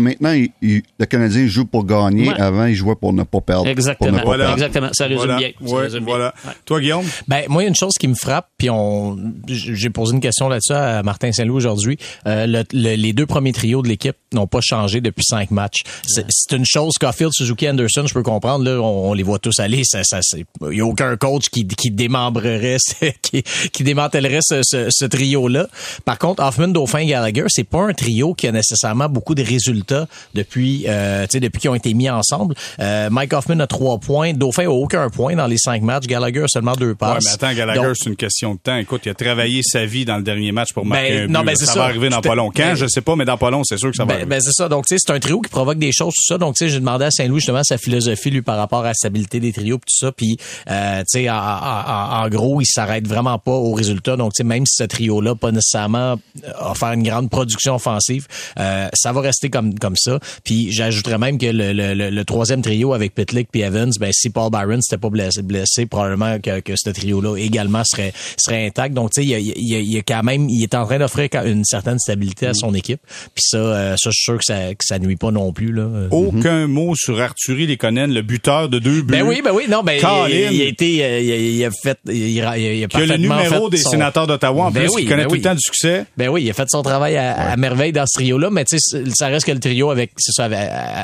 maintenant, 0.00 0.32
il- 0.32 0.50
il- 0.62 0.82
le 0.98 1.06
Canadien 1.06 1.46
joue 1.46 1.64
pour 1.64 1.84
gagner. 1.84 2.28
Ouais. 2.28 2.40
Avant, 2.40 2.66
il 2.66 2.74
jouait 2.74 2.94
pour 2.96 3.12
ne 3.12 3.22
pas 3.22 3.40
perdre. 3.40 3.66
Exactement. 3.68 4.08
Pour 4.08 4.16
ne 4.16 4.18
pas 4.20 4.24
Voilà. 4.24 4.44
perdre. 4.46 4.62
Exactement. 4.62 4.90
Ça 4.92 5.04
résume 5.04 5.18
Voilà. 5.18 5.36
bien. 5.38 5.50
Ça 5.64 5.72
Ouais, 5.74 5.82
résume 5.82 6.04
bien. 6.04 6.14
voilà. 6.14 6.34
Ouais. 6.46 6.52
Toi, 6.64 6.80
Guillaume? 6.80 7.04
Ben 7.28 7.42
moi, 7.48 7.62
il 7.62 7.64
y 7.64 7.66
a 7.66 7.68
une 7.68 7.74
chose 7.76 7.94
qui 7.98 8.08
me 8.08 8.14
frappe, 8.14 8.48
puis 8.58 8.70
on, 8.70 9.16
j'ai 9.46 9.90
posé 9.90 10.14
une 10.14 10.20
question 10.20 10.48
là-dessus 10.48 10.72
à 10.72 11.02
Martin 11.02 11.32
Saint-Loup 11.32 11.56
aujourd'hui. 11.56 11.98
Euh, 12.26 12.46
le- 12.46 12.64
le- 12.72 12.94
les 12.96 13.12
deux 13.12 13.26
premiers 13.26 13.52
trios 13.52 13.82
de 13.82 13.88
l'équipe 13.88 14.16
n'ont 14.32 14.46
pas 14.46 14.60
changé 14.62 15.00
depuis 15.00 15.24
cinq 15.24 15.50
matchs. 15.50 15.80
C'est, 16.06 16.24
c'est 16.28 16.56
une 16.56 16.64
chose 16.64 16.94
Caulfield, 16.98 17.32
Suzuki, 17.32 17.68
Anderson, 17.68 18.04
je 18.06 18.14
peux 18.14 18.22
comprendre. 18.22 18.64
Là, 18.64 18.80
on, 18.80 19.10
on 19.10 19.14
les 19.14 19.22
voit 19.22 19.38
tous 19.38 19.58
aller. 19.60 19.82
Ça, 19.84 20.02
ça, 20.04 20.20
c'est, 20.22 20.44
il 20.70 20.78
y 20.78 20.80
a 20.80 20.86
aucun 20.86 21.16
coach 21.16 21.48
qui, 21.50 21.66
qui 21.66 21.90
démembrerait, 21.90 22.76
ce- 22.78 23.06
qui, 23.22 23.42
qui 23.72 23.82
démantellerait 23.84 24.40
ce, 24.42 24.60
ce, 24.62 24.86
ce 24.90 25.04
trio-là. 25.04 25.66
Par 26.04 26.18
contre, 26.18 26.42
Hoffman, 26.42 26.68
Dauphin, 26.68 27.04
Gallagher, 27.04 27.44
c'est 27.48 27.64
pas 27.64 27.80
un 27.82 27.92
trio 27.92 28.34
qui 28.34 28.46
a 28.46 28.52
nécessairement 28.52 29.08
beaucoup 29.08 29.34
de 29.34 29.42
résultats 29.42 29.89
depuis, 30.34 30.84
euh, 30.88 31.22
tu 31.24 31.32
sais, 31.32 31.40
depuis 31.40 31.60
qu'ils 31.60 31.70
ont 31.70 31.74
été 31.74 31.94
mis 31.94 32.08
ensemble. 32.10 32.54
Euh, 32.80 33.08
Mike 33.10 33.32
Hoffman 33.32 33.60
a 33.60 33.66
trois 33.66 33.98
points, 33.98 34.32
Dauphin 34.32 34.64
a 34.66 34.70
aucun 34.70 35.08
point 35.10 35.34
dans 35.36 35.46
les 35.46 35.58
cinq 35.58 35.82
matchs, 35.82 36.06
Gallagher 36.06 36.42
a 36.42 36.48
seulement 36.48 36.72
deux 36.74 36.90
Ouais, 36.90 36.94
passes. 36.94 37.24
mais 37.24 37.30
attends, 37.32 37.54
Gallagher, 37.54 37.92
c'est 37.94 38.08
une 38.10 38.16
question 38.16 38.54
de 38.54 38.58
temps. 38.60 38.76
Écoute, 38.76 39.02
il 39.06 39.10
a 39.10 39.14
travaillé 39.14 39.62
sa 39.62 39.84
vie 39.86 40.04
dans 40.04 40.16
le 40.16 40.22
dernier 40.22 40.52
match 40.52 40.72
pour 40.72 40.84
marquer 40.84 41.10
Ben, 41.10 41.22
un 41.22 41.26
but. 41.26 41.32
non, 41.32 41.42
ben, 41.44 41.56
ça, 41.56 41.66
ça. 41.66 41.74
va 41.78 41.84
arriver 41.86 42.08
dans 42.08 42.20
pas 42.20 42.34
long. 42.34 42.50
Quand, 42.50 42.62
ben, 42.62 42.74
je 42.74 42.86
sais 42.86 43.00
pas, 43.00 43.16
mais 43.16 43.24
dans 43.24 43.36
pas 43.38 43.50
long, 43.50 43.62
c'est 43.64 43.78
sûr 43.78 43.90
que 43.90 43.96
ça 43.96 44.04
va 44.04 44.08
Ben, 44.08 44.14
arriver. 44.14 44.28
ben, 44.28 44.40
c'est 44.40 44.52
ça. 44.52 44.68
Donc, 44.68 44.86
tu 44.86 44.96
sais, 44.96 45.02
c'est 45.04 45.12
un 45.12 45.20
trio 45.20 45.40
qui 45.40 45.50
provoque 45.50 45.78
des 45.78 45.92
choses, 45.92 46.14
tout 46.14 46.24
ça. 46.26 46.38
Donc, 46.38 46.54
tu 46.56 46.64
sais, 46.64 46.70
j'ai 46.70 46.78
demandé 46.80 47.04
à 47.04 47.10
Saint-Louis 47.10 47.40
justement 47.40 47.62
sa 47.64 47.78
philosophie, 47.78 48.30
lui, 48.30 48.42
par 48.42 48.56
rapport 48.56 48.80
à 48.80 48.88
la 48.88 48.94
stabilité 48.94 49.40
des 49.40 49.52
trios, 49.52 49.78
puis 49.78 49.86
tout 49.98 50.06
ça. 50.06 50.12
Puis, 50.12 50.36
euh, 50.70 51.00
tu 51.00 51.04
sais, 51.22 51.30
en, 51.30 51.34
en- 51.34 51.38
en- 51.40 52.24
en 52.24 52.28
gros, 52.28 52.60
il 52.60 52.66
s'arrête 52.66 53.06
vraiment 53.06 53.38
pas 53.38 53.52
au 53.52 53.72
résultat. 53.72 54.16
Donc, 54.16 54.32
tu 54.32 54.38
sais, 54.38 54.44
même 54.44 54.66
si 54.66 54.76
ce 54.76 54.84
trio-là, 54.84 55.34
pas 55.34 55.50
nécessairement 55.52 56.16
euh, 56.44 56.52
a 56.58 56.74
faire 56.74 56.92
une 56.92 57.02
grande 57.02 57.30
production 57.30 57.74
offensive, 57.76 58.26
euh, 58.58 58.88
ça 58.94 59.12
va 59.12 59.20
rester 59.20 59.50
comme 59.50 59.69
comme 59.78 59.96
ça. 59.96 60.18
Puis, 60.44 60.70
j'ajouterais 60.72 61.18
même 61.18 61.38
que 61.38 61.46
le, 61.46 61.72
le, 61.72 61.94
le, 61.94 62.10
le 62.10 62.24
troisième 62.24 62.62
trio 62.62 62.92
avec 62.94 63.14
Pitlick 63.14 63.48
puis 63.50 63.62
Evans, 63.62 63.90
ben 64.00 64.10
si 64.12 64.30
Paul 64.30 64.50
Byron 64.50 64.80
s'était 64.82 65.00
pas 65.00 65.10
blessé, 65.10 65.42
blessé 65.42 65.86
probablement 65.86 66.38
que, 66.38 66.60
que 66.60 66.72
ce 66.76 66.90
trio-là 66.90 67.36
également 67.36 67.82
serait 67.84 68.12
serait 68.36 68.66
intact. 68.66 68.94
Donc, 68.94 69.10
tu 69.12 69.20
sais, 69.22 69.26
il 69.26 69.30
y 69.30 69.34
a, 69.34 69.38
il 69.38 69.68
y, 69.68 69.74
a, 69.74 69.78
il 69.78 69.92
y 69.92 69.98
a 69.98 70.02
quand 70.02 70.22
même, 70.22 70.48
il 70.48 70.62
est 70.62 70.74
en 70.74 70.84
train 70.86 70.98
d'offrir 70.98 71.28
une 71.44 71.64
certaine 71.64 71.98
stabilité 71.98 72.46
à 72.46 72.54
son 72.54 72.74
équipe. 72.74 73.00
Puis 73.34 73.44
ça, 73.46 73.56
euh, 73.58 73.94
ça, 73.96 74.10
je 74.10 74.16
suis 74.16 74.24
sûr 74.24 74.38
que 74.38 74.44
ça, 74.44 74.74
que 74.74 74.84
ça 74.84 74.98
nuit 74.98 75.16
pas 75.16 75.30
non 75.30 75.52
plus 75.52 75.72
là. 75.72 75.88
Aucun 76.10 76.66
mot 76.66 76.94
sur 76.96 77.20
Arthurie 77.20 77.66
Lekonen, 77.66 78.12
le 78.12 78.22
buteur 78.22 78.68
de 78.68 78.78
deux 78.78 79.02
buts. 79.02 79.12
Ben 79.12 79.22
oui, 79.22 79.40
ben 79.44 79.52
oui, 79.54 79.64
non, 79.68 79.82
ben 79.82 80.00
il, 80.28 80.52
il 80.52 80.62
a 80.62 80.64
été, 80.64 81.04
euh, 81.04 81.20
il, 81.20 81.32
a, 81.32 81.36
il 81.36 81.64
a 81.64 81.70
fait, 81.70 81.98
il, 82.08 82.40
a- 82.42 82.58
il 82.58 82.66
a 82.66 82.70
a 82.70 82.80
le 82.82 82.88
parfaitement 82.88 83.36
numéro 83.36 83.64
fait 83.70 83.76
des 83.76 83.82
son- 83.82 83.90
sénateurs 83.90 84.26
d'Ottawa, 84.26 84.66
en 84.66 84.70
Ben 84.70 84.84
plus, 84.84 84.94
oui, 84.94 85.02
qui 85.02 85.08
connaît 85.08 85.22
ben 85.22 85.28
tout 85.28 85.32
oui. 85.34 85.38
le 85.38 85.44
temps 85.44 85.54
du 85.54 85.60
succès. 85.60 86.04
Ben 86.16 86.28
oui, 86.28 86.42
il 86.44 86.50
a 86.50 86.52
fait 86.52 86.68
son 86.68 86.82
travail 86.82 87.16
à, 87.16 87.50
à 87.52 87.56
merveille 87.56 87.92
dans 87.92 88.04
ce 88.06 88.18
trio-là, 88.18 88.50
mais 88.50 88.64
tu 88.64 88.78
sais, 88.78 89.02
ça 89.14 89.28
reste 89.28 89.46
que 89.46 89.52
le 89.52 89.59
trio 89.60 89.90
avec, 89.90 90.12
c'est 90.16 90.32
ça, 90.32 90.44
avec, 90.46 90.58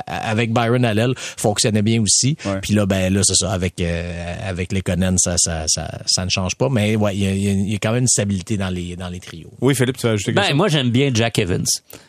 avec 0.06 0.52
Byron 0.52 0.84
Hallel 0.84 1.14
fonctionnait 1.16 1.82
bien 1.82 2.00
aussi. 2.02 2.36
Ouais. 2.44 2.60
Puis 2.62 2.74
là, 2.74 2.86
ben 2.86 3.12
là, 3.12 3.20
c'est 3.24 3.34
ça, 3.36 3.52
avec 3.52 3.74
euh, 3.80 4.34
avec 4.48 4.72
les 4.72 4.80
Conan, 4.82 5.14
ça, 5.18 5.34
ça, 5.38 5.64
ça, 5.68 5.88
ça 6.06 6.24
ne 6.24 6.30
change 6.30 6.54
pas, 6.56 6.68
mais 6.68 6.96
ouais, 6.96 7.14
il 7.16 7.22
y 7.22 7.26
a, 7.26 7.30
il 7.30 7.42
y 7.44 7.48
a- 7.48 7.52
il 7.52 7.72
y 7.72 7.74
a 7.74 7.78
quand 7.78 7.92
même 7.92 8.02
une 8.02 8.08
stabilité 8.08 8.56
dans 8.56 8.68
les 8.70 8.96
dans 8.96 9.08
les 9.08 9.20
trios. 9.20 9.50
Oui, 9.60 9.74
Philippe, 9.74 9.96
tu 9.98 10.06
as 10.06 10.10
ajouté 10.10 10.32
quelque 10.32 10.36
Ben, 10.42 10.48
chose? 10.48 10.56
moi, 10.56 10.68
j'aime 10.68 10.90
bien 10.90 11.10
Jack 11.12 11.38
Evans. 11.38 11.64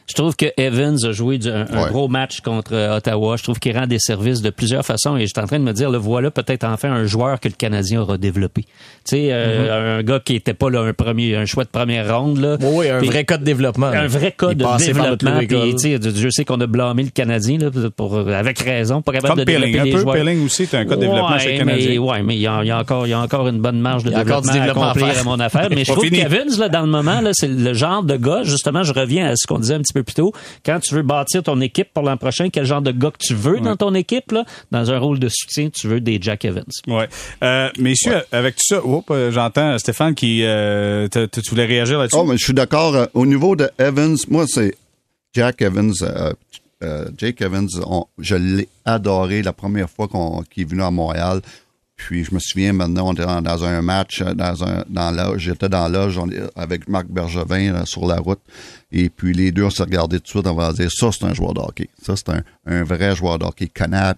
Je 0.08 0.14
trouve 0.14 0.36
que 0.36 0.46
Evans 0.58 0.98
a 1.04 1.12
joué 1.12 1.38
du- 1.38 1.50
un, 1.50 1.66
gros 1.90 2.08
match 2.08 2.40
contre 2.42 2.74
euh, 2.74 2.98
Ottawa. 2.98 3.36
Je 3.38 3.44
trouve 3.44 3.60
qu'il 3.60 3.78
rend 3.78 3.88
des 3.88 4.00
services 4.00 4.42
de 4.42 4.50
plusieurs 4.50 4.86
façons 4.86 5.18
et 5.18 5.26
j'étais 5.26 5.42
en 5.42 5.48
train 5.48 5.60
de 5.60 5.64
me 5.66 5.74
dire, 5.74 5.90
le 5.90 5.98
voilà 5.98 6.32
peut-être 6.32 6.64
enfin 6.64 6.92
un 6.92 7.06
joueur 7.06 7.40
que 7.40 7.48
le 7.50 7.54
Canadien 7.56 8.02
aura 8.02 8.18
développé. 8.18 8.62
Tu 8.64 8.70
sais, 9.06 9.28
euh, 9.32 10.00
un 10.00 10.04
gars 10.04 10.20
qui 10.24 10.36
était 10.36 10.54
pas 10.54 10.70
là, 10.70 10.82
un 10.82 10.94
premier, 10.94 11.36
un 11.36 11.46
choix 11.46 11.64
de 11.66 11.70
première 11.70 12.18
ronde, 12.18 12.40
là. 12.40 12.58
Oui, 12.62 12.68
oui, 12.78 12.90
un 12.90 13.00
vrai 13.00 13.26
cas 13.26 13.38
de 13.38 13.44
développement. 13.44 13.88
un 13.88 14.08
vrai 14.08 14.32
cas 14.32 14.48
Il 14.52 14.58
de 14.58 14.78
développement. 14.78 15.40
Puis, 15.40 15.76
tu 15.76 15.80
sais, 15.80 16.00
je 16.16 16.30
sais 16.38 16.46
qu'on 16.46 16.60
a 16.62 16.68
blâmé 16.68 17.04
le 17.04 17.10
Canadien 17.10 17.58
là, 17.60 17.70
pour, 17.96 18.18
avec 18.18 18.60
raison, 18.60 19.02
pas 19.02 19.12
capable 19.12 19.36
Comme 19.36 19.40
de 19.40 19.44
développer 19.46 19.72
Pelling, 19.72 19.80
un 19.82 19.84
les 19.86 19.92
peu. 19.92 20.00
joueurs. 20.00 20.16
Pelling 20.16 20.46
aussi, 20.46 20.66
c'est 20.66 20.78
un 20.78 20.86
cas 20.86 20.96
de 20.96 21.02
développement 21.02 21.32
Ouais, 21.32 21.40
chez 21.40 21.58
le 21.58 21.66
mais, 21.66 21.72
Canadien. 21.78 22.00
ouais, 22.02 22.24
mais 22.24 22.36
il 22.36 22.42
y, 22.42 22.48
a, 22.48 22.64
il 22.64 22.68
y 22.68 22.72
a 22.72 22.80
encore, 22.80 23.06
il 23.08 23.10
y 23.10 23.14
a 23.14 23.20
encore 23.20 23.48
une 23.48 23.60
bonne 23.60 23.80
marge 23.80 24.04
de 24.04 24.10
développement, 24.10 24.52
développement 24.54 24.84
à 24.84 24.90
accomplir 24.92 25.08
faire. 25.14 25.22
à 25.22 25.24
mon 25.24 25.40
affaire. 25.40 25.68
Mais 25.70 25.84
je 25.86 25.92
trouve 25.92 26.06
fini. 26.06 26.20
qu'Evans, 26.20 26.58
là, 26.60 26.70
dans 26.70 26.82
le 26.82 26.88
moment, 26.88 27.22
là, 27.22 27.32
c'est 27.34 27.48
le 27.48 27.74
genre 27.74 28.04
de 28.04 28.16
gars, 28.18 28.42
justement, 28.44 28.84
je 28.84 28.94
reviens 28.94 29.28
à 29.28 29.36
ce 29.36 29.46
qu'on 29.48 29.60
disait 29.60 29.76
un 29.76 29.82
petit 29.82 29.94
peu 29.94 30.04
plus 30.04 30.16
tôt. 30.16 30.32
Quand 30.66 30.80
tu 30.80 30.96
veux 30.96 31.02
bâtir 31.04 31.44
ton 31.44 31.60
équipe 31.62 31.90
pour 31.94 32.04
l'an 32.04 32.18
prochain, 32.18 32.50
quel 32.50 32.66
genre 32.66 32.82
de 32.82 32.92
gars 32.92 33.12
que 33.12 33.18
tu 33.26 33.34
veux 33.34 33.60
dans 33.60 33.76
ton 33.76 33.94
équipe, 33.94 34.32
là, 34.32 34.44
dans 34.72 34.92
un 34.92 34.98
rôle 35.00 35.20
de 35.20 35.30
soutien, 35.30 35.70
tu 35.70 35.88
veux 35.88 36.00
des 36.02 36.20
Jack 36.22 36.46
Evans. 36.46 36.64
Ouais. 36.88 37.08
Euh, 37.44 37.70
messieurs, 37.80 38.22
avec 38.32 38.56
tout 38.56 38.64
ça, 38.76 38.82
euh, 39.12 39.32
j'entends 39.32 39.78
Stéphane 39.78 40.16
qui, 40.16 40.42
euh, 40.44 41.08
tu 41.10 41.42
voulais 41.50 41.66
réagir 41.66 42.00
là-dessus? 42.00 42.18
Oh, 42.20 42.24
mais 42.26 42.38
je 42.38 42.44
suis 42.44 42.54
d'accord. 42.54 42.96
euh, 42.96 43.06
au 43.14 43.26
niveau 43.26 43.56
de 43.56 43.70
Evans, 43.80 44.16
moi, 44.30 44.46
c'est 44.48 44.76
Jack 45.38 45.62
Evans, 45.62 45.94
euh, 46.02 46.34
euh, 46.84 47.12
Evans, 47.22 47.68
je 48.18 48.36
l'ai 48.36 48.68
adoré 48.86 49.44
la 49.44 49.54
première 49.54 49.88
fois 49.88 50.08
qu'il 50.50 50.64
est 50.64 50.66
venu 50.66 50.82
à 50.82 50.90
Montréal. 50.90 51.42
Puis 51.96 52.24
je 52.24 52.34
me 52.34 52.40
souviens 52.40 52.74
maintenant, 52.74 53.10
on 53.10 53.14
était 53.14 53.24
dans, 53.24 53.64
un 53.64 53.84
match, 53.84 54.24
euh, 54.24 54.34
dans 54.34 54.64
un 54.64 54.84
dans 54.90 55.38
j'étais 55.38 55.70
dans 55.70 55.88
l'âge 55.90 56.20
avec 56.56 56.90
Marc 56.90 57.06
Bergevin 57.10 57.86
sur 57.86 58.08
la 58.08 58.16
route. 58.16 58.40
Et 58.92 59.10
puis 59.10 59.32
les 59.32 59.52
deux, 59.52 59.66
on 59.66 59.70
s'est 59.70 59.86
tout 59.86 60.08
de 60.08 60.22
suite, 60.26 60.48
on 60.48 60.56
va 60.56 60.74
dire 60.74 60.90
ça, 60.92 61.12
c'est 61.12 61.26
un 61.26 61.36
joueur 61.36 61.54
de 61.54 61.60
hockey. 61.60 61.90
Ça, 62.02 62.16
c'est 62.16 62.30
un, 62.66 62.84
vrai 62.84 63.16
joueur 63.16 63.38
de 63.38 63.46
hockey. 63.46 63.70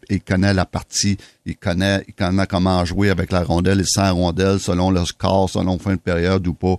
Il 0.10 0.22
connaît, 0.22 0.54
la 0.54 0.66
partie, 0.66 1.18
il 1.46 1.58
connaît, 1.58 2.06
il 2.08 2.48
comment 2.48 2.86
jouer 2.86 3.10
avec 3.10 3.34
la 3.34 3.44
rondelle 3.44 3.82
et 3.82 3.86
sans 3.86 4.14
rondelle, 4.16 4.62
selon 4.62 4.90
le 4.90 5.04
score, 5.04 5.50
selon 5.50 5.78
fin 5.80 5.96
de 5.96 6.00
période 6.00 6.48
ou 6.48 6.54
pas. 6.54 6.78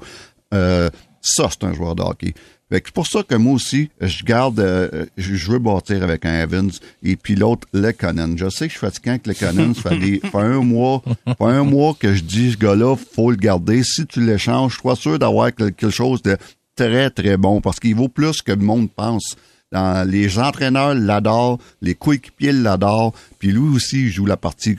Ça, 1.22 1.48
c'est 1.50 1.64
un 1.64 1.74
joueur 1.74 1.94
de 1.94 2.02
hockey. 2.02 2.32
C'est 2.70 2.90
pour 2.92 3.06
ça 3.06 3.22
que 3.24 3.34
moi 3.34 3.54
aussi, 3.54 3.90
je 4.00 4.22
garde, 4.22 4.60
euh, 4.60 5.06
je, 5.16 5.34
je 5.34 5.50
veux 5.50 5.58
bâtir 5.58 6.04
avec 6.04 6.24
un 6.24 6.42
Evans 6.42 6.70
et 7.02 7.16
puis 7.16 7.34
l'autre, 7.34 7.66
Lekonen. 7.72 8.38
Je 8.38 8.48
sais 8.48 8.68
que 8.68 8.74
je 8.74 8.78
suis 8.78 8.86
fatiguant 8.86 9.12
avec 9.12 9.26
Lekonen. 9.26 9.74
ça 9.74 9.90
fait, 9.90 9.98
des, 9.98 10.20
fait 10.24 10.38
un 10.38 10.60
mois, 10.60 11.02
fait 11.26 11.44
un 11.44 11.64
mois 11.64 11.96
que 11.98 12.14
je 12.14 12.22
dis, 12.22 12.52
ce 12.52 12.56
gars-là, 12.56 12.96
faut 12.96 13.30
le 13.30 13.36
garder. 13.36 13.82
Si 13.82 14.06
tu 14.06 14.24
l'échanges, 14.24 14.78
je 14.82 14.88
suis 14.88 15.02
sûr 15.02 15.18
d'avoir 15.18 15.52
quelque 15.52 15.90
chose 15.90 16.22
de 16.22 16.36
très, 16.76 17.10
très 17.10 17.36
bon 17.36 17.60
parce 17.60 17.80
qu'il 17.80 17.96
vaut 17.96 18.08
plus 18.08 18.40
que 18.42 18.52
le 18.52 18.62
monde 18.62 18.90
pense. 18.90 19.36
Dans, 19.72 20.08
les 20.08 20.38
entraîneurs 20.38 20.94
l'adorent, 20.94 21.58
les 21.80 21.94
coéquipiers 21.94 22.52
l'adorent, 22.52 23.12
puis 23.38 23.52
lui 23.52 23.76
aussi, 23.76 24.06
il 24.06 24.10
joue 24.10 24.26
la 24.26 24.36
partie 24.36 24.78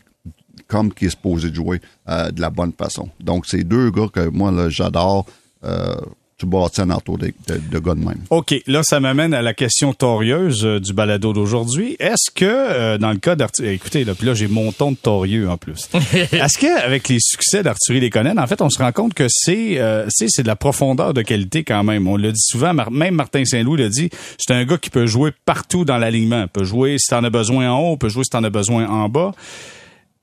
comme 0.67 0.93
qu'il 0.93 1.07
est 1.07 1.11
supposé 1.11 1.49
de 1.49 1.55
jouer 1.55 1.81
euh, 2.07 2.31
de 2.31 2.39
la 2.39 2.49
bonne 2.49 2.73
façon. 2.73 3.09
Donc, 3.19 3.45
c'est 3.45 3.63
deux 3.63 3.91
gars 3.91 4.07
que 4.11 4.29
moi, 4.29 4.69
j'adore. 4.69 5.25
Euh, 5.63 5.95
tu 6.41 6.47
bâtis 6.47 6.81
un 6.81 6.89
entour 6.89 7.17
de, 7.17 7.27
de, 7.47 7.61
de 7.71 7.79
gars 7.79 7.93
de 7.93 7.99
même. 7.99 8.17
OK, 8.31 8.55
là, 8.67 8.81
ça 8.83 8.99
m'amène 8.99 9.33
à 9.33 9.41
la 9.41 9.53
question 9.53 9.93
torieuse 9.93 10.65
euh, 10.65 10.79
du 10.79 10.91
balado 10.93 11.33
d'aujourd'hui. 11.33 11.95
Est-ce 11.99 12.31
que, 12.33 12.45
euh, 12.45 12.97
dans 12.97 13.11
le 13.11 13.17
cas 13.17 13.35
d'Arthur... 13.35 13.65
Écoutez, 13.67 14.03
là, 14.03 14.13
puis 14.15 14.25
là, 14.25 14.33
j'ai 14.33 14.47
mon 14.47 14.71
ton 14.71 14.91
de 14.91 14.97
torieux 14.97 15.49
en 15.49 15.57
plus. 15.57 15.87
Est-ce 16.13 16.57
qu'avec 16.57 17.07
les 17.09 17.19
succès 17.19 17.61
d'Arthurie 17.63 17.99
Léconen, 17.99 18.39
en 18.39 18.47
fait, 18.47 18.61
on 18.61 18.69
se 18.69 18.79
rend 18.79 18.91
compte 18.91 19.13
que 19.13 19.27
c'est 19.29 19.79
euh, 19.79 20.05
c'est 20.09 20.27
c'est 20.29 20.41
de 20.43 20.47
la 20.47 20.55
profondeur 20.55 21.13
de 21.13 21.21
qualité 21.21 21.63
quand 21.63 21.83
même. 21.83 22.07
On 22.07 22.17
le 22.17 22.31
dit 22.31 22.41
souvent, 22.43 22.73
Mar- 22.73 22.91
même 22.91 23.15
Martin 23.15 23.45
Saint-Louis 23.45 23.77
le 23.77 23.89
dit, 23.89 24.09
c'est 24.37 24.53
un 24.53 24.65
gars 24.65 24.77
qui 24.77 24.89
peut 24.89 25.05
jouer 25.05 25.31
partout 25.45 25.85
dans 25.85 25.97
l'alignement. 25.97 26.41
Il 26.43 26.47
peut 26.47 26.63
jouer 26.63 26.97
si 26.97 27.07
t'en 27.09 27.23
as 27.23 27.29
besoin 27.29 27.69
en 27.71 27.79
haut, 27.79 27.93
il 27.93 27.97
peut 27.99 28.09
jouer 28.09 28.23
si 28.23 28.29
t'en 28.31 28.43
as 28.43 28.49
besoin 28.49 28.87
en 28.87 29.07
bas. 29.09 29.31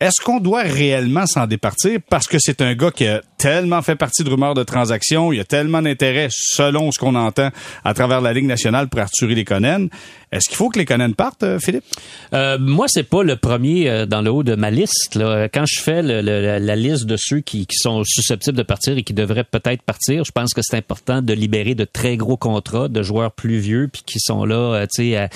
Est-ce 0.00 0.22
qu'on 0.24 0.38
doit 0.38 0.62
réellement 0.62 1.26
s'en 1.26 1.46
départir? 1.48 1.98
Parce 2.08 2.28
que 2.28 2.38
c'est 2.38 2.62
un 2.62 2.74
gars 2.74 2.92
qui 2.92 3.04
a 3.06 3.20
tellement 3.36 3.82
fait 3.82 3.96
partie 3.96 4.22
de 4.24 4.30
rumeurs 4.30 4.54
de 4.54 4.62
transactions, 4.62 5.32
il 5.32 5.36
y 5.36 5.40
a 5.40 5.44
tellement 5.44 5.82
d'intérêt 5.82 6.28
selon 6.30 6.90
ce 6.92 6.98
qu'on 6.98 7.14
entend 7.16 7.50
à 7.84 7.94
travers 7.94 8.20
la 8.20 8.32
Ligue 8.32 8.46
nationale 8.46 8.88
pour 8.88 9.00
Arthur 9.00 9.28
Lekonen. 9.28 9.88
Est-ce 10.30 10.48
qu'il 10.48 10.56
faut 10.56 10.68
que 10.68 10.78
Lekonen 10.78 11.14
parte, 11.14 11.42
euh, 11.42 11.58
Philippe? 11.58 11.84
Euh, 12.34 12.58
moi, 12.60 12.86
c'est 12.88 13.02
pas 13.04 13.22
le 13.22 13.36
premier 13.36 13.88
euh, 13.88 14.06
dans 14.06 14.20
le 14.22 14.30
haut 14.30 14.42
de 14.42 14.54
ma 14.56 14.70
liste. 14.70 15.14
Là. 15.14 15.48
Quand 15.48 15.64
je 15.66 15.80
fais 15.80 16.02
le- 16.02 16.20
le- 16.20 16.58
la- 16.58 16.76
liste 16.76 17.06
de 17.06 17.16
ceux 17.16 17.40
qui, 17.40 17.66
qui 17.66 17.76
sont 17.76 18.02
susceptibles 18.04 18.56
de 18.56 18.62
partir 18.62 18.96
et 18.98 19.02
qui 19.02 19.14
devraient 19.14 19.44
peut-être 19.44 19.82
partir, 19.82 20.24
je 20.24 20.30
pense 20.32 20.52
que 20.52 20.60
c'est 20.62 20.76
important 20.76 21.22
de 21.22 21.32
libérer 21.32 21.74
de 21.74 21.84
très 21.84 22.16
gros 22.16 22.36
contrats 22.36 22.88
de 22.88 23.02
joueurs 23.02 23.32
plus 23.32 23.58
vieux 23.58 23.88
puis 23.92 24.02
qui 24.04 24.20
sont 24.20 24.44
là, 24.44 24.74
euh, 24.74 24.86
tu 24.92 25.12
sais, 25.14 25.28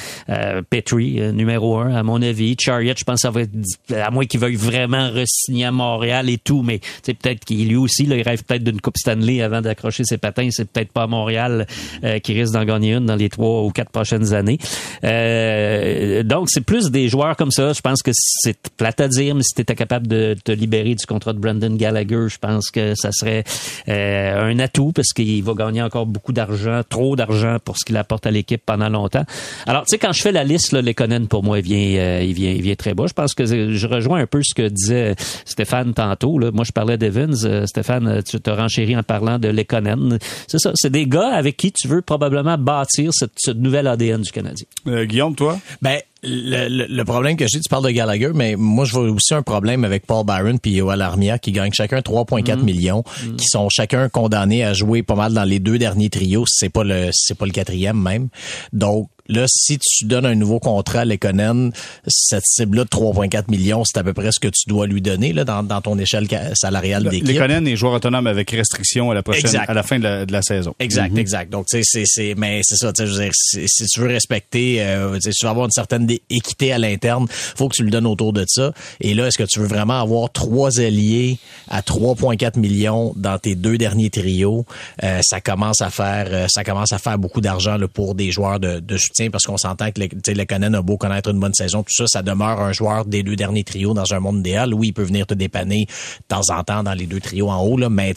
Petrie, 0.70 1.20
numéro 1.32 1.78
un, 1.78 1.94
à 1.94 2.02
mon 2.02 2.20
avis. 2.22 2.54
Chariot, 2.60 2.94
je 2.96 3.04
pense 3.04 3.16
que 3.16 3.20
ça 3.22 3.30
va 3.30 3.42
être, 3.42 3.50
à 3.94 4.10
moins 4.10 4.26
qu'il 4.26 4.40
veuille 4.40 4.51
vraiment 4.56 5.08
re-signer 5.10 5.66
à 5.66 5.72
Montréal 5.72 6.28
et 6.28 6.38
tout, 6.38 6.62
mais 6.62 6.80
sais, 7.02 7.14
peut-être 7.14 7.44
qu'il 7.44 7.68
lui 7.68 7.76
aussi, 7.76 8.06
là, 8.06 8.16
il 8.16 8.22
rêve 8.22 8.42
peut-être 8.44 8.64
d'une 8.64 8.80
Coupe 8.80 8.96
Stanley 8.96 9.42
avant 9.42 9.60
d'accrocher 9.60 10.04
ses 10.04 10.18
patins. 10.18 10.48
C'est 10.50 10.70
peut-être 10.70 10.92
pas 10.92 11.04
à 11.04 11.06
Montréal 11.06 11.66
euh, 12.04 12.18
qui 12.18 12.32
risque 12.32 12.52
d'en 12.52 12.64
gagner 12.64 12.94
une 12.94 13.06
dans 13.06 13.16
les 13.16 13.28
trois 13.28 13.62
ou 13.62 13.70
quatre 13.70 13.90
prochaines 13.90 14.32
années. 14.34 14.58
Euh, 15.04 16.22
donc, 16.22 16.48
c'est 16.50 16.60
plus 16.60 16.90
des 16.90 17.08
joueurs 17.08 17.36
comme 17.36 17.50
ça. 17.50 17.72
Je 17.72 17.80
pense 17.80 18.02
que 18.02 18.10
c'est 18.14 18.56
plate 18.76 19.00
à 19.00 19.08
dire, 19.08 19.34
mais 19.34 19.42
si 19.42 19.54
tu 19.54 19.62
étais 19.62 19.74
capable 19.74 20.06
de 20.06 20.36
te 20.44 20.52
libérer 20.52 20.94
du 20.94 21.06
contrat 21.06 21.32
de 21.32 21.38
Brandon 21.38 21.74
Gallagher, 21.74 22.28
je 22.28 22.38
pense 22.38 22.70
que 22.70 22.94
ça 22.94 23.10
serait 23.12 23.44
euh, 23.88 24.50
un 24.50 24.58
atout 24.58 24.92
parce 24.92 25.12
qu'il 25.12 25.42
va 25.42 25.54
gagner 25.54 25.82
encore 25.82 26.06
beaucoup 26.06 26.32
d'argent, 26.32 26.82
trop 26.88 27.16
d'argent 27.16 27.56
pour 27.64 27.78
ce 27.78 27.84
qu'il 27.84 27.96
apporte 27.96 28.26
à 28.26 28.30
l'équipe 28.30 28.62
pendant 28.64 28.88
longtemps. 28.88 29.24
Alors, 29.66 29.82
tu 29.82 29.90
sais, 29.90 29.98
quand 29.98 30.12
je 30.12 30.22
fais 30.22 30.32
la 30.32 30.44
liste, 30.44 30.72
là, 30.72 30.82
Lekonen, 30.82 31.28
pour 31.28 31.42
moi, 31.42 31.58
il 31.58 31.64
vient, 31.64 32.00
euh, 32.00 32.22
il 32.22 32.34
vient, 32.34 32.50
il 32.50 32.62
vient 32.62 32.74
très 32.74 32.94
bas. 32.94 33.06
Je 33.06 33.12
pense 33.12 33.34
que 33.34 33.44
je 33.46 33.86
rejoins 33.86 34.20
un 34.20 34.26
peu 34.26 34.41
ce 34.44 34.54
que 34.54 34.68
disait 34.68 35.14
Stéphane 35.44 35.94
tantôt. 35.94 36.38
Là. 36.38 36.50
Moi, 36.52 36.64
je 36.64 36.72
parlais 36.72 36.96
d'Evans. 36.98 37.44
Euh, 37.44 37.66
Stéphane, 37.66 38.22
tu 38.22 38.40
te 38.40 38.50
renchéris 38.50 38.96
en 38.96 39.02
parlant 39.02 39.38
de 39.38 39.48
Lekonen. 39.48 40.18
C'est 40.48 40.58
ça. 40.58 40.72
C'est 40.74 40.90
des 40.90 41.06
gars 41.06 41.32
avec 41.34 41.56
qui 41.56 41.72
tu 41.72 41.88
veux 41.88 42.02
probablement 42.02 42.58
bâtir 42.58 43.10
cette, 43.12 43.32
cette 43.36 43.58
nouvelle 43.58 43.86
ADN 43.86 44.22
du 44.22 44.30
Canadien. 44.30 44.66
Euh, 44.86 45.04
Guillaume, 45.04 45.34
toi? 45.34 45.58
Ben, 45.80 45.98
le, 46.24 46.68
le- 46.68 46.86
le 46.88 47.04
problème 47.04 47.36
que 47.36 47.46
j'ai, 47.48 47.58
tu 47.58 47.68
parles 47.68 47.84
de 47.84 47.90
Gallagher, 47.90 48.30
mais 48.32 48.54
moi, 48.56 48.84
je 48.84 48.92
vois 48.92 49.02
aussi 49.10 49.34
un 49.34 49.42
problème 49.42 49.82
avec 49.84 50.06
Paul 50.06 50.24
Byron 50.24 50.58
puis 50.60 50.70
Yoel 50.70 51.02
Armia 51.02 51.38
qui 51.38 51.50
gagnent 51.50 51.72
chacun 51.72 51.98
3,4 51.98 52.62
millions, 52.62 53.02
qui 53.36 53.46
sont 53.48 53.68
chacun 53.68 54.08
condamnés 54.08 54.62
à 54.62 54.72
jouer 54.72 55.02
pas 55.02 55.16
mal 55.16 55.34
dans 55.34 55.42
les 55.42 55.58
deux 55.58 55.78
derniers 55.78 56.10
trios, 56.10 56.44
si 56.46 56.58
c'est 56.58 56.68
pas 56.68 56.84
le, 56.84 57.06
si 57.06 57.24
c'est 57.26 57.34
pas 57.36 57.46
le 57.46 57.50
quatrième 57.50 58.00
même. 58.00 58.28
Donc, 58.72 59.08
là, 59.28 59.44
si 59.48 59.78
tu 59.78 60.04
donnes 60.04 60.26
un 60.26 60.34
nouveau 60.34 60.58
contrat 60.58 61.00
à 61.00 61.04
Lekonen, 61.04 61.72
cette 62.06 62.44
cible-là 62.44 62.84
de 62.84 62.88
3,4 62.88 63.44
millions, 63.50 63.84
c'est 63.84 63.98
à 63.98 64.04
peu 64.04 64.12
près 64.12 64.30
ce 64.32 64.40
que 64.40 64.48
tu 64.48 64.68
dois 64.68 64.86
lui 64.86 65.00
donner, 65.00 65.32
là, 65.32 65.44
dans, 65.44 65.62
dans 65.62 65.80
ton 65.80 65.98
échelle 65.98 66.26
salariale 66.54 67.04
d'équipe. 67.04 67.28
Lekonen 67.28 67.66
est 67.66 67.76
joueur 67.76 67.94
autonome 67.94 68.26
avec 68.26 68.50
restriction 68.50 69.10
à 69.10 69.14
la 69.14 69.22
prochaine, 69.22 69.46
Exact. 69.46 69.68
à 69.68 69.74
la 69.74 69.82
fin 69.82 69.98
de 69.98 70.04
la, 70.04 70.26
de 70.26 70.32
la 70.32 70.42
saison. 70.42 70.74
Exact, 70.78 71.16
exact. 71.16 71.50
Donc, 71.50 71.66
tu 71.66 71.78
sais, 71.78 71.82
c'est, 71.84 72.04
c'est, 72.06 72.34
mais 72.36 72.60
c'est 72.64 72.76
ça, 72.76 72.92
tu 72.92 73.02
sais, 73.02 73.06
je 73.08 73.12
veux 73.12 73.24
dire, 73.24 73.32
si, 73.34 73.62
si 73.66 73.86
tu 73.86 74.00
veux 74.00 74.08
respecter, 74.08 74.82
euh, 74.82 75.14
tu 75.14 75.22
sais, 75.22 75.32
si 75.32 75.38
tu 75.38 75.46
veux 75.46 75.50
avoir 75.50 75.66
une 75.66 75.72
certaine 75.72 76.08
équité 76.30 76.72
à 76.72 76.78
l'interne, 76.78 77.26
faut 77.30 77.68
que 77.68 77.76
tu 77.76 77.84
le 77.84 77.90
donnes 77.90 78.06
autour 78.06 78.32
de 78.32 78.44
ça. 78.46 78.72
Et 79.00 79.14
là, 79.14 79.26
est-ce 79.28 79.38
que 79.38 79.44
tu 79.44 79.60
veux 79.60 79.66
vraiment 79.66 80.00
avoir 80.00 80.30
trois 80.30 80.80
alliés 80.80 81.38
à 81.68 81.80
3,4 81.80 82.58
millions 82.58 83.12
dans 83.16 83.38
tes 83.38 83.54
deux 83.54 83.78
derniers 83.78 84.10
trios? 84.10 84.64
Euh, 85.02 85.20
ça 85.22 85.40
commence 85.40 85.80
à 85.80 85.90
faire, 85.90 86.26
euh, 86.30 86.46
ça 86.48 86.64
commence 86.64 86.92
à 86.92 86.98
faire 86.98 87.18
beaucoup 87.18 87.40
d'argent, 87.40 87.76
là, 87.76 87.88
pour 87.88 88.14
des 88.14 88.30
joueurs 88.30 88.60
de, 88.60 88.80
de 88.80 88.96
soutien 89.12 89.30
parce 89.30 89.44
qu'on 89.44 89.56
s'entend 89.58 89.90
que, 89.90 90.00
le- 90.00 90.08
sais, 90.24 90.34
Lekonen 90.34 90.74
a 90.74 90.82
beau 90.82 90.96
connaître 90.96 91.30
une 91.30 91.40
bonne 91.40 91.54
saison, 91.54 91.82
tout 91.82 91.94
ça, 91.94 92.04
ça 92.06 92.22
demeure 92.22 92.60
un 92.60 92.72
joueur 92.72 93.04
des 93.04 93.22
deux 93.22 93.36
derniers 93.36 93.64
trios 93.64 93.94
dans 93.94 94.12
un 94.12 94.20
monde 94.20 94.38
idéal. 94.38 94.74
Oui, 94.74 94.88
il 94.88 94.92
peut 94.92 95.02
venir 95.02 95.26
te 95.26 95.34
dépanner 95.34 95.86
de 95.86 96.24
temps 96.28 96.42
en 96.50 96.62
temps 96.64 96.82
dans 96.82 96.94
les 96.94 97.06
deux 97.06 97.20
trios 97.20 97.50
en 97.50 97.62
haut, 97.62 97.76
là, 97.76 97.88
mais 97.88 98.14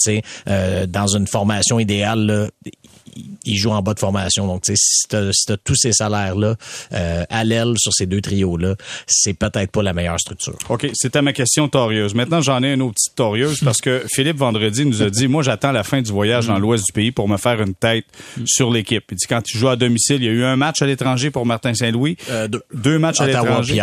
euh, 0.47 0.85
dans 0.87 1.07
une 1.07 1.27
formation 1.27 1.79
idéale, 1.79 2.49
il 3.45 3.57
joue 3.57 3.71
en 3.71 3.81
bas 3.81 3.93
de 3.93 3.99
formation. 3.99 4.47
Donc, 4.47 4.63
tu 4.63 4.73
si 4.75 5.07
t'as 5.07 5.31
si 5.31 5.45
t'as 5.45 5.57
tous 5.57 5.75
ces 5.75 5.93
salaires-là 5.93 6.55
euh, 6.93 7.23
à 7.29 7.43
l'aile 7.43 7.73
sur 7.77 7.93
ces 7.93 8.05
deux 8.05 8.21
trios-là, 8.21 8.75
c'est 9.07 9.33
peut-être 9.33 9.71
pas 9.71 9.83
la 9.83 9.93
meilleure 9.93 10.19
structure. 10.19 10.55
OK, 10.69 10.87
c'était 10.93 11.21
ma 11.21 11.33
question 11.33 11.67
torieuse. 11.67 12.13
Maintenant, 12.15 12.41
j'en 12.41 12.61
ai 12.63 12.73
une 12.73 12.81
autre 12.81 12.95
petite 12.95 13.15
torieuse 13.15 13.59
parce 13.63 13.79
que 13.81 14.03
Philippe 14.13 14.37
vendredi 14.37 14.85
nous 14.85 15.01
a 15.01 15.09
dit 15.09 15.27
moi 15.27 15.43
j'attends 15.43 15.71
la 15.71 15.83
fin 15.83 16.01
du 16.01 16.11
voyage 16.11 16.47
dans 16.47 16.59
l'ouest 16.59 16.85
du 16.85 16.91
pays 16.93 17.11
pour 17.11 17.27
me 17.27 17.37
faire 17.37 17.61
une 17.61 17.73
tête 17.73 18.05
sur 18.45 18.71
l'équipe. 18.71 19.03
Il 19.11 19.15
dit 19.17 19.25
quand 19.27 19.41
tu 19.41 19.57
joues 19.57 19.69
à 19.69 19.75
domicile, 19.75 20.17
il 20.17 20.25
y 20.25 20.29
a 20.29 20.31
eu 20.31 20.43
un 20.43 20.55
match 20.55 20.81
à 20.81 20.85
l'étranger 20.85 21.31
pour 21.31 21.45
Martin 21.45 21.73
Saint-Louis, 21.73 22.17
Euh, 22.29 22.47
deux. 22.47 22.61
deux 22.73 22.99
matchs 22.99 23.21
à 23.21 23.27
l'étranger. 23.27 23.75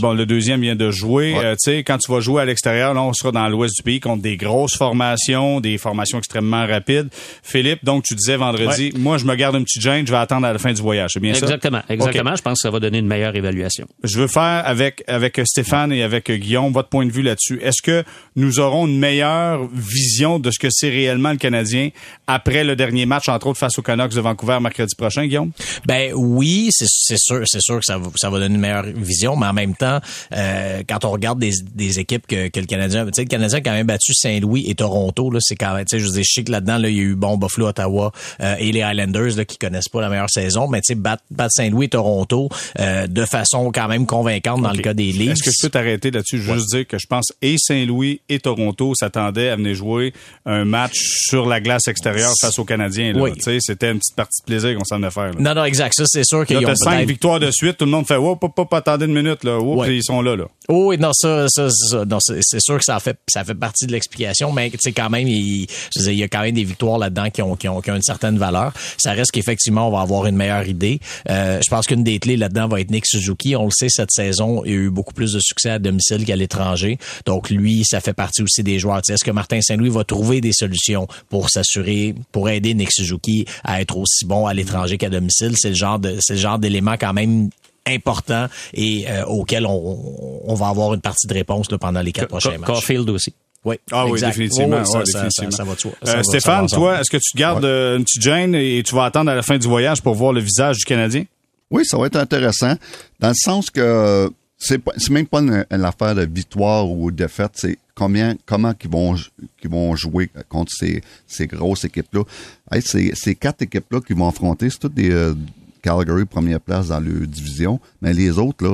Bon, 0.00 0.12
le 0.12 0.26
deuxième 0.26 0.60
vient 0.60 0.76
de 0.76 0.90
jouer. 0.90 1.34
Ouais. 1.34 1.44
Euh, 1.44 1.52
tu 1.52 1.70
sais, 1.70 1.84
quand 1.84 1.98
tu 1.98 2.10
vas 2.10 2.20
jouer 2.20 2.42
à 2.42 2.44
l'extérieur, 2.44 2.94
là, 2.94 3.02
on 3.02 3.12
sera 3.12 3.32
dans 3.32 3.48
l'ouest 3.48 3.74
du 3.76 3.82
pays 3.82 4.00
contre 4.00 4.22
des 4.22 4.36
grosses 4.36 4.76
formations, 4.76 5.60
des 5.60 5.78
formations 5.78 6.18
extrêmement 6.18 6.66
rapides. 6.66 7.08
Philippe, 7.42 7.84
donc 7.84 8.04
tu 8.04 8.14
disais 8.14 8.36
vendredi, 8.36 8.71
moi 8.98 9.18
je 9.18 9.24
me 9.24 9.34
garde 9.34 9.56
une 9.56 9.64
petite 9.64 9.82
gêne, 9.82 10.06
je 10.06 10.12
vais 10.12 10.18
attendre 10.18 10.46
à 10.46 10.52
la 10.52 10.58
fin 10.58 10.72
du 10.72 10.82
voyage. 10.82 11.10
C'est 11.14 11.20
bien 11.20 11.34
ça? 11.34 11.46
Exactement, 11.46 11.82
exactement. 11.88 12.30
OK. 12.30 12.36
Je 12.36 12.42
pense 12.42 12.58
que 12.58 12.62
ça 12.62 12.70
va 12.70 12.80
donner 12.80 12.98
une 12.98 13.06
meilleure 13.06 13.34
évaluation. 13.36 13.86
Je 14.02 14.18
veux 14.18 14.26
faire 14.26 14.62
avec 14.64 15.04
avec 15.06 15.40
Stéphane 15.44 15.92
et 15.92 16.02
avec 16.02 16.30
Guillaume 16.30 16.72
votre 16.72 16.88
point 16.88 17.06
de 17.06 17.12
vue 17.12 17.22
là-dessus. 17.22 17.60
Est-ce 17.62 17.82
que 17.82 18.04
nous 18.36 18.60
aurons 18.60 18.86
une 18.86 18.98
meilleure 18.98 19.68
vision 19.72 20.38
de 20.38 20.50
ce 20.50 20.58
que 20.58 20.68
c'est 20.70 20.90
réellement 20.90 21.30
le 21.30 21.38
Canadien 21.38 21.90
après 22.26 22.64
le 22.64 22.76
dernier 22.76 23.06
match, 23.06 23.28
entre 23.28 23.48
autres 23.48 23.58
face 23.58 23.78
aux 23.78 23.82
Canucks 23.82 24.14
de 24.14 24.20
Vancouver 24.20 24.58
mercredi 24.60 24.94
prochain, 24.96 25.26
Guillaume? 25.26 25.52
Ben 25.86 26.12
oui, 26.14 26.68
c'est 26.70 26.86
c'est 26.88 27.18
sûr, 27.18 27.42
c'est 27.46 27.60
sûr 27.60 27.78
que 27.78 27.84
ça 27.84 27.98
va, 27.98 28.08
ça 28.16 28.30
va 28.30 28.38
donner 28.38 28.54
une 28.54 28.60
meilleure 28.60 28.84
vision, 28.84 29.36
mais 29.36 29.46
en 29.46 29.52
même 29.52 29.74
temps, 29.74 30.00
euh, 30.32 30.82
quand 30.88 31.04
on 31.04 31.10
regarde 31.10 31.38
des, 31.38 31.52
des 31.74 31.98
équipes 31.98 32.26
que, 32.26 32.48
que 32.48 32.60
le 32.60 32.66
Canadien, 32.66 33.04
tu 33.06 33.10
sais, 33.14 33.22
le 33.22 33.28
Canadien 33.28 33.58
a 33.58 33.60
quand 33.60 33.72
même 33.72 33.86
battu 33.86 34.14
Saint-Louis 34.14 34.64
et 34.68 34.74
Toronto, 34.74 35.30
là, 35.30 35.38
c'est 35.40 35.56
quand 35.56 35.74
même, 35.74 35.84
tu 35.84 35.98
sais, 35.98 36.04
je 36.04 36.12
je 36.12 36.22
sais 36.22 36.44
que 36.44 36.52
là-dedans, 36.52 36.78
là, 36.78 36.88
il 36.88 36.96
y 36.96 37.00
a 37.00 37.02
eu 37.02 37.14
bon 37.14 37.36
Buffalo, 37.36 37.68
Ottawa 37.68 38.12
euh, 38.40 38.56
et 38.62 38.72
les 38.72 38.80
Islanders 38.80 39.36
là, 39.36 39.44
qui 39.44 39.58
connaissent 39.58 39.88
pas 39.88 40.00
la 40.00 40.08
meilleure 40.08 40.30
saison, 40.30 40.68
mais 40.68 40.80
tu 40.80 40.88
sais, 40.88 40.94
battre, 40.94 41.22
battre 41.30 41.52
Saint-Louis 41.54 41.86
et 41.86 41.88
Toronto 41.90 42.48
euh, 42.78 43.06
de 43.06 43.24
façon 43.24 43.70
quand 43.72 43.88
même 43.88 44.06
convaincante 44.06 44.62
dans 44.62 44.72
le 44.72 44.78
cas 44.82 44.94
des 44.94 45.12
Leafs. 45.12 45.32
Est-ce 45.32 45.42
que 45.42 45.50
je 45.50 45.62
peux 45.66 45.70
t'arrêter 45.70 46.10
là-dessus? 46.10 46.40
Juste 46.40 46.70
dire 46.70 46.86
que 46.86 46.98
je 46.98 47.06
pense 47.06 47.32
et 47.42 47.56
Saint-Louis 47.58 48.20
et 48.28 48.38
Toronto 48.38 48.94
s'attendaient 48.94 49.48
à 49.48 49.56
venir 49.56 49.74
jouer 49.74 50.12
un 50.46 50.64
match 50.64 50.94
sur 50.94 51.46
la 51.46 51.60
glace 51.60 51.88
extérieure 51.88 52.32
face 52.40 52.58
aux 52.58 52.64
Canadiens. 52.64 53.12
Là. 53.12 53.20
Oui. 53.22 53.32
C'était 53.60 53.90
une 53.90 53.98
petite 53.98 54.16
partie 54.16 54.40
de 54.42 54.46
plaisir 54.46 54.78
qu'on 54.78 54.84
s'en 54.84 55.02
allait 55.02 55.10
faire. 55.10 55.32
Là. 55.32 55.40
Non, 55.40 55.54
non, 55.54 55.64
exact. 55.64 55.94
Ça, 55.94 56.04
c'est 56.06 56.24
sûr 56.24 56.46
qu'ils 56.46 56.64
ont 56.66 56.74
cinq 56.74 57.06
victoires 57.06 57.40
de 57.40 57.50
suite, 57.50 57.76
tout 57.76 57.84
le 57.84 57.90
monde 57.90 58.06
fait 58.06 58.16
«Whoop, 58.16 58.42
hop, 58.42 58.58
hop, 58.58 58.74
attendez 58.74 59.06
une 59.06 59.14
minute, 59.14 59.44
là. 59.44 59.58
Whoop, 59.58 59.80
Ouais. 59.80 59.86
puis 59.88 59.96
ils 59.98 60.04
sont 60.04 60.22
là, 60.22 60.36
là. 60.36 60.44
Oh, 60.74 60.86
oui, 60.88 60.96
non, 60.96 61.12
ça, 61.12 61.48
ça, 61.50 61.68
ça 61.68 62.06
non, 62.06 62.16
c'est 62.18 62.38
c'est 62.40 62.60
sûr 62.60 62.78
que 62.78 62.84
ça 62.84 62.98
fait, 62.98 63.18
ça 63.28 63.44
fait 63.44 63.54
partie 63.54 63.86
de 63.86 63.92
l'explication, 63.92 64.52
mais 64.52 64.72
sais, 64.80 64.92
quand 64.92 65.10
même, 65.10 65.28
il, 65.28 65.66
il 65.96 66.14
y 66.14 66.22
a 66.22 66.28
quand 66.28 66.40
même 66.40 66.54
des 66.54 66.64
victoires 66.64 66.96
là-dedans 66.96 67.28
qui 67.28 67.42
ont, 67.42 67.56
qui 67.56 67.68
ont, 67.68 67.82
qui 67.82 67.90
ont 67.90 67.94
une 67.94 68.00
certaine 68.02 68.38
valeur. 68.38 68.72
Ça 68.96 69.12
reste 69.12 69.32
qu'effectivement, 69.32 69.88
on 69.88 69.90
va 69.90 70.00
avoir 70.00 70.24
une 70.24 70.34
meilleure 70.34 70.66
idée. 70.66 70.98
Euh, 71.28 71.60
je 71.62 71.68
pense 71.68 71.86
qu'une 71.86 72.02
des 72.02 72.18
clés 72.18 72.38
là-dedans 72.38 72.68
va 72.68 72.80
être 72.80 72.90
Nick 72.90 73.04
Suzuki. 73.04 73.54
On 73.54 73.66
le 73.66 73.70
sait, 73.70 73.90
cette 73.90 74.12
saison, 74.12 74.62
il 74.64 74.72
a 74.72 74.74
eu 74.74 74.90
beaucoup 74.90 75.12
plus 75.12 75.34
de 75.34 75.40
succès 75.40 75.68
à 75.68 75.78
domicile 75.78 76.24
qu'à 76.24 76.36
l'étranger. 76.36 76.96
Donc, 77.26 77.50
lui, 77.50 77.84
ça 77.84 78.00
fait 78.00 78.14
partie 78.14 78.42
aussi 78.42 78.62
des 78.62 78.78
joueurs. 78.78 79.02
Est-ce 79.06 79.24
que 79.24 79.30
Martin 79.30 79.60
Saint-Louis 79.60 79.90
va 79.90 80.04
trouver 80.04 80.40
des 80.40 80.54
solutions 80.54 81.06
pour 81.28 81.50
s'assurer, 81.50 82.14
pour 82.32 82.48
aider 82.48 82.72
Nick 82.72 82.92
Suzuki 82.92 83.44
à 83.62 83.82
être 83.82 83.98
aussi 83.98 84.24
bon 84.24 84.46
à 84.46 84.54
l'étranger 84.54 84.96
qu'à 84.96 85.10
domicile? 85.10 85.52
C'est 85.54 85.68
le 85.68 85.74
genre 85.74 85.98
de, 85.98 86.16
c'est 86.20 86.34
le 86.34 86.40
genre 86.40 86.58
d'élément 86.58 86.94
quand 86.98 87.12
même 87.12 87.50
important 87.86 88.46
et 88.74 89.06
euh, 89.08 89.24
auquel 89.26 89.66
on, 89.66 90.42
on 90.44 90.54
va 90.54 90.68
avoir 90.68 90.94
une 90.94 91.00
partie 91.00 91.26
de 91.26 91.34
réponse 91.34 91.70
là, 91.70 91.78
pendant 91.78 92.00
les 92.00 92.12
quatre 92.12 92.28
prochains 92.28 92.58
matchs. 92.58 92.66
Caulfield 92.66 93.08
aussi. 93.10 93.32
Oui, 93.64 93.76
Ah 93.92 94.06
oui, 94.06 94.12
exact. 94.12 94.28
définitivement. 94.28 94.78
Oui, 94.80 94.86
ça, 94.86 94.98
ouais, 94.98 95.06
ça- 95.06 95.22
définitivement. 95.28 95.50
ça- 95.52 95.56
ça 95.58 95.64
va 95.64 95.74
de 95.74 95.80
soi. 95.80 95.90
Euh, 96.06 96.12
va- 96.14 96.22
Stéphane, 96.24 96.66
va 96.66 96.76
toi, 96.76 97.00
est-ce 97.00 97.10
que 97.10 97.16
tu 97.18 97.36
gardes 97.36 97.64
euh, 97.64 97.96
une 97.96 98.04
petite 98.04 98.22
gêne 98.22 98.54
et 98.56 98.82
tu 98.84 98.94
vas 98.94 99.04
attendre 99.04 99.30
à 99.30 99.34
la 99.36 99.42
fin 99.42 99.56
du 99.58 99.68
voyage 99.68 100.02
pour 100.02 100.14
voir 100.14 100.32
le 100.32 100.40
visage 100.40 100.78
du 100.78 100.84
Canadien? 100.84 101.24
Oui, 101.70 101.84
ça 101.86 101.96
va 101.96 102.06
être 102.06 102.16
intéressant, 102.16 102.74
dans 103.20 103.28
le 103.28 103.34
sens 103.36 103.70
que 103.70 104.30
c'est 104.58 104.80
même 105.10 105.26
pas 105.26 105.40
une, 105.40 105.64
une 105.70 105.84
affaire 105.84 106.14
de 106.14 106.22
victoire 106.24 106.88
ou 106.90 107.10
de 107.10 107.16
défaite, 107.16 107.52
c'est 107.54 107.78
combien, 107.94 108.36
comment 108.46 108.74
qu'ils 108.74 108.90
vont, 108.90 109.14
qu'ils 109.60 109.70
vont 109.70 109.94
jouer 109.96 110.28
contre 110.48 110.70
ces, 110.72 111.02
ces 111.26 111.46
grosses 111.46 111.84
équipes-là. 111.84 112.22
Hey, 112.70 112.82
ces, 112.82 113.12
ces 113.14 113.34
quatre 113.34 113.62
équipes-là 113.62 114.00
qui 114.06 114.12
vont 114.12 114.28
affronter, 114.28 114.70
c'est 114.70 114.78
toutes 114.78 114.94
des 114.94 115.10
euh, 115.10 115.34
Calgary 115.82 116.24
première 116.24 116.60
place 116.60 116.88
dans 116.88 117.00
leur 117.00 117.26
division, 117.26 117.80
mais 118.00 118.12
les 118.14 118.38
autres, 118.38 118.64
là, 118.64 118.70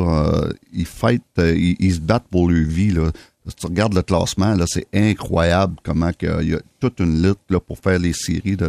euh, 0.47 0.53
ils 0.73 0.87
fightent, 0.87 1.23
euh, 1.39 1.55
ils, 1.57 1.77
ils 1.81 1.95
se 1.95 2.01
battent 2.01 2.29
pour 2.31 2.51
leur 2.51 2.69
vie, 2.69 2.91
là. 2.91 3.11
Si 3.49 3.55
tu 3.57 3.67
regardes 3.67 3.95
le 3.95 4.03
classement, 4.03 4.55
là, 4.55 4.65
c'est 4.69 4.87
incroyable 4.93 5.77
comment 5.83 6.13
que 6.13 6.43
il 6.43 6.51
y 6.51 6.55
a 6.55 6.61
toute 6.81 7.01
une 7.01 7.23
lutte 7.23 7.39
là, 7.49 7.59
pour 7.61 7.79
faire 7.79 7.99
les 7.99 8.13
séries 8.13 8.57
dans, 8.59 8.69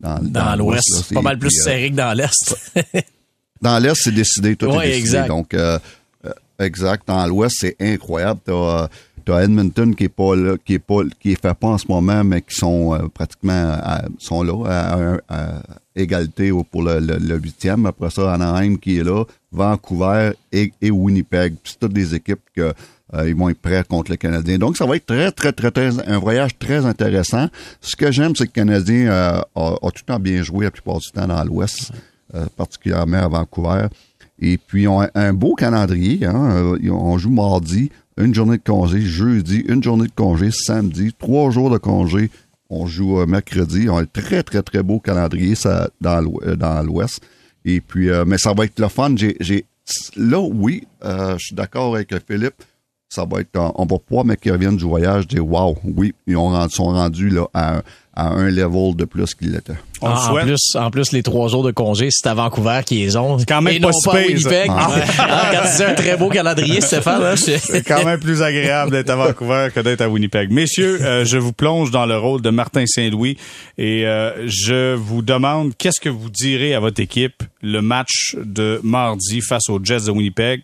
dans, 0.00 0.18
Dans 0.20 0.56
l'Ouest, 0.56 1.04
c'est 1.06 1.14
pas 1.14 1.22
mal 1.22 1.38
plus 1.38 1.48
Puis, 1.48 1.60
euh, 1.60 1.62
serré 1.64 1.90
que 1.92 1.96
dans 1.96 2.12
l'Est. 2.12 2.74
dans 3.62 3.78
l'Est, 3.78 3.94
c'est 4.02 4.12
décidé, 4.14 4.56
tout 4.56 4.66
Ouais, 4.66 4.86
est 4.88 4.88
décidé. 4.88 4.98
exact. 5.00 5.28
Donc, 5.28 5.54
euh, 5.54 5.78
euh, 6.24 6.32
exact. 6.58 7.06
Dans 7.06 7.24
l'Ouest, 7.26 7.56
c'est 7.60 7.76
incroyable. 7.80 8.40
T'as, 8.44 8.52
euh, 8.52 8.88
t'as 9.30 9.44
Edmonton 9.44 9.94
qui 9.94 10.04
est 10.04 10.08
pas 10.08 10.32
qui 10.64 10.74
est 10.74 10.78
pas, 10.78 11.02
fait 11.22 11.54
pas 11.54 11.68
en 11.68 11.78
ce 11.78 11.86
moment, 11.88 12.24
mais 12.24 12.42
qui 12.42 12.56
sont 12.56 12.94
euh, 12.94 13.08
pratiquement 13.08 13.52
à- 13.52 14.02
sont 14.18 14.42
là 14.42 15.20
à, 15.28 15.62
égalité 15.94 16.52
pour 16.70 16.82
le, 16.82 17.36
huitième. 17.36 17.86
Après 17.86 18.10
ça, 18.10 18.32
Anaheim 18.32 18.76
qui 18.76 18.98
est 18.98 19.04
là, 19.04 19.24
Vancouver 19.52 20.32
et, 20.52 20.72
Winnipeg. 20.90 21.54
C'est 21.64 21.78
toutes 21.78 21.92
des 21.92 22.14
équipes 22.14 22.40
que 22.54 22.72
euh, 23.14 23.28
ils 23.28 23.34
vont 23.34 23.48
être 23.48 23.60
prêts 23.60 23.84
contre 23.88 24.10
le 24.10 24.16
Canadien. 24.16 24.58
Donc, 24.58 24.76
ça 24.76 24.86
va 24.86 24.96
être 24.96 25.06
très, 25.06 25.30
très, 25.32 25.52
très, 25.52 25.70
très 25.70 26.08
un 26.08 26.18
voyage 26.18 26.58
très 26.58 26.86
intéressant. 26.86 27.48
Ce 27.80 27.96
que 27.96 28.10
j'aime, 28.12 28.34
c'est 28.36 28.46
que 28.46 28.60
le 28.60 28.66
Canadien 28.66 29.10
euh, 29.10 29.40
a, 29.56 29.76
tout 29.82 30.02
le 30.06 30.06
temps 30.06 30.20
bien 30.20 30.42
joué 30.42 30.64
la 30.64 30.70
plupart 30.70 30.98
du 30.98 31.10
temps 31.10 31.26
dans 31.26 31.42
l'Ouest, 31.44 31.92
particulièrement 32.56 33.18
à 33.18 33.28
Vancouver. 33.28 33.86
Et 34.38 34.56
puis, 34.56 34.88
on 34.88 35.00
a 35.00 35.10
un 35.14 35.32
beau 35.32 35.54
calendrier. 35.54 36.24
Hein? 36.24 36.78
On 36.90 37.18
joue 37.18 37.30
mardi, 37.30 37.90
une 38.16 38.34
journée 38.34 38.58
de 38.58 38.62
congé, 38.62 39.00
jeudi, 39.00 39.64
une 39.68 39.82
journée 39.82 40.06
de 40.06 40.12
congé, 40.12 40.50
samedi, 40.50 41.12
trois 41.18 41.50
jours 41.50 41.70
de 41.70 41.78
congé. 41.78 42.30
On 42.68 42.86
joue 42.86 43.20
euh, 43.20 43.26
mercredi. 43.26 43.88
On 43.88 43.96
a 43.96 44.02
un 44.02 44.06
très, 44.06 44.42
très, 44.42 44.62
très 44.62 44.82
beau 44.82 45.00
calendrier 45.00 45.54
ça, 45.54 45.90
dans 46.00 46.22
euh, 46.42 46.82
l'Ouest. 46.82 47.20
Et 47.64 47.80
puis, 47.80 48.10
euh, 48.10 48.24
mais 48.26 48.38
ça 48.38 48.52
va 48.52 48.64
être 48.64 48.78
le 48.78 48.88
fun. 48.88 49.14
J'ai, 49.16 49.64
là, 50.16 50.40
oui, 50.40 50.86
je 51.02 51.36
suis 51.38 51.54
d'accord 51.54 51.94
avec 51.94 52.14
Philippe. 52.26 52.62
Ça 53.08 53.24
va 53.28 53.40
être, 53.40 53.58
on 53.74 53.86
va 53.86 53.98
pouvoir, 53.98 54.24
mais 54.24 54.36
qu'ils 54.36 54.52
reviennent 54.52 54.76
du 54.76 54.84
voyage, 54.84 55.26
dire, 55.26 55.44
wow, 55.44 55.76
oui, 55.82 56.14
ils 56.28 56.36
sont 56.70 56.84
rendus 56.84 57.30
là, 57.30 57.46
à, 57.52 57.82
à 58.14 58.28
un 58.28 58.50
level 58.50 58.96
de 58.96 59.04
plus 59.04 59.34
qu'ils 59.34 59.52
l'étaient. 59.52 59.74
On 60.02 60.08
le 60.08 60.14
en, 60.14 60.34
plus, 60.44 60.74
en 60.76 60.90
plus, 60.90 61.12
les 61.12 61.22
trois 61.22 61.48
jours 61.48 61.62
de 61.62 61.70
congé, 61.70 62.08
c'est 62.10 62.26
à 62.28 62.34
Vancouver 62.34 62.80
qui 62.84 62.96
les 62.96 63.16
ont. 63.16 63.36
quand 63.46 63.62
même 63.62 63.74
Et 63.74 63.80
pas 63.80 63.86
non 63.86 63.92
si 63.92 64.08
pas 64.08 64.16
à. 64.16 64.22
Winnipeg. 64.22 64.66
Ah. 64.70 64.90
Ah, 65.18 65.50
Quand 65.52 65.68
tu 65.70 65.76
dis 65.76 65.82
un 65.84 65.94
très 65.94 66.16
beau 66.16 66.28
calendrier, 66.28 66.80
Stéphane, 66.80 67.22
hein, 67.22 67.34
je- 67.36 67.56
C'est 67.58 67.86
quand 67.86 68.04
même 68.04 68.18
plus 68.18 68.42
agréable 68.42 68.90
d'être 68.90 69.10
à 69.10 69.16
Vancouver 69.16 69.68
que 69.74 69.80
d'être 69.80 70.00
à 70.00 70.08
Winnipeg. 70.08 70.50
Messieurs, 70.50 70.98
euh, 71.02 71.24
je 71.24 71.38
vous 71.38 71.52
plonge 71.52 71.90
dans 71.92 72.06
le 72.06 72.16
rôle 72.18 72.40
de 72.42 72.50
Martin 72.50 72.84
Saint-Louis 72.86 73.36
et 73.78 74.06
euh, 74.06 74.46
je 74.48 74.94
vous 74.94 75.22
demande 75.22 75.72
qu'est-ce 75.78 76.00
que 76.00 76.08
vous 76.08 76.30
direz 76.30 76.74
à 76.74 76.80
votre 76.80 77.00
équipe 77.00 77.42
le 77.62 77.80
match 77.80 78.34
de 78.42 78.80
mardi 78.82 79.40
face 79.40 79.68
aux 79.68 79.78
Jets 79.84 80.06
de 80.06 80.10
Winnipeg? 80.10 80.62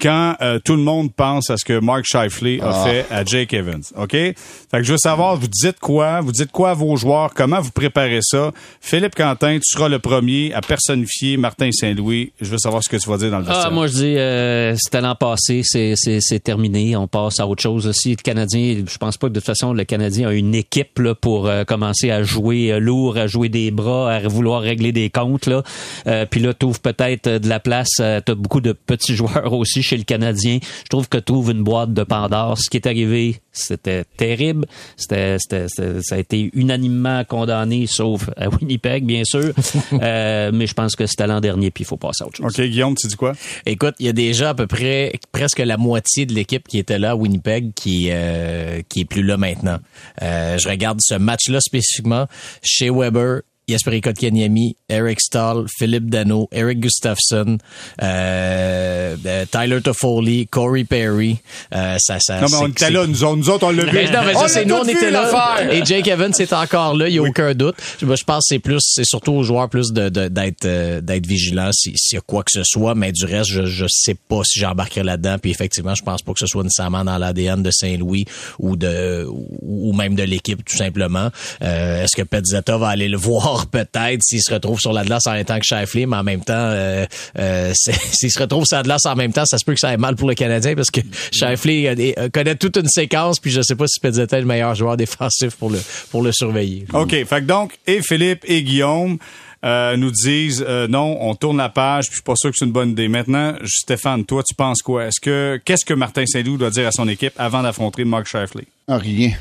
Quand 0.00 0.34
euh, 0.40 0.58
tout 0.64 0.76
le 0.76 0.82
monde 0.82 1.12
pense 1.14 1.50
à 1.50 1.56
ce 1.56 1.64
que 1.64 1.78
Mark 1.80 2.04
Shifley 2.04 2.60
a 2.60 2.70
Ah. 2.70 2.84
fait 2.84 3.06
à 3.10 3.24
Jake 3.24 3.52
Evans. 3.54 3.82
OK? 3.96 4.12
Fait 4.12 4.34
que 4.72 4.82
je 4.82 4.92
veux 4.92 4.98
savoir, 4.98 5.36
vous 5.36 5.48
dites 5.48 5.78
quoi? 5.80 6.20
Vous 6.20 6.32
dites 6.32 6.50
quoi 6.52 6.70
à 6.70 6.74
vos 6.74 6.96
joueurs? 6.96 7.32
Comment 7.34 7.60
vous 7.60 7.70
préparez 7.70 8.20
ça? 8.22 8.50
Philippe 8.80 9.14
Quentin, 9.14 9.56
tu 9.56 9.62
seras 9.76 9.88
le 9.88 9.98
premier 9.98 10.52
à 10.54 10.60
personnifier 10.60 11.36
Martin 11.36 11.70
Saint-Louis. 11.72 12.32
Je 12.40 12.50
veux 12.50 12.58
savoir 12.58 12.82
ce 12.82 12.88
que 12.88 12.96
tu 12.96 13.08
vas 13.08 13.16
dire 13.18 13.30
dans 13.30 13.38
le 13.38 13.44
vestiaire. 13.44 13.66
Ah, 13.66 13.70
moi, 13.70 13.86
je 13.86 13.92
dis, 13.92 14.16
euh, 14.16 14.74
c'était 14.76 15.00
l'an 15.00 15.14
passé, 15.14 15.62
c'est, 15.64 15.94
c'est, 15.96 16.20
c'est 16.20 16.40
terminé. 16.40 16.96
On 16.96 17.06
passe 17.06 17.40
à 17.40 17.46
autre 17.46 17.62
chose 17.62 17.86
aussi. 17.86 18.10
Le 18.10 18.16
Canadien, 18.22 18.82
je 18.88 18.98
pense 18.98 19.16
pas 19.16 19.28
que 19.28 19.32
de 19.32 19.40
toute 19.40 19.46
façon, 19.46 19.72
le 19.72 19.84
Canadien 19.84 20.28
a 20.28 20.32
une 20.32 20.54
équipe 20.54 20.98
là, 20.98 21.14
pour 21.14 21.46
euh, 21.48 21.64
commencer 21.64 22.10
à 22.10 22.22
jouer 22.22 22.72
euh, 22.72 22.78
lourd, 22.78 23.16
à 23.18 23.26
jouer 23.26 23.48
des 23.48 23.70
bras, 23.70 24.12
à 24.12 24.20
vouloir 24.28 24.62
régler 24.62 24.92
des 24.92 25.10
comptes. 25.10 25.46
Là. 25.46 25.62
Euh, 26.06 26.26
puis 26.30 26.40
là, 26.40 26.54
tu 26.54 26.66
ouvres 26.66 26.80
peut-être 26.80 27.28
de 27.28 27.48
la 27.48 27.60
place. 27.60 27.90
Tu 27.96 28.02
as 28.02 28.34
beaucoup 28.34 28.60
de 28.60 28.72
petits 28.72 29.14
joueurs 29.20 29.52
aussi 29.52 29.82
chez 29.90 29.96
le 29.96 30.04
Canadien. 30.04 30.58
Je 30.84 30.88
trouve 30.88 31.08
que 31.08 31.18
tu 31.18 31.32
ouvres 31.32 31.50
une 31.50 31.64
boîte 31.64 31.92
de 31.92 32.04
Pandore. 32.04 32.56
Ce 32.58 32.70
qui 32.70 32.76
est 32.76 32.86
arrivé, 32.86 33.40
c'était 33.50 34.04
terrible. 34.16 34.66
C'était, 34.96 35.36
c'était, 35.40 35.66
c'était- 35.68 36.00
ça 36.02 36.14
a 36.14 36.18
été 36.18 36.50
unanimement 36.54 37.24
condamné, 37.24 37.86
sauf 37.88 38.30
à 38.36 38.48
Winnipeg, 38.48 39.04
bien 39.04 39.22
sûr. 39.24 39.52
Euh, 40.02 40.50
mais 40.54 40.66
je 40.66 40.74
pense 40.74 40.94
que 40.96 41.04
c'était 41.06 41.26
l'an 41.26 41.40
dernier, 41.40 41.70
puis 41.70 41.82
il 41.82 41.86
faut 41.86 41.96
passer 41.96 42.22
à 42.22 42.26
autre 42.26 42.36
chose. 42.36 42.46
OK, 42.46 42.60
Guillaume, 42.64 42.94
tu 42.94 43.06
dis 43.06 43.16
quoi? 43.16 43.32
Écoute, 43.66 43.94
il 43.98 44.06
y 44.06 44.08
a 44.08 44.12
déjà 44.12 44.50
à 44.50 44.54
peu 44.54 44.66
près 44.66 45.12
presque 45.32 45.58
la 45.58 45.76
moitié 45.76 46.26
de 46.26 46.32
l'équipe 46.32 46.66
qui 46.68 46.78
était 46.78 46.98
là 46.98 47.10
à 47.10 47.16
Winnipeg 47.16 47.72
qui 47.74 48.08
euh, 48.10 48.80
qui 48.88 49.00
est 49.00 49.04
plus 49.04 49.22
là 49.22 49.36
maintenant. 49.36 49.78
Euh, 50.22 50.56
je 50.58 50.68
regarde 50.68 50.98
ce 51.02 51.14
match-là 51.16 51.60
spécifiquement 51.60 52.26
chez 52.62 52.88
Weber. 52.90 53.40
Jesper 53.70 54.00
Kotkaniemi, 54.00 54.76
Eric 54.88 55.20
Stahl, 55.20 55.64
Philippe 55.78 56.10
Dano, 56.10 56.48
Eric 56.52 56.80
Gustafsson, 56.80 57.58
euh, 58.02 59.16
euh, 59.26 59.44
Tyler 59.50 59.80
Toffoli, 59.82 60.46
Corey 60.46 60.84
Perry. 60.84 61.38
Euh, 61.74 61.96
ça, 61.98 62.18
ça, 62.20 62.40
Non, 62.40 62.46
mais 62.50 62.56
on 62.56 62.60
c'est- 62.64 62.70
était 62.70 62.90
là, 62.90 63.06
nous 63.06 63.24
autres, 63.24 63.36
nous 63.36 63.50
autres 63.50 63.66
on 63.66 63.70
l'a 63.70 63.84
vu. 63.84 63.90
mais 63.92 64.04
non, 64.10 64.20
mais 64.24 64.32
l'a 64.32 64.64
nous, 64.64 64.74
on 64.74 64.84
était 64.84 65.10
là. 65.10 65.56
Et 65.72 65.84
Jake 65.84 66.08
Evans 66.08 66.32
est 66.38 66.52
encore 66.52 66.96
là, 66.96 67.08
il 67.08 67.12
n'y 67.12 67.18
a 67.18 67.22
aucun 67.22 67.54
doute. 67.54 67.76
Je, 68.00 68.06
je 68.06 68.24
pense 68.24 68.44
que 68.44 68.54
c'est 68.54 68.58
plus, 68.58 68.80
c'est 68.80 69.04
surtout 69.04 69.32
aux 69.32 69.42
joueurs 69.42 69.68
plus 69.68 69.92
de, 69.92 70.08
de- 70.08 70.28
d'être, 70.28 71.00
d'être 71.00 71.26
vigilants 71.26 71.70
si- 71.72 71.92
s'il 71.96 72.16
y 72.16 72.18
a 72.18 72.22
quoi 72.22 72.42
que 72.42 72.50
ce 72.52 72.62
soit, 72.64 72.94
mais 72.94 73.12
du 73.12 73.24
reste, 73.24 73.50
je, 73.50 73.64
je 73.66 73.86
sais 73.88 74.14
pas 74.28 74.40
si 74.44 74.58
j'embarquerai 74.58 75.02
là-dedans. 75.04 75.36
Puis 75.40 75.50
effectivement, 75.50 75.94
je 75.94 76.02
pense 76.02 76.22
pas 76.22 76.32
que 76.32 76.38
ce 76.40 76.46
soit 76.46 76.62
nécessairement 76.62 77.04
dans 77.04 77.18
l'ADN 77.18 77.62
de 77.62 77.70
Saint-Louis 77.70 78.24
ou 78.58 78.76
de, 78.76 79.26
ou 79.28 79.90
ou 79.90 79.92
même 79.92 80.14
de 80.14 80.22
l'équipe, 80.22 80.64
tout 80.64 80.76
simplement. 80.76 81.30
Euh, 81.62 82.04
est-ce 82.04 82.14
que 82.16 82.22
Petzetta 82.22 82.76
va 82.78 82.88
aller 82.88 83.08
le 83.08 83.16
voir? 83.16 83.59
Peut-être 83.66 84.22
s'il 84.22 84.40
se 84.42 84.52
retrouve 84.52 84.78
sur 84.80 84.92
la 84.92 85.04
glace 85.04 85.26
en 85.26 85.32
même 85.32 85.44
temps 85.44 85.58
que 85.58 85.64
Shifley, 85.64 86.06
mais 86.06 86.16
en 86.16 86.22
même 86.24 86.40
temps, 86.44 86.54
euh, 86.56 87.04
euh, 87.38 87.72
s'il 87.74 88.30
se 88.30 88.38
retrouve 88.38 88.64
sur 88.64 88.76
la 88.76 88.82
glace 88.82 89.06
en 89.06 89.14
même 89.16 89.32
temps, 89.32 89.44
ça 89.46 89.58
se 89.58 89.64
peut 89.64 89.74
que 89.74 89.80
ça 89.80 89.88
aille 89.90 89.96
mal 89.98 90.16
pour 90.16 90.28
le 90.28 90.34
Canadien 90.34 90.74
parce 90.74 90.90
que 90.90 91.00
Shifley 91.32 91.88
a 91.88 91.94
des- 91.94 92.14
euh, 92.18 92.28
connaît 92.28 92.54
toute 92.56 92.76
une 92.76 92.88
séquence, 92.88 93.38
puis 93.40 93.50
je 93.50 93.62
sais 93.62 93.74
pas 93.76 93.86
si 93.86 94.00
Petzetta 94.00 94.36
est 94.38 94.40
le 94.40 94.46
meilleur 94.46 94.74
joueur 94.74 94.96
défensif 94.96 95.56
pour 95.56 95.70
le, 95.70 95.80
pour 96.10 96.22
le 96.22 96.32
surveiller. 96.32 96.84
OK. 96.92 97.10
Fait 97.10 97.24
que 97.26 97.40
donc, 97.46 97.78
et 97.86 98.02
Philippe 98.02 98.44
et 98.46 98.62
Guillaume 98.62 99.18
euh, 99.64 99.96
nous 99.96 100.10
disent 100.10 100.64
euh, 100.66 100.88
non, 100.88 101.18
on 101.20 101.34
tourne 101.34 101.58
la 101.58 101.68
page, 101.68 102.04
puis 102.06 102.12
je 102.12 102.16
suis 102.16 102.22
pas 102.24 102.34
sûr 102.36 102.50
que 102.50 102.56
c'est 102.58 102.64
une 102.64 102.72
bonne 102.72 102.90
idée. 102.90 103.08
Maintenant, 103.08 103.54
Stéphane, 103.66 104.24
toi, 104.24 104.42
tu 104.42 104.54
penses 104.54 104.80
quoi? 104.80 105.04
Est-ce 105.06 105.20
que 105.20 105.60
qu'est-ce 105.64 105.84
que 105.84 105.92
Martin 105.94 106.24
Saint-Louis 106.26 106.56
doit 106.56 106.70
dire 106.70 106.86
à 106.88 106.92
son 106.92 107.06
équipe 107.08 107.34
avant 107.38 107.62
d'affronter 107.62 108.04
Mark 108.04 108.26
Shifley? 108.26 108.64
Rien. 108.88 109.32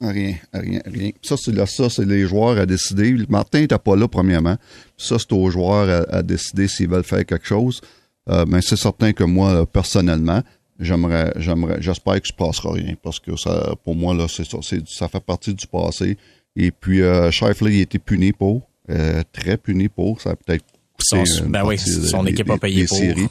Rien, 0.00 0.34
rien, 0.52 0.80
rien. 0.84 1.10
Ça, 1.22 1.36
c'est 1.38 1.52
là, 1.52 1.64
ça, 1.66 1.88
c'est 1.88 2.04
les 2.04 2.26
joueurs 2.26 2.58
à 2.58 2.66
décider. 2.66 3.16
Martin 3.28 3.60
n'était 3.60 3.78
pas 3.78 3.96
là, 3.96 4.06
premièrement. 4.08 4.56
Ça, 4.98 5.16
c'est 5.18 5.32
aux 5.32 5.48
joueurs 5.50 5.88
à, 6.10 6.16
à 6.18 6.22
décider 6.22 6.68
s'ils 6.68 6.88
veulent 6.88 7.02
faire 7.04 7.24
quelque 7.24 7.46
chose. 7.46 7.80
Euh, 8.28 8.44
mais 8.46 8.60
c'est 8.60 8.76
certain 8.76 9.12
que 9.12 9.24
moi, 9.24 9.54
là, 9.54 9.64
personnellement, 9.66 10.42
j'aimerais, 10.78 11.32
j'aimerais, 11.36 11.78
j'espère 11.80 12.20
que 12.20 12.28
se 12.28 12.34
passera 12.34 12.72
rien. 12.74 12.94
Parce 13.02 13.18
que 13.20 13.36
ça, 13.36 13.74
pour 13.84 13.94
moi, 13.94 14.14
là, 14.14 14.26
c'est 14.28 14.44
ça, 14.44 14.58
c'est, 14.62 14.86
ça 14.86 15.08
fait 15.08 15.22
partie 15.24 15.54
du 15.54 15.66
passé. 15.66 16.18
Et 16.56 16.70
puis, 16.70 17.00
euh, 17.02 17.30
Shifley, 17.30 17.74
il 17.76 17.78
a 17.78 17.82
été 17.82 17.98
puni 17.98 18.32
pour, 18.32 18.68
euh, 18.90 19.22
très 19.32 19.56
puni 19.56 19.88
pour. 19.88 20.20
Ça 20.20 20.30
a 20.30 20.36
peut-être 20.36 20.64
Son- 20.98 21.22
ben 21.48 21.64
oui, 21.64 21.78
son 21.78 22.26
équipe 22.26 22.50
a 22.50 22.58
payé 22.58 22.86
pour. 22.86 22.96
séries. 22.98 23.28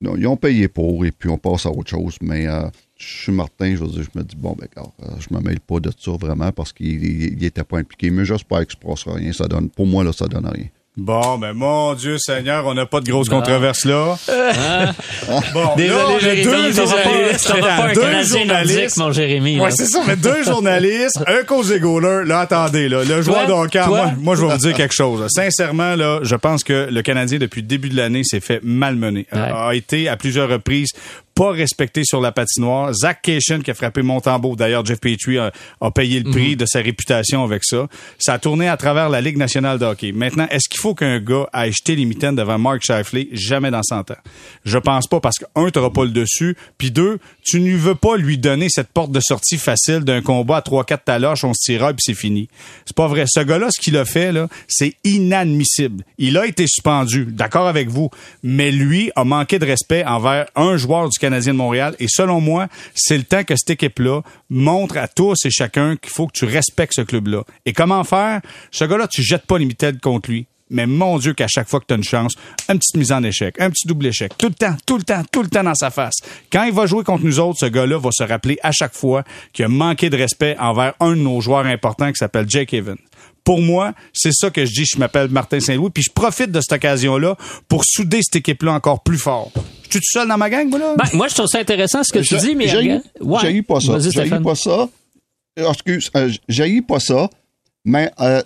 Non, 0.00 0.16
ils 0.16 0.26
ont 0.26 0.36
payé 0.36 0.66
pour 0.68 1.04
et 1.06 1.12
puis 1.12 1.28
on 1.28 1.38
passe 1.38 1.66
à 1.66 1.70
autre 1.70 1.88
chose. 1.90 2.16
Mais 2.20 2.46
euh, 2.46 2.64
je 2.98 3.22
suis 3.24 3.32
Martin, 3.32 3.74
je 3.76 3.80
veux 3.84 3.88
dire, 3.88 4.02
je 4.14 4.18
me 4.18 4.24
dis, 4.24 4.36
bon, 4.36 4.54
ben, 4.58 4.66
regarde, 4.74 4.92
euh, 5.02 5.16
je 5.18 5.34
me 5.34 5.40
mêle 5.40 5.60
pas 5.60 5.80
de 5.80 5.90
ça 5.98 6.12
vraiment 6.12 6.52
parce 6.52 6.72
qu'il 6.72 6.86
il- 7.04 7.34
il 7.38 7.44
était 7.44 7.64
pas 7.64 7.78
impliqué. 7.78 8.10
Mais 8.10 8.24
j'espère 8.24 8.66
que 8.66 8.72
ça 8.72 8.78
passera 8.86 9.14
rien. 9.14 9.32
Ça 9.32 9.46
donne, 9.48 9.68
pour 9.68 9.86
moi, 9.86 10.04
là, 10.04 10.12
ça 10.12 10.26
donne 10.26 10.46
rien. 10.46 10.66
Bon, 10.96 11.38
ben 11.38 11.52
mon 11.54 11.94
Dieu 11.94 12.18
Seigneur, 12.18 12.64
on 12.66 12.74
n'a 12.74 12.86
pas 12.86 13.00
de 13.00 13.10
grosse 13.10 13.28
controverse 13.28 13.84
là. 13.84 14.16
Bon, 15.52 15.74
Désolé, 15.76 15.88
là, 15.88 16.06
on 16.08 16.16
a 16.16 16.18
Jérémy, 16.20 16.44
deux 16.44 16.66
désolé. 16.66 16.86
journalistes. 16.88 17.38
Ça 17.40 17.54
va 17.54 17.60
pas 17.60 17.88
un 17.88 17.92
Deux 17.94 18.22
journalistes. 18.22 18.96
mon 18.98 19.10
Jérémy. 19.12 19.58
Ouais, 19.60 19.70
c'est 19.72 19.86
ça, 19.86 20.02
mais 20.06 20.14
deux 20.14 20.44
journalistes, 20.44 21.18
un 21.26 21.42
causé 21.42 21.80
goaler. 21.80 22.24
Là, 22.26 22.40
attendez, 22.40 22.88
là, 22.88 23.02
le 23.02 23.22
joueur 23.22 23.44
Toi? 23.46 23.86
moi, 23.88 24.12
moi, 24.18 24.36
je 24.36 24.42
vais 24.46 24.52
vous 24.52 24.58
dire 24.58 24.74
quelque 24.74 24.94
chose. 24.94 25.26
Sincèrement, 25.34 25.96
là, 25.96 26.20
je 26.22 26.36
pense 26.36 26.62
que 26.62 26.88
le 26.88 27.02
Canadien, 27.02 27.38
depuis 27.38 27.62
le 27.62 27.66
début 27.66 27.88
de 27.88 27.96
l'année, 27.96 28.22
s'est 28.22 28.38
fait 28.40 28.60
malmener. 28.62 29.26
Ouais. 29.32 29.38
A 29.40 29.74
été 29.74 30.08
à 30.08 30.16
plusieurs 30.16 30.48
reprises 30.48 30.90
pas 31.34 31.50
respecté 31.50 32.04
sur 32.04 32.20
la 32.20 32.32
patinoire. 32.32 32.92
Zach 32.92 33.22
Cation 33.22 33.60
qui 33.60 33.70
a 33.70 33.74
frappé 33.74 34.02
Montembeau. 34.02 34.56
D'ailleurs, 34.56 34.84
Jeff 34.84 35.00
Petrie 35.00 35.38
a, 35.38 35.52
a 35.80 35.90
payé 35.90 36.20
le 36.20 36.30
prix 36.30 36.56
de 36.56 36.66
sa 36.66 36.80
réputation 36.80 37.42
avec 37.42 37.64
ça. 37.64 37.88
Ça 38.18 38.34
a 38.34 38.38
tourné 38.38 38.68
à 38.68 38.76
travers 38.76 39.08
la 39.08 39.20
Ligue 39.20 39.36
nationale 39.36 39.78
de 39.78 39.84
hockey. 39.84 40.12
Maintenant, 40.12 40.46
est-ce 40.50 40.68
qu'il 40.68 40.80
faut 40.80 40.94
qu'un 40.94 41.18
gars 41.18 41.48
aille 41.52 41.72
jeter 41.72 41.96
les 41.96 42.04
mitaines 42.04 42.36
devant 42.36 42.58
Mark 42.58 42.82
Shifley? 42.82 43.28
Jamais 43.32 43.70
dans 43.70 43.82
100 43.82 44.12
ans. 44.12 44.16
Je 44.64 44.78
pense 44.78 45.06
pas 45.06 45.20
parce 45.20 45.38
que, 45.38 45.44
un, 45.56 45.70
t'auras 45.70 45.90
pas 45.90 46.04
le 46.04 46.10
dessus, 46.10 46.56
puis 46.78 46.90
deux, 46.90 47.18
tu 47.42 47.60
ne 47.60 47.76
veux 47.76 47.94
pas 47.94 48.16
lui 48.16 48.38
donner 48.38 48.68
cette 48.68 48.88
porte 48.88 49.10
de 49.10 49.20
sortie 49.20 49.58
facile 49.58 50.00
d'un 50.00 50.22
combat 50.22 50.58
à 50.58 50.60
3-4 50.60 50.98
taloches, 51.04 51.44
on 51.44 51.52
se 51.52 51.60
tirera 51.64 51.92
puis 51.92 52.02
c'est 52.04 52.14
fini. 52.14 52.48
C'est 52.86 52.96
pas 52.96 53.08
vrai. 53.08 53.24
Ce 53.26 53.40
gars-là, 53.40 53.68
ce 53.70 53.80
qu'il 53.80 53.96
a 53.96 54.04
fait, 54.04 54.32
là, 54.32 54.48
c'est 54.68 54.94
inadmissible. 55.04 56.04
Il 56.18 56.38
a 56.38 56.46
été 56.46 56.66
suspendu, 56.66 57.26
d'accord 57.28 57.66
avec 57.66 57.88
vous, 57.88 58.10
mais 58.42 58.70
lui 58.70 59.10
a 59.16 59.24
manqué 59.24 59.58
de 59.58 59.66
respect 59.66 60.04
envers 60.04 60.46
un 60.56 60.76
joueur 60.76 61.08
du 61.08 61.18
Canadien 61.24 61.54
de 61.54 61.58
Montréal. 61.58 61.96
Et 62.00 62.06
selon 62.06 62.38
moi, 62.38 62.68
c'est 62.94 63.16
le 63.16 63.24
temps 63.24 63.44
que 63.44 63.56
cette 63.56 63.70
équipe-là 63.70 64.20
montre 64.50 64.98
à 64.98 65.08
tous 65.08 65.46
et 65.46 65.50
chacun 65.50 65.96
qu'il 65.96 66.12
faut 66.12 66.26
que 66.26 66.32
tu 66.34 66.44
respectes 66.44 66.92
ce 66.94 67.00
club-là. 67.00 67.44
Et 67.64 67.72
comment 67.72 68.04
faire? 68.04 68.42
Ce 68.70 68.84
gars-là, 68.84 69.08
tu 69.08 69.22
jettes 69.22 69.46
pas 69.46 69.56
les 69.56 69.64
mitaines 69.64 69.98
contre 70.00 70.30
lui. 70.30 70.44
Mais 70.68 70.86
mon 70.86 71.18
Dieu 71.18 71.32
qu'à 71.32 71.46
chaque 71.48 71.68
fois 71.68 71.80
que 71.80 71.86
tu 71.86 71.94
as 71.94 71.96
une 71.96 72.04
chance, 72.04 72.34
une 72.68 72.78
petite 72.78 72.96
mise 72.96 73.12
en 73.12 73.22
échec, 73.22 73.58
un 73.58 73.70
petit 73.70 73.86
double 73.86 74.06
échec, 74.06 74.32
tout 74.36 74.48
le 74.48 74.54
temps, 74.54 74.76
tout 74.84 74.98
le 74.98 75.02
temps, 75.02 75.22
tout 75.32 75.42
le 75.42 75.48
temps 75.48 75.64
dans 75.64 75.74
sa 75.74 75.90
face. 75.90 76.16
Quand 76.52 76.64
il 76.64 76.72
va 76.72 76.84
jouer 76.84 77.04
contre 77.04 77.24
nous 77.24 77.40
autres, 77.40 77.58
ce 77.60 77.66
gars-là 77.66 77.98
va 77.98 78.10
se 78.12 78.24
rappeler 78.24 78.58
à 78.62 78.72
chaque 78.72 78.94
fois 78.94 79.24
qu'il 79.54 79.64
a 79.64 79.68
manqué 79.68 80.10
de 80.10 80.16
respect 80.18 80.56
envers 80.58 80.92
un 81.00 81.12
de 81.12 81.22
nos 81.22 81.40
joueurs 81.40 81.64
importants 81.64 82.10
qui 82.10 82.18
s'appelle 82.18 82.46
Jake 82.48 82.74
Evans. 82.74 82.98
Pour 83.44 83.60
moi, 83.60 83.92
c'est 84.14 84.32
ça 84.32 84.50
que 84.50 84.64
je 84.64 84.72
dis. 84.72 84.84
Je 84.86 84.98
m'appelle 84.98 85.28
Martin 85.28 85.60
Saint-Louis, 85.60 85.90
puis 85.90 86.02
je 86.02 86.10
profite 86.10 86.50
de 86.50 86.60
cette 86.60 86.72
occasion-là 86.72 87.36
pour 87.68 87.84
souder 87.84 88.20
cette 88.22 88.36
équipe-là 88.36 88.72
encore 88.72 89.02
plus 89.02 89.18
fort. 89.18 89.52
Je 89.54 89.60
suis 89.90 90.00
tout 90.00 90.00
seul 90.18 90.26
dans 90.28 90.38
ma 90.38 90.48
gang, 90.50 90.68
moi, 90.68 90.78
là? 90.78 90.94
Ben, 90.96 91.04
moi, 91.12 91.28
je 91.28 91.34
trouve 91.34 91.46
ça 91.46 91.58
intéressant 91.58 92.02
ce 92.02 92.12
que 92.12 92.20
tu 92.20 92.36
dis, 92.38 92.54
mais 92.56 92.68
j'ai- 92.68 93.00
Ouais. 93.20 93.62
pas 93.62 93.80
ça. 93.80 93.98
J'ai 93.98 94.30
pas 94.42 94.54
ça. 94.54 94.88
Euh, 95.58 95.70
Excuse, 95.70 96.10
euh, 96.16 96.32
j'ai 96.48 96.82
pas 96.82 96.98
ça, 96.98 97.28
mais 97.84 98.10
euh, 98.20 98.42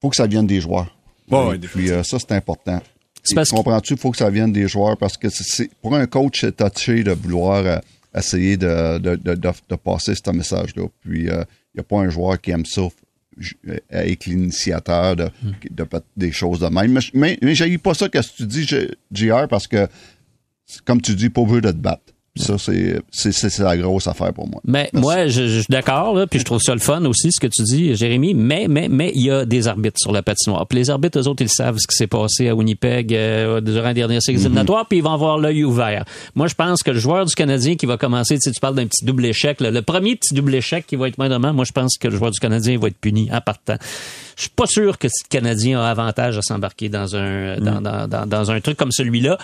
faut 0.00 0.08
que 0.10 0.16
ça 0.16 0.26
vienne 0.26 0.46
des 0.46 0.60
joueurs. 0.60 0.96
Bon, 1.28 1.48
ouais, 1.50 1.58
puis 1.58 1.90
euh, 1.90 2.02
ça, 2.04 2.18
c'est 2.18 2.32
important. 2.32 2.80
C'est 3.24 3.34
parce 3.34 3.50
Comprends-tu? 3.50 3.94
Il 3.94 3.98
faut 3.98 4.12
que 4.12 4.16
ça 4.16 4.30
vienne 4.30 4.52
des 4.52 4.68
joueurs 4.68 4.96
parce 4.96 5.16
que 5.16 5.28
c'est- 5.28 5.68
pour 5.82 5.94
un 5.96 6.06
coach, 6.06 6.40
c'est 6.42 6.56
touché 6.56 7.02
de 7.02 7.10
vouloir 7.10 7.66
euh, 7.66 7.78
essayer 8.16 8.56
de, 8.56 8.98
de, 8.98 9.16
de, 9.16 9.34
de, 9.34 9.50
de 9.68 9.74
passer 9.76 10.14
ce 10.14 10.30
message-là. 10.30 10.84
Puis 11.02 11.22
il 11.24 11.24
n'y 11.74 11.80
a 11.80 11.82
pas 11.82 11.96
un 11.98 12.08
joueur 12.08 12.40
qui 12.40 12.52
aime 12.52 12.64
ça 12.64 12.82
être 13.90 14.26
l'initiateur 14.26 15.16
de, 15.16 15.24
de, 15.70 15.84
de- 15.84 16.02
des 16.16 16.32
choses 16.32 16.60
de 16.60 16.66
même. 16.68 16.92
Mais, 16.92 17.00
mais, 17.14 17.38
mais 17.42 17.54
pas 17.78 17.94
ça 17.94 18.08
que 18.08 18.18
tu 18.36 18.46
dis, 18.46 18.66
JR, 19.12 19.46
parce 19.48 19.66
que 19.66 19.86
comme 20.84 21.00
tu 21.00 21.14
dis, 21.14 21.30
pas 21.30 21.42
obligé 21.42 21.60
de 21.60 21.70
te 21.70 21.76
battre. 21.76 22.12
Ça, 22.36 22.58
c'est 22.58 23.00
c'est- 23.10 23.32
c'est 23.32 23.62
la 23.62 23.76
grosse 23.76 24.06
affaire 24.06 24.32
pour 24.32 24.48
moi. 24.48 24.60
Mais 24.64 24.90
Merci. 24.92 24.96
moi, 25.00 25.26
je, 25.26 25.46
je 25.48 25.58
suis 25.58 25.66
d'accord, 25.70 26.14
là, 26.14 26.26
puis 26.26 26.38
je 26.38 26.44
trouve 26.44 26.60
ça 26.60 26.72
le 26.74 26.80
fun 26.80 27.04
aussi, 27.06 27.32
ce 27.32 27.40
que 27.40 27.46
tu 27.46 27.62
dis, 27.62 27.94
Jérémy, 27.96 28.34
mais 28.34 28.66
mais 28.68 28.88
mais 28.88 29.10
il 29.14 29.22
y 29.22 29.30
a 29.30 29.44
des 29.44 29.68
arbitres 29.68 29.98
sur 29.98 30.12
la 30.12 30.22
patinoire. 30.22 30.66
Puis 30.66 30.78
les 30.78 30.90
arbitres, 30.90 31.18
eux 31.18 31.28
autres, 31.28 31.42
ils 31.42 31.48
savent 31.48 31.78
ce 31.78 31.86
qui 31.86 31.96
s'est 31.96 32.06
passé 32.06 32.48
à 32.48 32.54
Winnipeg 32.54 33.14
euh, 33.14 33.60
durant 33.60 33.88
les 33.88 33.94
dernières 33.94 34.22
séries 34.22 34.38
éliminatoires, 34.40 34.86
puis 34.86 34.98
ils 34.98 35.02
vont 35.04 35.12
avoir 35.12 35.38
l'œil 35.38 35.64
ouvert. 35.64 36.04
Moi, 36.34 36.46
je 36.46 36.54
pense 36.54 36.82
que 36.82 36.90
le 36.90 36.98
joueur 36.98 37.24
du 37.26 37.34
Canadien 37.34 37.76
qui 37.76 37.86
va 37.86 37.96
commencer, 37.96 38.34
tu 38.36 38.42
sais, 38.42 38.50
tu 38.52 38.60
parles 38.60 38.74
d'un 38.76 38.86
petit 38.86 39.04
double 39.04 39.24
échec, 39.26 39.60
là, 39.60 39.70
le 39.70 39.82
premier 39.82 40.16
petit 40.16 40.34
double 40.34 40.54
échec 40.54 40.86
qui 40.86 40.96
va 40.96 41.08
être 41.08 41.18
moindrement, 41.18 41.52
moi, 41.52 41.64
je 41.64 41.72
pense 41.72 41.96
que 41.98 42.08
le 42.08 42.16
joueur 42.16 42.30
du 42.30 42.38
Canadien 42.40 42.78
va 42.78 42.88
être 42.88 42.98
puni 42.98 43.28
en 43.32 43.40
partant. 43.40 43.76
Je 44.36 44.42
suis 44.42 44.50
pas 44.50 44.66
sûr 44.66 44.98
que 44.98 45.06
le 45.06 45.28
Canadien 45.30 45.80
a 45.80 45.88
avantage 45.88 46.36
à 46.36 46.42
s'embarquer 46.42 46.88
dans 46.90 47.16
un 47.16 47.56
dans, 47.58 47.80
dans, 47.80 48.06
dans, 48.06 48.26
dans 48.26 48.50
un 48.50 48.60
truc 48.60 48.76
comme 48.76 48.92
celui-là, 48.92 49.38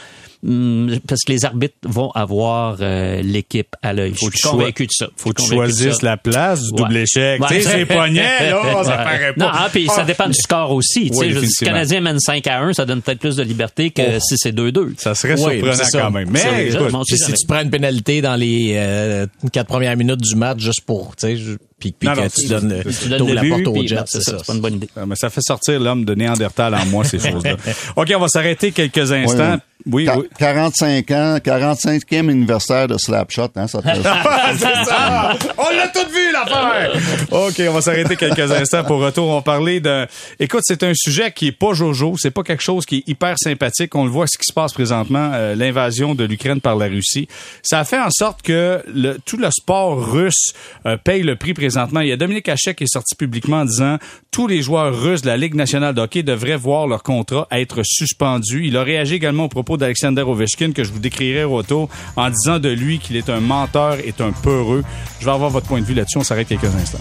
parce 1.07 1.23
que 1.25 1.31
les 1.33 1.45
arbitres 1.45 1.75
vont 1.85 2.11
avoir 2.11 2.79
euh, 2.81 3.23
l'équipe 3.23 3.77
à 3.81 3.93
l'œil. 3.93 4.13
Je 4.15 4.19
Faut 4.19 4.31
suis 4.31 4.39
que 4.41 4.43
tu 4.43 4.49
convaincu 4.49 4.87
de 4.87 4.93
ça. 4.93 5.07
Faut 5.17 5.31
que 5.33 5.41
tu 5.41 5.49
choisisses 5.49 5.99
ça. 5.99 6.07
la 6.07 6.17
place 6.17 6.63
du 6.65 6.71
double 6.73 6.95
Ouais. 6.95 7.03
échec. 7.03 7.41
Ouais. 7.41 7.47
Tu 7.49 7.63
sais, 7.63 7.71
c'est 7.71 7.87
poignets, 7.87 8.51
là, 8.51 8.63
ça 8.85 8.93
paraît 8.99 9.33
pas. 9.35 9.45
Non, 9.45 9.51
ah, 9.53 9.69
puis 9.73 9.87
ça 9.87 9.99
Ah. 10.01 10.05
dépend 10.05 10.27
du 10.27 10.35
score 10.35 10.73
aussi. 10.73 11.11
Tu 11.11 11.17
sais, 11.17 11.31
je 11.31 11.35
veux 11.35 11.41
dire, 11.43 11.51
si 11.51 11.65
le. 11.65 11.71
Canadien 11.71 12.01
mène 12.01 12.19
5 12.19 12.45
à 12.49 12.61
1, 12.61 12.73
ça 12.73 12.85
donne 12.85 13.03
peut-être 13.03 13.21
plus 13.21 13.37
de 13.37 13.43
liberté 13.45 13.91
que 13.93 14.19
si 14.19 14.37
c'est 14.37 14.53
2-2. 14.53 14.95
Ça 14.99 15.15
serait 15.15 15.35
Oui, 15.41 15.59
surprenant 15.61 15.75
ça. 15.85 16.01
quand 16.01 16.11
même. 16.11 16.29
Mais, 16.31 16.41
écoute, 16.41 17.05
si 17.09 17.17
jamais. 17.19 17.37
tu 17.37 17.47
prends 17.47 17.61
une 17.63 17.71
pénalité 17.71 18.21
dans 18.21 18.35
les 18.37 18.73
euh, 18.77 19.27
quatre 19.53 19.69
premières 19.69 19.97
minutes 19.97 20.21
du 20.21 20.35
match 20.35 20.59
juste 20.59 20.81
pour, 20.83 21.15
tu 21.17 21.37
sais, 21.37 21.43
puis, 21.79 21.91
puis 21.99 22.09
Non, 22.09 22.15
que 22.15 22.21
non, 22.21 22.27
tu 22.29 22.47
donnes, 22.47 22.83
Tu 23.03 23.09
donnes 23.09 23.19
t'ouvres 23.19 23.31
le 23.31 23.35
la 23.35 23.43
but, 23.43 23.49
porte 23.51 23.67
au 23.67 23.73
puis 23.73 23.89
jet, 23.89 23.97
non, 23.97 24.03
c'est 24.07 24.23
ça. 24.23 24.37
C'est 24.39 24.47
pas 24.47 24.55
une 24.55 24.61
bonne 24.61 24.75
idée. 24.75 24.89
Ah, 24.97 25.05
mais 25.05 25.17
ça 25.17 25.31
fait 25.31 25.41
sortir 25.43 25.81
l'homme 25.81 26.05
de 26.05 26.15
Néandertal 26.15 26.75
en 26.77 26.87
moi, 26.87 27.03
ces 27.05 27.19
choses-là. 27.31 27.57
OK, 27.97 28.13
on 28.17 28.21
va 28.21 28.29
s'arrêter 28.29 28.71
quelques 28.71 29.11
instants. 29.13 29.59
Oui, 29.91 30.05
Qua- 30.07 30.19
oui. 30.19 30.29
45 30.39 31.11
ans, 31.11 31.37
45e 31.43 32.29
anniversaire 32.31 32.87
de 32.89 32.97
Slapshot, 32.99 33.49
hein, 33.57 33.67
ça 33.67 33.83
te- 33.83 33.89
Ah, 34.05 34.51
c'est 34.53 34.85
ça! 34.85 35.33
On 35.59 35.71
l'a 35.77 35.89
tout 35.89 36.09
vu, 36.11 36.22
l'affaire! 36.51 36.93
OK, 37.31 37.63
on 37.69 37.73
va 37.73 37.81
s'arrêter 37.81 38.17
quelques 38.17 38.51
instants 38.51 38.85
pour 38.85 39.01
retour. 39.01 39.29
On 39.29 39.43
parler 39.43 39.81
de... 39.81 40.07
Écoute, 40.39 40.63
c'est 40.65 40.83
un 40.83 40.93
sujet 40.95 41.33
qui 41.33 41.49
est 41.49 41.53
pas 41.53 41.73
jojo. 41.75 42.15
C'est 42.19 42.31
pas 42.31 42.43
quelque 42.43 42.63
chose 42.63 42.87
qui 42.87 42.99
est 42.99 43.09
hyper 43.09 43.37
sympathique. 43.39 43.95
On 43.95 44.05
le 44.05 44.11
voit 44.11 44.27
ce 44.27 44.39
qui 44.39 44.45
se 44.45 44.53
passe 44.53 44.73
présentement, 44.73 45.31
euh, 45.35 45.55
l'invasion 45.55 46.15
de 46.15 46.25
l'Ukraine 46.25 46.61
par 46.61 46.77
la 46.77 46.87
Russie. 46.87 47.29
Ça 47.63 47.81
a 47.81 47.85
fait 47.85 48.01
en 48.01 48.11
sorte 48.11 48.43
que 48.43 48.83
le, 48.93 49.19
tout 49.25 49.37
le 49.37 49.51
sport 49.51 50.13
russe 50.13 50.53
euh, 50.87 50.97
paye 50.97 51.23
le 51.23 51.37
prix 51.37 51.55
présentement. 51.55 52.01
Il 52.01 52.09
y 52.09 52.13
a 52.13 52.17
Dominique 52.17 52.49
Hachek 52.49 52.77
qui 52.77 52.85
est 52.85 52.93
sorti 52.93 53.15
publiquement 53.15 53.61
en 53.61 53.65
disant 53.65 53.99
tous 54.31 54.47
les 54.47 54.63
joueurs 54.63 54.99
russes 54.99 55.23
de 55.23 55.29
la 55.29 55.37
Ligue 55.37 55.55
nationale 55.55 55.95
de 55.95 56.01
hockey 56.01 56.23
devraient 56.23 56.57
voir 56.57 56.87
leur 56.87 57.03
contrat 57.03 57.47
être 57.51 57.83
suspendu. 57.85 58.67
Il 58.67 58.77
a 58.77 58.83
réagi 58.83 59.15
également 59.15 59.45
au 59.45 59.49
propos 59.49 59.77
d'Alexander 59.77 60.23
Ovechkin 60.23 60.73
que 60.73 60.85
je 60.85 60.93
vous 60.93 60.99
décrirai 60.99 61.45
au 61.45 61.51
retour 61.51 61.89
en 62.17 62.31
disant 62.31 62.59
de 62.59 62.69
lui 62.69 62.99
qu'il 62.99 63.17
est 63.17 63.29
un 63.29 63.41
menteur 63.41 63.99
et 63.99 64.15
un 64.21 64.33
peureux. 64.33 64.85
Je 65.21 65.27
vais 65.27 65.33
avoir 65.33 65.51
votre 65.51 65.67
point 65.67 65.81
de 65.81 65.85
vue 65.85 65.95
là-dessus. 65.95 66.19
S'arrête 66.33 66.49
quelques 66.49 66.65
instants. 66.65 66.99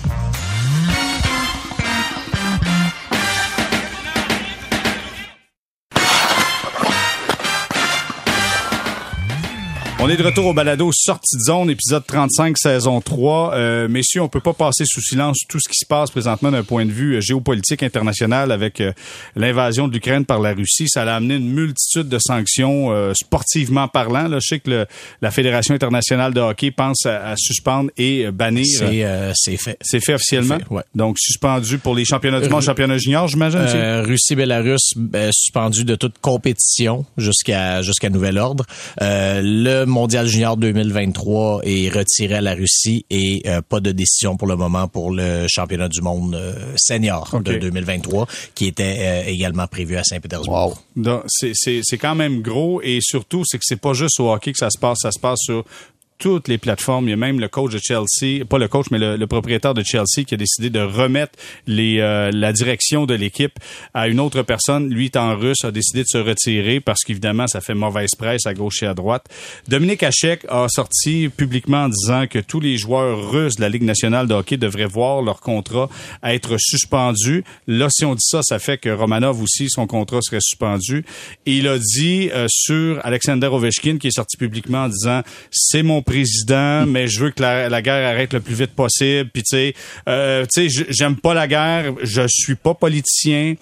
On 10.04 10.10
est 10.10 10.18
de 10.18 10.24
retour 10.24 10.47
au 10.47 10.54
balado 10.54 10.89
Sortie 10.91 11.38
de 11.38 11.43
zone, 11.43 11.70
épisode 11.70 12.04
35, 12.08 12.58
saison 12.58 13.02
3. 13.02 13.54
Euh, 13.54 13.88
messieurs, 13.88 14.24
on 14.24 14.30
peut 14.30 14.39
pas 14.39 14.54
passer 14.54 14.84
sous 14.88 14.99
silence 14.99 15.41
tout 15.47 15.60
ce 15.60 15.70
qui 15.70 15.76
se 15.78 15.86
passe 15.86 16.10
présentement 16.10 16.49
d'un 16.49 16.64
point 16.64 16.88
de 16.88 16.91
vue 16.91 17.18
euh, 17.18 17.22
géopolitique 17.22 17.84
international 17.84 18.52
avec 18.52 18.82
euh, 18.82 18.93
l'invasion 19.36 19.88
de 19.88 19.93
l'Ukraine 19.93 20.26
par 20.26 20.39
la 20.39 20.54
Russie. 20.54 20.88
Ça 20.89 21.04
a 21.04 21.16
amené 21.18 21.36
une 21.36 21.52
multitude 21.54 22.10
de 22.10 22.18
sanctions 22.18 22.91
euh, 22.91 23.14
sportivement 23.14 23.88
parlant. 23.88 24.28
Là, 24.28 24.39
je 24.41 24.47
sais 24.47 24.60
que 24.60 24.72
le- 24.72 24.86
la 25.22 25.30
Fédération 25.30 25.76
internationale 25.76 26.34
de 26.34 26.41
hockey 26.41 26.72
pense 26.72 27.06
à, 27.06 27.30
à 27.30 27.36
suspendre 27.38 27.91
et 27.95 28.26
euh, 28.26 28.32
bannir. 28.32 28.66
c'est, 28.66 29.04
euh, 29.06 29.32
c'est 29.36 29.58
fait. 29.58 29.78
C'est 29.82 30.04
fait 30.04 30.16
officiellement. 30.16 30.58
Fait, 30.58 30.74
ouais. 30.74 30.84
Donc 30.95 31.18
suspendu 31.20 31.78
pour 31.78 31.93
les 31.93 32.06
championnats 32.06 32.41
du 32.41 32.49
monde, 32.49 32.64
championnats 32.64 32.97
juniors, 32.97 33.28
j'imagine. 33.28 33.60
Euh, 33.60 34.02
Russie-Bélarus 34.02 34.93
euh, 35.14 35.30
suspendu 35.32 35.86
de 35.86 35.93
toute 35.93 36.18
compétition 36.22 37.06
jusqu'à 37.20 37.84
jusqu'à 37.84 38.10
nouvel 38.10 38.39
ordre. 38.39 38.66
Euh, 39.04 39.41
le 39.43 39.91
mondial 39.92 40.26
junior 40.26 40.58
2023 40.58 41.62
est 41.64 41.89
retiré 41.89 42.36
à 42.36 42.42
la 42.42 42.56
Russie 42.56 43.06
et 43.10 43.44
euh, 43.46 43.62
pas 43.62 43.80
de 43.80 43.92
décision 43.92 44.38
pour 44.38 44.48
le 44.48 44.56
moment 44.56 44.88
pour 44.88 45.12
le 45.12 45.46
championnat 45.48 45.88
du 45.88 46.02
monde 46.02 46.34
euh, 46.34 46.54
senior 46.78 47.30
de 47.44 47.58
2023 47.58 48.26
qui 48.56 48.68
était 48.68 48.98
euh, 49.00 49.24
également 49.28 49.68
prévu 49.68 49.98
à 49.98 50.04
Saint-Pétersbourg. 50.04 50.82
Wow. 50.96 51.24
C'est 51.28 51.98
quand 52.00 52.16
même 52.16 52.42
gros 52.42 52.82
et 52.82 53.00
surtout, 53.02 53.44
c'est 53.46 53.58
que 53.58 53.66
c'est 53.66 53.80
pas 53.80 53.94
juste 53.94 54.20
au 54.20 54.32
hockey 54.32 54.54
que 54.54 54.58
ça 54.58 54.70
se 54.70 54.80
passe, 54.80 55.00
ça 55.02 55.12
se 55.12 55.20
passe 55.20 55.39
sur 55.44 55.64
toutes 56.22 56.47
les 56.47 56.59
plateformes. 56.59 57.07
Il 57.07 57.09
y 57.09 57.13
a 57.13 57.17
même 57.17 57.39
le 57.39 57.47
coach 57.47 57.74
de 57.74 57.80
Chelsea, 57.80 58.45
pas 58.47 58.59
le 58.59 58.67
coach, 58.67 58.86
mais 58.91 58.99
le, 58.99 59.17
le 59.17 59.28
propriétaire 59.28 59.74
de 59.74 59.82
Chelsea 59.84 60.24
qui 60.28 60.36
a 60.36 60.38
décidé 60.38 60.69
de 60.69 60.80
remettre 60.80 61.34
les, 61.65 61.99
euh, 61.99 62.30
la 62.32 62.53
direction 62.53 63.07
de 63.07 63.15
l'équipe 63.15 63.53
à 63.95 64.07
une 64.07 64.19
autre 64.19 64.43
personne. 64.43 64.88
Lui, 64.89 65.07
étant 65.07 65.36
russe, 65.36 65.65
a 65.65 65.72
décidé 65.72 66.03
de 66.03 66.07
se 66.07 66.19
retirer 66.19 66.80
parce 66.80 67.01
qu'évidemment, 67.03 67.47
ça 67.47 67.59
fait 67.59 67.74
mauvaise 67.74 68.11
presse 68.15 68.45
à 68.45 68.53
gauche 68.53 68.84
et 68.84 68.86
à 68.86 68.93
droite. 68.93 69.26
Dominique 69.67 70.03
Hachek 70.03 70.45
a 70.47 70.67
sorti 70.69 71.28
publiquement 71.36 71.86
en 71.86 71.89
disant 71.89 72.28
que 72.28 72.38
tous 72.38 72.59
les 72.59 72.78
joueurs 72.78 73.32
russes 73.32 73.55
de 73.55 73.61
la 73.61 73.69
Ligue 73.69 73.82
nationale 73.82 74.28
de 74.28 74.36
hockey 74.36 74.57
devraient 74.57 74.86
voir 74.86 75.24
leur 75.24 75.41
contrat 75.41 75.89
être 76.24 76.57
suspendu. 76.59 77.43
Là, 77.65 77.88
si 77.89 78.05
on 78.05 78.13
dit 78.13 78.24
ça, 78.24 78.43
ça 78.43 78.59
fait 78.59 78.78
que 78.78 78.89
Romanov 78.89 79.41
aussi, 79.41 79.72
son 79.72 79.88
contrat 79.88 80.19
serait 80.22 80.39
suspendu. 80.39 81.03
Et 81.47 81.57
il 81.57 81.67
a 81.67 81.80
dit 81.80 82.30
euh, 82.32 82.45
sur 82.47 83.03
Alexander 83.03 83.47
Ovechkin, 83.47 83.97
qui 83.97 84.09
est 84.09 84.15
sorti 84.15 84.38
publiquement 84.38 84.84
en 84.84 84.89
disant 84.89 85.24
c'est 85.49 85.82
mon 85.82 86.03
président, 86.12 86.86
mais 86.86 87.07
je 87.07 87.20
veux 87.22 87.32
que 87.32 87.41
la, 87.41 87.70
la 87.70 87.82
guerre 87.82 88.07
arrête 88.07 88.34
le 88.34 88.41
plus 88.41 88.55
vite 88.55 88.72
possible. 88.72 89.30
Puis 89.34 89.43
tu 89.43 89.55
sais, 89.55 89.74
euh, 90.09 90.45
tu 90.51 90.70
sais, 90.70 90.86
j'aime 90.89 91.16
pas 91.16 91.34
la 91.34 91.47
guerre, 91.47 91.93
je 92.03 92.24
suis 92.28 92.55
pas 92.55 92.74
politicien. 92.74 93.55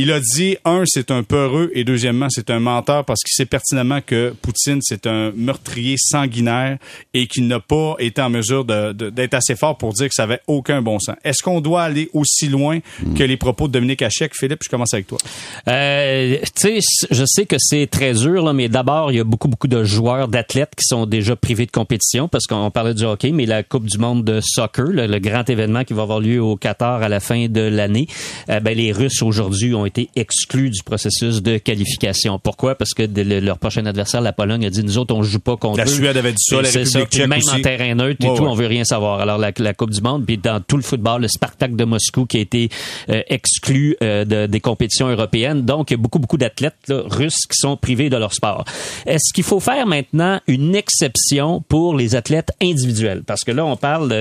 Il 0.00 0.12
a 0.12 0.20
dit, 0.20 0.56
un, 0.64 0.84
c'est 0.86 1.10
un 1.10 1.24
peureux 1.24 1.72
et 1.74 1.82
deuxièmement, 1.82 2.28
c'est 2.30 2.50
un 2.50 2.60
menteur 2.60 3.04
parce 3.04 3.20
qu'il 3.24 3.32
sait 3.34 3.46
pertinemment 3.46 4.00
que 4.00 4.32
Poutine, 4.40 4.78
c'est 4.80 5.08
un 5.08 5.32
meurtrier 5.34 5.96
sanguinaire 5.98 6.78
et 7.14 7.26
qu'il 7.26 7.48
n'a 7.48 7.58
pas 7.58 7.96
été 7.98 8.22
en 8.22 8.30
mesure 8.30 8.64
de- 8.64 8.92
de- 8.92 9.10
d'être 9.10 9.34
assez 9.34 9.56
fort 9.56 9.76
pour 9.76 9.92
dire 9.94 10.06
que 10.06 10.14
ça 10.14 10.22
avait 10.22 10.38
aucun 10.46 10.82
bon 10.82 11.00
sens. 11.00 11.16
Est-ce 11.24 11.42
qu'on 11.42 11.60
doit 11.60 11.82
aller 11.82 12.10
aussi 12.12 12.46
loin 12.46 12.78
que 13.16 13.24
les 13.24 13.36
propos 13.36 13.66
de 13.66 13.72
Dominique 13.72 14.02
Hachek? 14.02 14.36
Philippe, 14.36 14.60
je 14.62 14.68
commence 14.68 14.94
avec 14.94 15.08
toi. 15.08 15.18
Euh, 15.66 16.36
tu 16.54 16.80
sais, 16.80 17.06
je 17.10 17.24
sais 17.26 17.46
que 17.46 17.56
c'est 17.58 17.88
très 17.90 18.12
dur, 18.14 18.44
là, 18.44 18.52
mais 18.52 18.68
d'abord, 18.68 19.10
il 19.10 19.16
y 19.16 19.20
a 19.20 19.24
beaucoup, 19.24 19.48
beaucoup 19.48 19.66
de 19.66 19.82
joueurs, 19.82 20.28
d'athlètes 20.28 20.74
qui 20.76 20.84
sont 20.86 21.06
déjà 21.06 21.34
privés 21.34 21.66
de 21.66 21.72
compétition 21.72 22.28
parce 22.28 22.46
qu'on 22.46 22.70
parlait 22.70 22.94
du 22.94 23.02
hockey, 23.02 23.32
mais 23.32 23.46
la 23.46 23.64
Coupe 23.64 23.86
du 23.86 23.98
monde 23.98 24.24
de 24.24 24.40
soccer, 24.40 24.86
le, 24.86 25.08
le 25.08 25.18
grand 25.18 25.50
événement 25.50 25.82
qui 25.82 25.92
va 25.92 26.02
avoir 26.02 26.20
lieu 26.20 26.40
au 26.40 26.54
Qatar 26.56 27.02
à 27.02 27.08
la 27.08 27.18
fin 27.18 27.48
de 27.48 27.62
l'année, 27.62 28.06
euh, 28.48 28.60
ben, 28.60 28.76
les 28.76 28.92
Russes 28.92 29.22
aujourd'hui 29.22 29.74
ont 29.74 29.87
été 29.88 30.08
exclus 30.16 30.70
du 30.70 30.82
processus 30.82 31.42
de 31.42 31.58
qualification. 31.58 32.38
Pourquoi? 32.38 32.74
Parce 32.74 32.94
que 32.94 33.02
de- 33.02 33.22
le- 33.22 33.40
leur 33.40 33.58
prochain 33.58 33.84
adversaire, 33.86 34.20
la 34.20 34.32
Pologne, 34.32 34.64
a 34.66 34.70
dit, 34.70 34.82
nous 34.84 34.98
autres, 34.98 35.14
on 35.14 35.22
joue 35.22 35.40
pas 35.40 35.56
contre 35.56 35.78
La 35.78 35.84
eux. 35.84 35.88
Suède 35.88 36.16
avait 36.16 36.32
dit 36.32 36.42
ça, 36.42 36.56
Et 36.58 36.62
la 36.62 36.68
République 36.70 37.08
tchèque 37.10 37.26
Même 37.28 37.38
aussi. 37.38 37.50
en 37.56 37.60
terrain 37.60 37.94
neutre 37.94 38.24
et 38.24 38.28
Ouais, 38.28 38.36
tout, 38.36 38.42
ouais. 38.42 38.48
on 38.48 38.54
veut 38.54 38.66
rien 38.66 38.84
savoir. 38.84 39.20
Alors, 39.20 39.38
la, 39.38 39.52
la 39.58 39.74
Coupe 39.74 39.90
du 39.90 40.00
monde, 40.00 40.24
puis 40.26 40.38
dans 40.38 40.60
tout 40.60 40.76
le 40.76 40.82
football, 40.82 41.22
le 41.22 41.28
Spartak 41.28 41.74
de 41.76 41.84
Moscou 41.84 42.26
qui 42.26 42.36
a 42.38 42.40
été 42.40 42.68
euh, 43.10 43.22
exclu 43.28 43.96
euh, 44.02 44.24
de- 44.24 44.46
des 44.46 44.60
compétitions 44.60 45.08
européennes. 45.08 45.62
Donc, 45.64 45.90
il 45.90 45.94
y 45.94 45.98
a 45.98 45.98
beaucoup, 45.98 46.18
beaucoup 46.18 46.36
d'athlètes 46.38 46.74
russes 46.88 47.46
qui 47.50 47.56
sont 47.58 47.76
privés 47.76 48.10
de 48.10 48.16
leur 48.16 48.32
sport. 48.34 48.64
Est-ce 49.06 49.32
qu'il 49.32 49.44
faut 49.44 49.60
faire 49.60 49.86
maintenant 49.86 50.40
une 50.46 50.74
exception 50.76 51.62
pour 51.68 51.96
les 51.96 52.14
athlètes 52.14 52.50
individuels? 52.62 53.22
Parce 53.26 53.44
que 53.44 53.52
là, 53.52 53.64
on 53.64 53.76
parle 53.76 54.12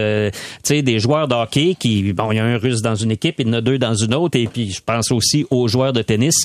sais, 0.63 0.81
des 0.81 0.99
joueurs 0.99 1.27
de 1.27 1.33
hockey 1.35 1.75
qui, 1.79 2.13
bon, 2.13 2.31
il 2.31 2.35
y 2.37 2.39
a 2.39 2.45
un 2.45 2.57
russe 2.57 2.81
dans 2.81 2.95
une 2.95 3.11
équipe, 3.11 3.35
il 3.39 3.47
y 3.47 3.49
en 3.49 3.53
a 3.53 3.61
deux 3.61 3.77
dans 3.77 3.95
une 3.95 4.13
autre, 4.13 4.37
et 4.37 4.47
puis 4.47 4.71
je 4.71 4.81
pense 4.81 5.11
aussi 5.11 5.45
aux 5.49 5.56
joueurs 5.67 5.93
de 5.93 6.01
tennis. 6.01 6.35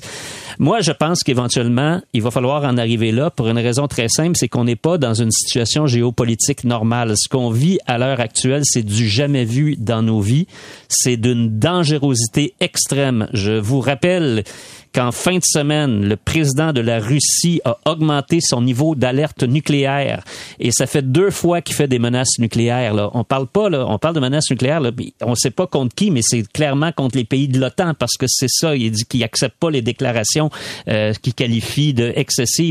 Moi, 0.59 0.81
je 0.81 0.93
pense 0.93 1.23
qu'éventuellement, 1.23 2.01
il 2.13 2.23
va 2.23 2.31
falloir 2.31 2.65
en 2.65 2.77
arriver 2.77 3.11
là 3.11 3.31
pour 3.31 3.49
une 3.49 3.59
raison 3.59 3.89
très 3.89 4.09
simple, 4.09 4.37
c'est 4.37 4.49
qu'on 4.49 4.65
n'est 4.65 4.77
pas 4.77 4.99
dans 4.99 5.15
une 5.15 5.31
situation 5.31 5.87
géopolitique 5.87 6.65
normale. 6.65 7.15
Ce 7.17 7.29
qu'on 7.29 7.51
vit 7.51 7.79
à 7.87 7.99
l'heure 7.99 8.21
actuelle, 8.21 8.63
c'est 8.65 8.83
du 8.83 9.09
jamais 9.09 9.45
vu 9.45 9.77
dans 9.77 10.03
nos 10.03 10.21
vies. 10.21 10.47
C'est 10.89 11.17
d'une 11.17 11.59
dangerosité 11.59 12.55
extrême. 12.61 13.29
Je 13.33 13.53
vous 13.53 13.81
rappelle 13.81 14.45
qu'en 14.93 15.13
fin 15.13 15.37
de 15.37 15.45
semaine, 15.45 16.07
le 16.07 16.17
président 16.17 16.73
de 16.73 16.81
la 16.81 16.99
Russie 16.99 17.61
a 17.65 17.79
augmenté 17.87 18.41
son 18.41 18.63
niveau 18.63 18.95
d'alerte 18.95 19.43
nucléaire. 19.43 20.25
Et 20.59 20.71
ça 20.71 20.87
fait 20.87 21.03
deux 21.03 21.31
fois 21.31 21.61
qu'il 21.63 21.75
fait 21.75 21.89
des 21.89 21.99
menaces 21.99 22.39
nucléaires. 22.39 22.95
Là. 22.95 23.11
On 23.15 23.25
parle 23.25 23.47
pas, 23.47 23.69
là, 23.71 23.87
on 23.89 23.99
parle 23.99 24.15
de 24.15 24.21
menaces 24.21 24.51
nucléaires. 24.51 24.81
Là, 24.81 24.91
on 25.23 25.35
sait 25.35 25.51
pas 25.51 25.67
contre 25.67 25.95
qui, 25.95 26.11
mais 26.11 26.23
c'est 26.23 26.51
clairement 26.53 26.93
contre 26.93 27.17
les 27.17 27.25
pays 27.25 27.49
de 27.49 27.59
l'OTAN 27.59 27.95
parce 27.95 28.17
que 28.17 28.27
c'est 28.29 28.51
ça. 28.51 28.77
Il 28.77 28.91
dit 28.91 29.05
qu'il 29.05 29.23
accepte 29.25 29.57
pas 29.59 29.71
les 29.71 29.83
déclarations 29.83 30.51
euh, 30.89 31.13
qu'il 31.15 31.35
qualifie 31.35 31.95
de 31.95 32.13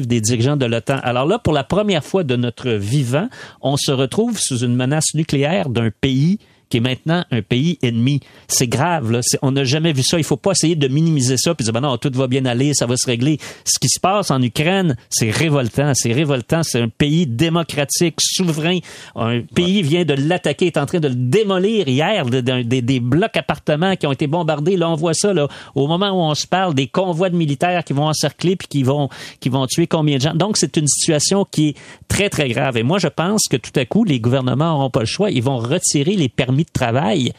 des 0.06 0.22
dirigeants 0.22 0.58
de 0.58 0.66
l'OTAN. 0.66 1.00
Alors 1.04 1.26
là, 1.26 1.40
pour 1.40 1.54
la 1.54 1.64
première 1.64 2.04
fois 2.04 2.24
de 2.24 2.36
notre 2.36 2.72
vivant, 2.72 3.28
on 3.62 3.78
se 3.78 3.92
retrouve 3.92 4.38
sous 4.40 4.60
une 4.60 4.76
menace 4.76 5.14
nucléaire 5.14 5.70
d'un 5.70 5.90
pays 5.90 6.40
qui 6.72 6.78
est 6.78 6.82
maintenant 6.82 7.24
un 7.30 7.42
pays 7.44 7.78
ennemi. 7.84 8.22
C'est 8.48 8.66
grave, 8.68 9.12
là. 9.12 9.20
On 9.44 9.52
n'a 9.52 9.64
jamais 9.64 9.94
vu 9.94 10.02
ça. 10.02 10.18
Il 10.18 10.24
faut 10.24 10.38
pas 10.38 10.52
essayer 10.52 10.76
de 10.76 10.88
minimiser 10.88 11.36
ça 11.38 11.54
puis 11.54 11.64
dire, 11.66 11.74
ben 11.74 11.82
non, 11.82 11.98
tout 11.98 12.12
va 12.16 12.28
bien 12.28 12.46
aller, 12.46 12.74
ça 12.74 12.86
va 12.88 12.98
se 12.98 13.06
régler. 13.06 13.38
Ce 13.66 13.78
qui 13.78 13.90
se 13.90 14.00
passe 14.00 14.32
en 14.32 14.42
Ukraine, 14.42 14.96
c'est 15.10 15.30
révoltant. 15.30 15.92
C'est 15.94 16.14
révoltant. 16.14 16.64
C'est 16.64 16.80
un 16.82 16.88
pays 16.88 17.28
démocratique, 17.28 18.16
souverain. 18.20 18.80
Un 19.16 19.42
pays 19.42 19.82
vient 19.84 20.06
de 20.06 20.14
l'attaquer, 20.14 20.68
est 20.68 20.78
en 20.78 20.86
train 20.86 21.00
de 21.00 21.10
le 21.10 21.16
démolir 21.16 21.88
hier, 21.88 22.26
de- 22.26 22.42
de- 22.42 22.64
des- 22.64 22.82
des 22.82 23.00
blocs 23.00 23.36
appartements 23.36 23.96
qui 23.96 24.08
ont 24.08 24.12
été 24.14 24.28
bombardés. 24.28 24.78
Là, 24.78 24.90
on 24.90 24.96
voit 24.96 25.14
ça, 25.14 25.34
là. 25.34 25.48
Au 25.76 25.88
moment 25.88 26.10
où 26.12 26.22
on 26.22 26.34
se 26.36 26.48
parle, 26.48 26.74
des 26.74 26.88
convois 26.88 27.30
de 27.30 27.36
militaires 27.36 27.84
qui 27.84 27.92
vont 27.94 28.08
encercler 28.08 28.56
puis 28.56 28.68
qui 28.70 28.84
vont, 28.84 29.10
qui 29.42 29.50
vont 29.50 29.68
tuer 29.68 29.88
combien 29.88 30.16
de 30.18 30.22
gens. 30.22 30.34
Donc, 30.34 30.56
c'est 30.58 30.78
une 30.78 30.88
situation 30.88 31.46
qui 31.50 31.70
est 31.70 31.76
très, 32.08 32.30
très 32.30 32.48
grave. 32.48 32.78
Et 32.78 32.84
moi, 32.84 32.98
je 32.98 33.08
pense 33.08 33.42
que 33.50 33.58
tout 33.58 33.72
à 33.76 33.84
coup, 33.86 34.06
les 34.06 34.20
gouvernements 34.22 34.72
n'auront 34.72 34.90
pas 34.90 35.02
le 35.02 35.06
choix. 35.06 35.30
Ils 35.32 35.44
vont 35.44 35.58
retirer 35.58 36.16
les 36.16 36.30
permis 36.30 36.61
de 36.64 36.72
travail 36.72 37.34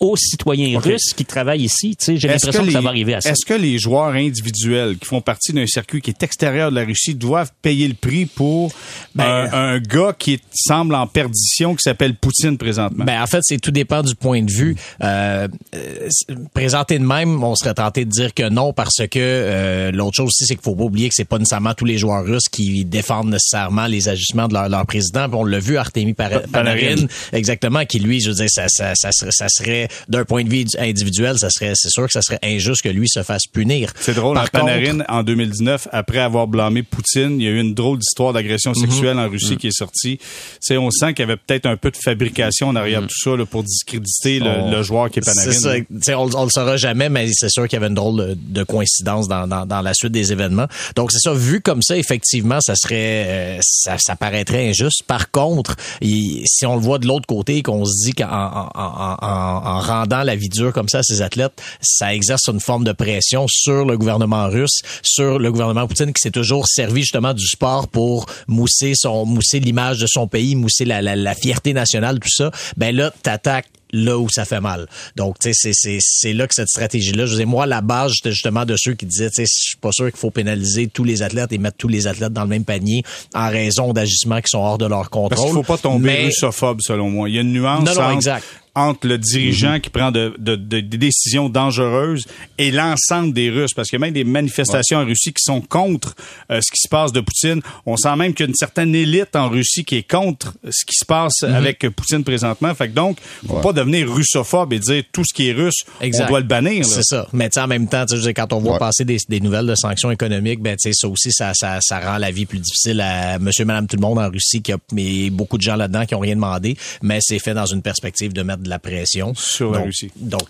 aux 0.00 0.16
citoyens 0.16 0.78
russes 0.78 1.12
qui 1.16 1.24
travaillent 1.24 1.62
ici. 1.64 1.96
Tu 1.96 2.04
sais, 2.04 2.16
j'ai 2.16 2.28
Est-ce 2.28 2.46
l'impression 2.46 2.60
que, 2.62 2.66
les- 2.68 2.72
ça 2.72 2.80
va 2.80 2.88
arriver 2.90 3.14
à 3.14 3.20
ça. 3.20 3.30
Est-ce 3.30 3.44
que 3.44 3.54
les 3.54 3.78
joueurs 3.78 4.10
individuels 4.14 4.96
qui 4.96 5.06
font 5.06 5.20
partie 5.20 5.52
d'un 5.52 5.66
circuit 5.66 6.00
qui 6.00 6.10
est 6.10 6.22
extérieur 6.22 6.70
de 6.70 6.76
la 6.76 6.84
Russie 6.84 7.14
doivent 7.16 7.50
payer 7.62 7.88
le 7.88 7.94
prix 7.94 8.26
pour 8.26 8.70
Ben, 9.16 9.24
un, 9.24 9.52
un 9.52 9.78
gars 9.80 10.14
qui 10.16 10.34
est- 10.34 10.42
semble 10.54 10.94
en 10.94 11.06
perdition, 11.08 11.74
qui 11.74 11.82
s'appelle 11.82 12.14
Poutine 12.14 12.56
présentement? 12.58 13.04
Ben, 13.04 13.20
en 13.22 13.26
fait, 13.26 13.40
c'est 13.42 13.58
tout 13.58 13.70
dépend 13.72 14.02
du 14.02 14.14
point 14.14 14.42
de 14.42 14.52
vue. 14.52 14.76
Euh, 15.02 15.48
euh, 15.74 16.08
présenté 16.54 16.98
de 16.98 17.04
même, 17.04 17.42
on 17.42 17.54
serait 17.56 17.74
tenté 17.74 18.04
de 18.04 18.10
dire 18.10 18.34
que 18.34 18.48
non 18.48 18.72
parce 18.72 18.98
que 19.10 19.18
euh, 19.18 19.90
l'autre 19.90 20.16
chose 20.16 20.28
aussi, 20.28 20.44
c'est 20.46 20.54
qu'il 20.54 20.62
faut 20.64 20.76
pas 20.76 20.84
oublier 20.84 21.08
que 21.08 21.14
c'est 21.16 21.24
pas 21.24 21.38
nécessairement 21.38 21.74
tous 21.74 21.84
les 21.84 21.98
joueurs 21.98 22.24
russes 22.24 22.48
qui 22.48 22.84
défendent 22.84 23.30
nécessairement 23.30 23.86
les 23.86 24.08
agissements 24.08 24.46
de 24.48 24.54
leur, 24.54 24.68
leur 24.68 24.86
président. 24.86 25.26
On 25.32 25.44
l'a 25.44 25.58
vu, 25.58 25.76
Artemi 25.76 26.14
Panarin, 26.14 27.06
exactement, 27.32 27.84
qui 27.84 27.98
lui, 27.98 28.20
je 28.20 28.28
veux 28.30 28.36
dire, 28.36 28.48
ça, 28.48 28.66
ça, 28.68 28.92
ça 28.94 29.10
serait, 29.12 29.30
ça 29.32 29.46
serait 29.48 29.87
d'un 30.08 30.24
point 30.24 30.44
de 30.44 30.48
vue 30.48 30.64
individuel, 30.78 31.38
ça 31.38 31.50
serait, 31.50 31.72
c'est 31.74 31.90
sûr 31.90 32.06
que 32.06 32.12
ça 32.12 32.22
serait 32.22 32.38
injuste 32.42 32.82
que 32.82 32.88
lui 32.88 33.08
se 33.08 33.22
fasse 33.22 33.46
punir. 33.52 33.92
C'est 34.00 34.14
drôle, 34.14 34.34
Par 34.34 34.44
hein, 34.44 34.48
Panarin, 34.52 35.00
en 35.08 35.22
2019, 35.22 35.88
après 35.92 36.18
avoir 36.18 36.46
blâmé 36.46 36.82
Poutine, 36.82 37.40
il 37.40 37.44
y 37.44 37.46
a 37.46 37.50
eu 37.50 37.60
une 37.60 37.74
drôle 37.74 37.98
d'histoire 37.98 38.32
d'agression 38.32 38.72
Mhm. 38.76 38.80
sexuelle 38.82 39.18
en 39.18 39.28
Russie 39.28 39.56
qui 39.56 39.68
est 39.68 39.76
sortie. 39.76 40.18
C'est, 40.60 40.76
on 40.76 40.90
sent 40.90 41.14
qu'il 41.14 41.20
y 41.20 41.28
avait 41.30 41.36
peut-être 41.36 41.66
un 41.66 41.76
peu 41.76 41.90
de 41.90 41.96
fabrication 41.96 42.68
en 42.68 42.76
arrière 42.76 43.02
de 43.02 43.06
tout 43.06 43.20
ça 43.22 43.36
là, 43.36 43.44
pour 43.46 43.62
discréditer 43.64 44.40
le, 44.40 44.50
On- 44.50 44.70
le 44.70 44.82
joueur 44.82 45.10
qui 45.10 45.18
est 45.20 45.22
Panarin. 45.22 45.52
C'est 45.52 45.58
ça. 46.04 46.18
On, 46.18 46.30
on 46.34 46.44
le 46.44 46.50
saura 46.50 46.76
jamais, 46.76 47.08
mais 47.08 47.28
c'est 47.32 47.50
sûr 47.50 47.66
qu'il 47.68 47.76
y 47.76 47.80
avait 47.82 47.88
une 47.88 47.94
drôle 47.94 48.16
de, 48.16 48.36
de 48.38 48.62
coïncidence 48.64 49.28
dans, 49.28 49.46
dans, 49.46 49.66
dans 49.66 49.80
la 49.82 49.94
suite 49.94 50.12
des 50.12 50.32
événements. 50.32 50.66
Donc 50.96 51.12
c'est 51.12 51.18
ça. 51.20 51.32
Vu 51.32 51.60
comme 51.60 51.82
ça, 51.82 51.96
effectivement, 51.96 52.60
ça 52.60 52.74
serait, 52.76 53.24
euh, 53.26 53.58
ça, 53.62 53.96
ça 53.98 54.16
paraîtrait 54.16 54.68
injuste. 54.68 55.02
Par 55.06 55.30
contre, 55.30 55.76
il- 56.00 56.42
si 56.46 56.66
on 56.66 56.74
le 56.76 56.82
voit 56.82 56.98
de 56.98 57.06
l'autre 57.06 57.26
côté, 57.26 57.62
qu'on 57.62 57.84
se 57.84 58.04
dit 58.04 58.12
qu'en 58.12 58.26
en, 58.28 58.68
en, 58.74 59.18
en, 59.22 59.77
en 59.78 59.80
rendant 59.80 60.22
la 60.22 60.36
vie 60.36 60.48
dure 60.48 60.72
comme 60.72 60.88
ça 60.88 60.98
à 60.98 61.02
ces 61.02 61.22
athlètes, 61.22 61.52
ça 61.80 62.14
exerce 62.14 62.48
une 62.48 62.60
forme 62.60 62.84
de 62.84 62.92
pression 62.92 63.46
sur 63.48 63.84
le 63.84 63.96
gouvernement 63.96 64.48
russe, 64.48 64.80
sur 65.02 65.38
le 65.38 65.52
gouvernement 65.52 65.86
Poutine 65.86 66.12
qui 66.12 66.20
s'est 66.20 66.30
toujours 66.30 66.66
servi 66.66 67.02
justement 67.02 67.34
du 67.34 67.46
sport 67.46 67.88
pour 67.88 68.26
mousser 68.46 68.92
son, 68.94 69.24
mousser 69.24 69.60
l'image 69.60 69.98
de 69.98 70.06
son 70.08 70.26
pays, 70.26 70.54
mousser 70.56 70.84
la, 70.84 71.02
la, 71.02 71.16
la 71.16 71.34
fierté 71.34 71.72
nationale, 71.72 72.18
tout 72.20 72.30
ça. 72.30 72.50
Ben 72.76 72.94
là, 72.94 73.12
t'attaques 73.22 73.68
là 73.90 74.18
où 74.18 74.28
ça 74.28 74.44
fait 74.44 74.60
mal. 74.60 74.86
Donc, 75.16 75.38
tu 75.38 75.48
sais, 75.48 75.54
c'est, 75.54 75.72
c'est, 75.72 75.96
c'est 76.00 76.34
là 76.34 76.46
que 76.46 76.54
cette 76.54 76.68
stratégie-là, 76.68 77.24
je 77.24 77.36
dire, 77.36 77.46
moi, 77.46 77.64
la 77.64 77.80
base, 77.80 78.12
j'étais 78.16 78.32
justement 78.32 78.66
de 78.66 78.76
ceux 78.76 78.92
qui 78.92 79.06
disaient, 79.06 79.30
tu 79.30 79.36
sais, 79.36 79.44
je 79.46 79.68
suis 79.68 79.76
pas 79.78 79.92
sûr 79.92 80.10
qu'il 80.10 80.18
faut 80.18 80.30
pénaliser 80.30 80.88
tous 80.88 81.04
les 81.04 81.22
athlètes 81.22 81.52
et 81.52 81.58
mettre 81.58 81.78
tous 81.78 81.88
les 81.88 82.06
athlètes 82.06 82.34
dans 82.34 82.42
le 82.42 82.48
même 82.48 82.64
panier 82.66 83.02
en 83.34 83.48
raison 83.48 83.94
d'agissements 83.94 84.42
qui 84.42 84.50
sont 84.50 84.58
hors 84.58 84.76
de 84.76 84.84
leur 84.86 85.08
contrôle. 85.08 85.30
Parce 85.30 85.42
qu'il 85.44 85.52
faut 85.54 85.62
pas 85.62 85.78
tomber 85.78 86.06
Mais- 86.06 86.24
russophobe, 86.26 86.80
selon 86.82 87.08
moi. 87.08 87.30
Il 87.30 87.36
y 87.36 87.38
a 87.38 87.40
une 87.40 87.52
nuance 87.52 87.82
Non, 87.84 87.94
non, 87.94 88.00
entre, 88.02 88.12
exact. 88.12 88.44
Entre 88.78 89.06
le 89.08 89.18
dirigeant 89.18 89.80
qui 89.80 89.90
prend 89.90 90.10
de, 90.10 90.34
de- 90.38 90.56
de- 90.56 90.80
des 90.80 90.98
décisions 90.98 91.48
dangereuses 91.48 92.24
et 92.58 92.70
l'ensemble 92.70 93.32
des 93.32 93.50
Russes. 93.50 93.72
Parce 93.74 93.88
qu'il 93.90 93.98
y 93.98 94.02
a 94.02 94.06
même 94.06 94.14
des 94.14 94.24
manifestations 94.24 94.98
en 94.98 95.04
Russie 95.04 95.32
qui 95.32 95.42
sont 95.42 95.60
contre 95.60 96.14
euh, 96.50 96.60
ce 96.62 96.70
qui 96.70 96.80
se 96.80 96.88
passe 96.88 97.12
de 97.12 97.20
Poutine. 97.20 97.60
On 97.86 97.96
sent 97.96 98.14
même 98.16 98.32
qu'il 98.34 98.44
y 98.44 98.46
a 98.46 98.50
une 98.50 98.54
certaine 98.54 98.94
élite 98.94 99.34
en 99.36 99.48
Russie 99.48 99.84
qui 99.84 99.96
est 99.96 100.08
contre 100.08 100.54
ce 100.70 100.84
qui 100.84 100.94
se 100.96 101.04
passe 101.04 101.42
Mhm. 101.42 101.54
avec 101.54 101.88
Poutine 101.90 102.24
présentement. 102.24 102.74
Fait 102.74 102.88
que 102.88 102.94
donc, 102.94 103.18
faut 103.46 103.60
pas 103.60 103.72
devenir 103.72 104.10
russophobe 104.12 104.72
et 104.72 104.78
dire 104.78 105.02
tout 105.12 105.24
ce 105.24 105.34
qui 105.34 105.48
est 105.48 105.52
russe, 105.52 105.84
Exact. 106.00 106.24
on 106.24 106.28
doit 106.28 106.40
le 106.40 106.46
bannir. 106.46 106.84
C'est 106.86 107.02
ça. 107.04 107.26
Mais 107.32 107.48
en 107.58 107.66
même 107.66 107.88
temps, 107.88 108.04
dire, 108.04 108.20
quand 108.34 108.52
on 108.52 108.60
voit 108.60 108.74
Ouais. 108.74 108.78
passer 108.78 109.04
des, 109.04 109.18
des 109.28 109.40
nouvelles 109.40 109.66
de 109.66 109.74
sanctions 109.74 110.10
économiques, 110.10 110.60
ben 110.60 110.76
ça 110.78 111.08
aussi, 111.08 111.32
ça, 111.32 111.52
ça, 111.54 111.78
ça 111.80 111.98
rend 112.00 112.18
la 112.18 112.30
vie 112.30 112.46
plus 112.46 112.58
difficile 112.58 113.00
à 113.00 113.38
Monsieur, 113.38 113.64
Madame, 113.64 113.86
tout 113.86 113.96
le 113.96 114.02
monde 114.02 114.18
en 114.18 114.28
Russie, 114.30 114.62
qui 114.62 114.72
a 114.72 114.78
mais 114.92 115.30
beaucoup 115.30 115.56
de 115.58 115.62
gens 115.62 115.76
là-dedans 115.76 116.04
qui 116.06 116.14
ont 116.14 116.20
rien 116.20 116.34
demandé, 116.34 116.76
mais 117.02 117.18
c'est 117.20 117.38
fait 117.38 117.54
dans 117.54 117.66
une 117.66 117.82
perspective 117.82 118.32
de 118.32 118.42
mettre 118.42 118.62
de 118.62 118.67
la 118.68 118.78
pression 118.78 119.34
Sur 119.34 119.72
la 119.72 119.78
Donc- 119.78 119.86
Russie. 119.86 120.10
Donc, 120.16 120.42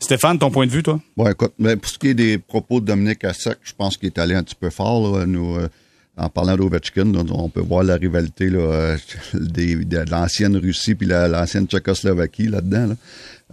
Stéphane, 0.00 0.38
ton 0.38 0.50
point 0.50 0.66
de 0.66 0.72
vue, 0.72 0.82
toi? 0.82 1.00
Bon, 1.16 1.28
écoute, 1.28 1.52
mais 1.58 1.76
pour 1.76 1.88
ce 1.88 1.96
qui 1.98 2.08
est 2.08 2.14
des 2.14 2.36
propos 2.38 2.80
de 2.80 2.86
Dominique 2.86 3.22
Assec, 3.24 3.58
je 3.62 3.72
pense 3.72 3.96
qu'il 3.96 4.08
est 4.08 4.18
allé 4.18 4.34
un 4.34 4.42
petit 4.42 4.56
peu 4.56 4.68
fort. 4.68 5.16
Là, 5.16 5.26
nous, 5.26 5.54
euh, 5.56 5.68
en 6.16 6.28
parlant 6.28 6.56
d'Ovechkin, 6.56 7.12
on 7.14 7.48
peut 7.48 7.60
voir 7.60 7.84
la 7.84 7.94
rivalité 7.94 8.50
là, 8.50 8.58
euh, 8.58 8.96
des, 9.34 9.76
de 9.76 9.98
l'ancienne 10.10 10.56
Russie 10.56 10.96
puis 10.96 11.06
la- 11.06 11.28
l'ancienne 11.28 11.66
Tchécoslovaquie 11.68 12.48
là-dedans. 12.48 12.86
Là. 12.88 12.96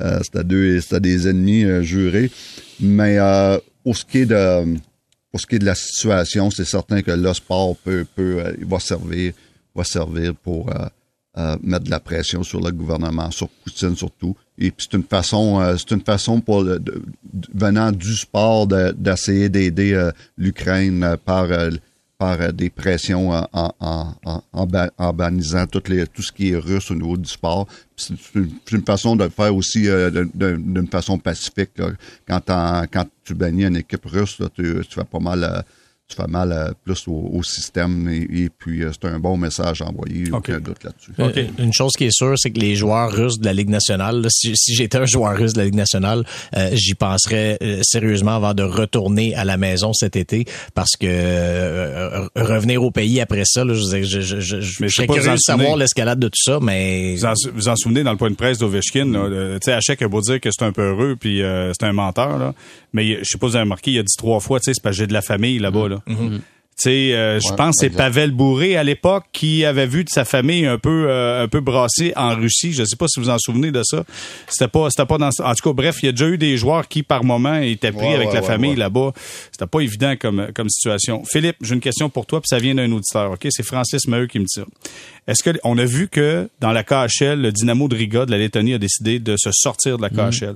Euh, 0.02 0.20
c'était, 0.24 0.44
deux, 0.44 0.82
c'était 0.82 1.00
des 1.02 1.28
ennemis 1.28 1.66
euh, 1.66 1.84
jurés. 1.84 2.32
Mais 2.80 3.20
euh, 3.20 3.60
pour 3.84 3.96
ce 3.96 4.04
qui 4.06 4.20
est 4.20 4.26
de 4.26 4.76
pour 5.32 5.40
ce 5.40 5.46
qui 5.46 5.56
est 5.58 5.60
de 5.60 5.66
la 5.66 5.76
situation, 5.76 6.50
c'est 6.50 6.66
certain 6.66 7.04
que 7.04 7.12
le 7.12 7.32
sport 7.36 7.76
peut, 7.78 8.08
peut 8.16 8.40
euh, 8.44 8.54
il 8.60 8.66
va 8.66 8.80
servir, 8.80 9.34
va 9.76 9.84
servir 9.84 10.34
pour 10.34 10.68
euh, 11.40 11.56
mettre 11.64 11.86
de 11.86 11.90
la 11.90 12.02
pression 12.02 12.44
sur 12.44 12.60
le 12.60 12.72
gouvernement, 12.72 13.32
sur 13.32 13.48
Poutine 13.48 13.96
surtout. 13.96 14.36
Et 14.58 14.72
puis 14.72 14.88
c'est 14.90 14.98
une 14.98 15.04
façon, 15.06 15.62
euh, 15.62 15.76
c'est 15.78 15.92
une 15.92 16.02
façon 16.02 16.42
pour 16.42 16.66
venant 17.54 17.92
du 17.94 18.14
sport 18.16 18.68
de- 18.68 18.92
d'essayer 18.92 19.48
d'aider 19.48 19.94
euh, 19.94 20.12
l'Ukraine 20.38 21.16
par 21.24 21.48
par 22.18 22.52
des 22.52 22.70
pressions 22.70 23.30
en, 23.32 23.74
en, 23.80 24.66
les, 25.88 26.06
tout 26.06 26.22
ce 26.22 26.34
qui 26.34 26.52
est 26.52 26.58
russe 26.58 26.92
au 26.92 26.96
niveau 26.96 27.16
du 27.16 27.30
sport. 27.30 27.66
C'est 27.96 28.14
une, 28.36 28.84
façon 28.86 29.16
de 29.16 29.24
le 29.24 29.30
faire 29.30 29.56
aussi 29.56 29.88
d'une 30.36 30.88
façon 30.92 31.18
pacifique. 31.18 31.82
Quand, 32.28 32.42
tu 33.24 33.34
bannis 33.34 33.64
une 33.64 33.78
équipe 33.78 34.04
russe, 34.04 34.38
tu, 34.54 34.82
tu 34.90 34.96
fais 34.96 35.06
pas 35.06 35.20
mal, 35.20 35.64
tu 36.10 36.16
fais 36.16 36.28
mal 36.28 36.52
euh, 36.52 36.72
plus 36.84 37.08
au, 37.08 37.30
au 37.34 37.44
système 37.44 38.10
et, 38.10 38.28
et 38.46 38.50
puis 38.50 38.84
euh, 38.84 38.90
c'est 38.92 39.08
un 39.08 39.20
bon 39.20 39.38
message 39.38 39.82
à 39.82 39.86
envoyer, 39.86 40.26
Ok. 40.32 40.50
aucun 40.50 40.60
doute 40.60 40.84
là-dessus. 40.84 41.12
OK. 41.20 41.38
Euh, 41.38 41.64
Une 41.64 41.72
chose 41.74 41.94
qui 41.96 42.06
est 42.06 42.12
sûre, 42.12 42.34
c'est 42.38 42.50
que 42.52 42.60
les 42.60 42.76
joueurs 42.76 43.12
russes 43.12 43.40
de 43.40 43.46
la 43.46 43.54
Ligue 43.54 43.70
nationale, 43.70 44.22
là, 44.22 44.28
si, 44.32 44.52
si 44.56 44.74
j'étais 44.76 44.98
un 44.98 45.06
joueur 45.06 45.38
russe 45.38 45.54
de 45.54 45.60
la 45.60 45.66
Ligue 45.66 45.76
nationale, 45.76 46.26
euh, 46.58 46.70
j'y 46.74 46.96
penserais 46.96 47.58
euh, 47.62 47.80
sérieusement 47.84 48.36
avant 48.36 48.54
de 48.56 48.64
retourner 48.64 49.36
à 49.36 49.46
la 49.46 49.58
maison 49.58 49.94
cet 49.94 50.16
été, 50.16 50.46
parce 50.74 50.96
que 51.00 51.06
euh, 51.08 52.28
revenir 52.36 52.84
au 52.84 52.92
pays 52.92 53.22
après 53.22 53.44
ça, 53.46 53.64
là, 53.64 53.74
je, 53.74 54.04
je, 54.04 54.20
je, 54.22 54.40
je, 54.40 54.62
je 54.62 54.88
serais 54.88 55.08
curieux 55.08 55.32
de 55.32 55.38
savoir 55.38 55.78
l'escalade 55.78 56.20
de 56.20 56.28
tout 56.28 56.42
ça, 56.44 56.60
mais 56.62 57.16
Vous 57.16 57.26
en, 57.26 57.34
vous 57.54 57.70
en 57.70 57.76
souvenez 57.76 58.04
dans 58.04 58.12
le 58.12 58.18
point 58.18 58.32
de 58.32 58.36
presse 58.36 58.58
d'Ovechkin, 58.58 59.14
sais, 59.62 59.74
Hachek 59.74 60.02
a 60.02 60.08
beau 60.08 60.22
dire 60.22 60.40
que 60.42 60.50
c'est 60.52 60.64
un 60.66 60.72
peu 60.72 60.82
heureux 60.82 61.16
puis 61.20 61.42
euh, 61.44 61.72
c'est 61.80 61.86
un 61.86 61.94
menteur, 61.94 62.38
là, 62.40 62.54
mais 62.94 63.20
je 63.20 63.24
sais 63.26 63.38
pas 63.38 63.48
si 63.48 63.52
vous 63.52 63.56
avez 63.58 63.64
remarqué, 63.64 63.92
il 63.92 64.00
a 64.00 64.04
dit 64.04 64.16
trois 64.18 64.40
fois, 64.40 64.60
tu 64.60 64.66
sais, 64.66 64.74
c'est 64.74 64.82
parce 64.82 64.96
que 64.96 65.04
j'ai 65.04 65.08
de 65.08 65.14
la 65.14 65.22
famille 65.22 65.60
là-bas, 65.60 65.88
là. 65.88 65.99
Tu 66.06 66.84
sais, 66.84 67.14
euh, 67.14 67.42
je 67.42 67.50
Ouais, 67.50 67.56
pense 67.58 67.76
que 67.76 67.88
c'est. 67.88 67.90
Pavel 67.90 68.32
Bourré 68.32 68.78
à 68.78 68.86
l'époque 68.86 69.26
qui 69.34 69.66
avait 69.66 69.86
vu 69.86 70.06
de 70.06 70.10
sa 70.10 70.24
famille 70.24 70.66
un 70.66 70.78
peu 70.78 71.08
euh, 71.10 71.44
un 71.44 71.48
peu 71.50 71.60
brassée 71.60 72.14
en 72.16 72.34
Russie. 72.36 72.72
Je 72.72 72.86
sais 72.86 72.96
pas 72.96 73.08
si 73.10 73.20
vous 73.20 73.30
en 73.30 73.38
souvenez 73.38 73.70
de 73.72 73.82
ça. 73.84 74.06
C'était 74.48 74.70
pas 74.70 74.90
c'était 74.90 75.06
pas 75.06 75.18
dans 75.18 75.28
en 75.28 75.54
tout 75.56 75.70
cas 75.70 75.74
bref, 75.74 75.98
il 76.02 76.06
y 76.06 76.10
a 76.10 76.14
déjà 76.14 76.30
eu 76.30 76.38
des 76.38 76.56
joueurs 76.56 76.88
qui 76.88 77.04
par 77.04 77.26
moment 77.26 77.56
étaient 77.56 77.92
pris 77.92 78.06
Ouais, 78.08 78.16
avec 78.16 78.30
ouais, 78.30 78.34
la 78.36 78.40
ouais, 78.40 78.48
famille 78.48 78.70
ouais. 78.70 78.76
là-bas. 78.78 79.12
C'était 79.52 79.68
pas 79.68 79.82
évident 79.82 80.14
comme 80.18 80.48
comme 80.56 80.70
situation. 80.70 81.22
Philippe, 81.26 81.58
j'ai 81.62 81.74
une 81.76 81.82
question 81.82 82.10
pour 82.10 82.26
toi 82.26 82.40
puis 82.40 82.48
ça 82.48 82.60
vient 82.60 82.76
d'un 82.76 82.90
auditeur. 82.94 83.32
OK, 83.32 83.46
c'est 83.50 83.64
Francis 83.66 84.08
Maheu 84.08 84.28
qui 84.28 84.40
me 84.40 84.46
dit 84.46 84.54
ça. 84.56 84.64
Est-ce 85.28 85.44
que 85.44 85.50
on 85.66 85.78
a 85.78 85.84
vu 85.86 86.08
que 86.08 86.48
dans 86.62 86.72
la 86.72 86.84
KHL, 86.86 87.42
le 87.42 87.52
Dynamo 87.52 87.90
de 87.90 87.96
Riga 87.98 88.26
de 88.26 88.32
la 88.32 88.38
Lettonie 88.38 88.74
a 88.74 88.78
décidé 88.78 89.20
de 89.20 89.36
se 89.38 89.50
sortir 89.52 89.98
de 89.98 90.02
la 90.02 90.10
KHL. 90.10 90.54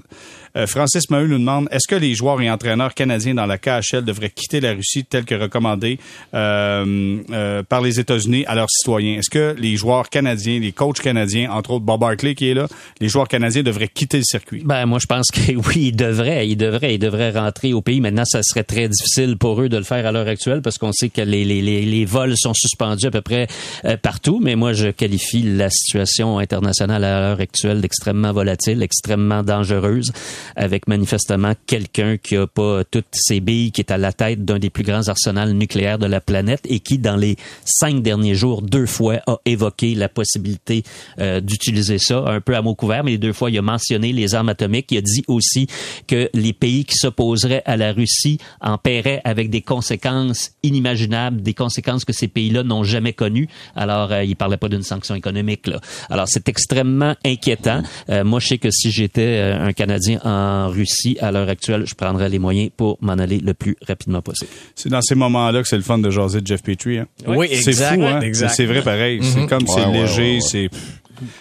Euh, 0.56 0.68
Francis 0.68 1.10
Maheu 1.10 1.28
nous 1.28 1.39
demande 1.39 1.68
est-ce 1.72 1.88
que 1.88 1.95
les 1.95 2.14
joueurs 2.14 2.39
et 2.39 2.49
entraîneurs 2.49 2.93
canadiens 2.93 3.34
dans 3.34 3.47
la 3.47 3.58
KHL 3.58 4.04
devraient 4.04 4.30
quitter 4.30 4.62
la 4.62 4.74
Russie 4.74 5.04
tel 5.04 5.26
que 5.26 5.34
recommandé 5.34 5.97
euh, 6.36 7.18
euh, 7.32 7.64
par 7.64 7.82
les 7.82 7.99
États-Unis 7.99 8.45
à 8.45 8.54
leurs 8.54 8.70
citoyens? 8.70 9.18
Est-ce 9.18 9.32
que 9.32 9.56
les 9.58 9.76
joueurs 9.78 10.10
canadiens, 10.10 10.60
les 10.60 10.72
coachs 10.72 10.99
canadiens, 10.99 11.51
entre 11.51 11.72
autres 11.72 11.86
Bob 11.86 12.01
Barkley 12.01 12.36
qui 12.36 12.49
est 12.49 12.54
là, 12.54 12.68
les 13.01 13.10
joueurs 13.10 13.28
canadiens 13.28 13.64
devraient 13.64 13.88
quitter 13.88 14.18
le 14.18 14.24
circuit? 14.24 14.62
Ben 14.64 14.86
moi 14.86 14.99
je 15.01 15.08
pense 15.08 15.28
que 15.32 15.56
oui, 15.68 15.88
ils 15.88 15.95
devraient, 15.95 16.47
ils 16.47 16.56
devraient, 16.56 16.95
ils 16.95 16.99
devraient 16.99 17.32
rentrer 17.32 17.74
au 17.74 17.82
pays. 17.82 17.99
Maintenant, 17.99 18.26
ça 18.26 18.43
serait 18.43 18.64
très 18.64 18.88
difficile 18.88 19.38
pour 19.38 19.60
eux 19.60 19.70
de 19.70 19.78
le 19.78 19.84
faire 19.84 20.06
à 20.06 20.12
l'heure 20.12 20.28
actuelle 20.28 20.62
parce 20.62 20.78
qu'on 20.78 20.91
sait 20.91 21.10
que 21.10 21.22
les, 21.22 21.45
les, 21.45 21.62
les, 21.64 21.82
les 21.82 22.06
vols 22.06 22.38
sont 22.38 22.54
suspendus 22.54 23.08
à 23.08 23.12
peu 23.12 23.22
près 23.22 23.47
partout. 24.01 24.39
Mais 24.43 24.56
moi, 24.56 24.74
je 24.74 24.89
qualifie 24.89 25.41
la 25.41 25.70
situation 25.70 26.38
internationale 26.38 27.04
à 27.04 27.20
l'heure 27.20 27.39
actuelle 27.39 27.82
d'extrêmement 27.82 28.32
volatile, 28.32 28.84
extrêmement 28.84 29.41
dangereuse, 29.41 30.12
avec 30.56 30.88
manifestement 30.88 31.54
quelqu'un 31.66 32.18
qui 32.18 32.36
a 32.36 32.48
pas 32.48 32.84
toutes 32.84 33.06
ses 33.14 33.39
billes, 33.39 33.72
qui 33.72 33.82
est 33.82 33.91
à 33.91 33.98
la 33.98 34.14
tête 34.14 34.46
d'un 34.46 34.60
des 34.60 34.70
plus 34.70 34.84
grands 34.84 35.08
arsenals 35.08 35.54
nucléaires 35.54 36.00
de 36.00 36.06
la 36.06 36.22
planète 36.22 36.62
et 36.66 36.80
qui, 36.80 36.98
dans 36.98 37.16
les 37.16 37.36
cinq 37.66 38.02
derniers 38.02 38.36
jours, 38.36 38.62
deux 38.62 38.86
fois 38.86 39.20
a 39.28 39.38
évoqué 39.46 39.96
la 39.96 40.10
possibilité 40.10 40.84
euh, 41.20 41.41
d'utiliser 41.41 41.98
ça, 41.98 42.24
un 42.28 42.41
peu 42.41 42.56
à 42.56 42.62
mot 42.62 42.76
couvert, 42.76 43.04
mais 43.04 43.12
les 43.12 43.18
deux 43.18 43.34
fois, 43.34 43.50
il 43.50 43.58
a 43.58 43.62
mentionné 43.62 44.14
les 44.14 44.36
armes 44.36 44.50
atomiques. 44.50 44.91
Il 44.91 44.98
a 44.98 45.02
dit 45.02 45.24
aussi 45.28 45.68
que 46.08 46.30
les 46.34 46.54
pays 46.54 46.86
qui 46.86 46.96
s'opposeraient 46.96 47.64
à 47.66 47.78
la 47.78 47.91
Russie 47.91 48.39
en 48.62 48.78
paieraient 48.78 49.22
avec 49.24 49.50
des 49.50 49.62
conséquences 49.62 50.52
inimaginables, 50.64 51.41
des 51.41 51.54
conséquences 51.54 52.06
que 52.06 52.14
ces 52.14 52.28
pays-là 52.28 52.64
n'ont 52.64 52.84
jamais 52.84 53.14
connues. 53.14 53.48
Alors, 53.76 54.12
euh, 54.12 54.24
il 54.24 54.36
parlait 54.36 54.58
pas 54.58 54.70
d'une 54.70 54.84
sanction 54.84 55.16
économique. 55.16 55.68
Là. 55.68 55.80
Alors, 56.10 56.28
c'est 56.28 56.48
extrêmement 56.50 57.16
inquiétant. 57.26 57.82
Euh, 58.10 58.24
moi, 58.24 58.39
je 58.39 58.48
sais 58.48 58.58
que 58.58 58.70
si 58.72 58.91
j'étais 58.91 59.39
euh, 59.39 59.68
un 59.68 59.74
Canadien 59.74 60.20
en 60.24 60.32
Russie 60.67 61.17
à 61.21 61.31
l'heure 61.31 61.49
actuelle, 61.49 61.86
je 61.86 61.95
prendrais 61.95 62.29
les 62.29 62.39
moyens 62.39 62.69
pour 62.75 62.97
m'en 63.01 63.13
aller 63.13 63.39
le 63.39 63.53
plus 63.53 63.75
rapidement 63.88 64.21
possible. 64.21 64.49
C'est 64.75 64.89
dans 64.89 65.01
ces 65.01 65.15
moments-là 65.15 65.61
que 65.61 65.67
c'est 65.67 65.77
le 65.77 65.84
fun 65.84 65.97
de 65.99 66.09
jaser 66.09 66.41
de 66.41 66.47
Jeff 66.47 66.61
Petrie. 66.63 66.99
Hein? 66.99 67.07
Oui, 67.27 67.47
C'est 67.51 67.69
exact, 67.69 67.95
fou, 67.95 68.03
hein? 68.05 68.21
exact. 68.21 68.53
C'est 68.55 68.65
vrai 68.65 68.81
pareil. 68.81 69.19
C'est 69.23 69.45
comme 69.47 69.67
c'est 69.67 69.86
Ouais, 69.86 69.91
léger, 70.01 70.21
ouais, 70.23 70.34
ouais. 70.36 70.41
c'est 70.41 70.69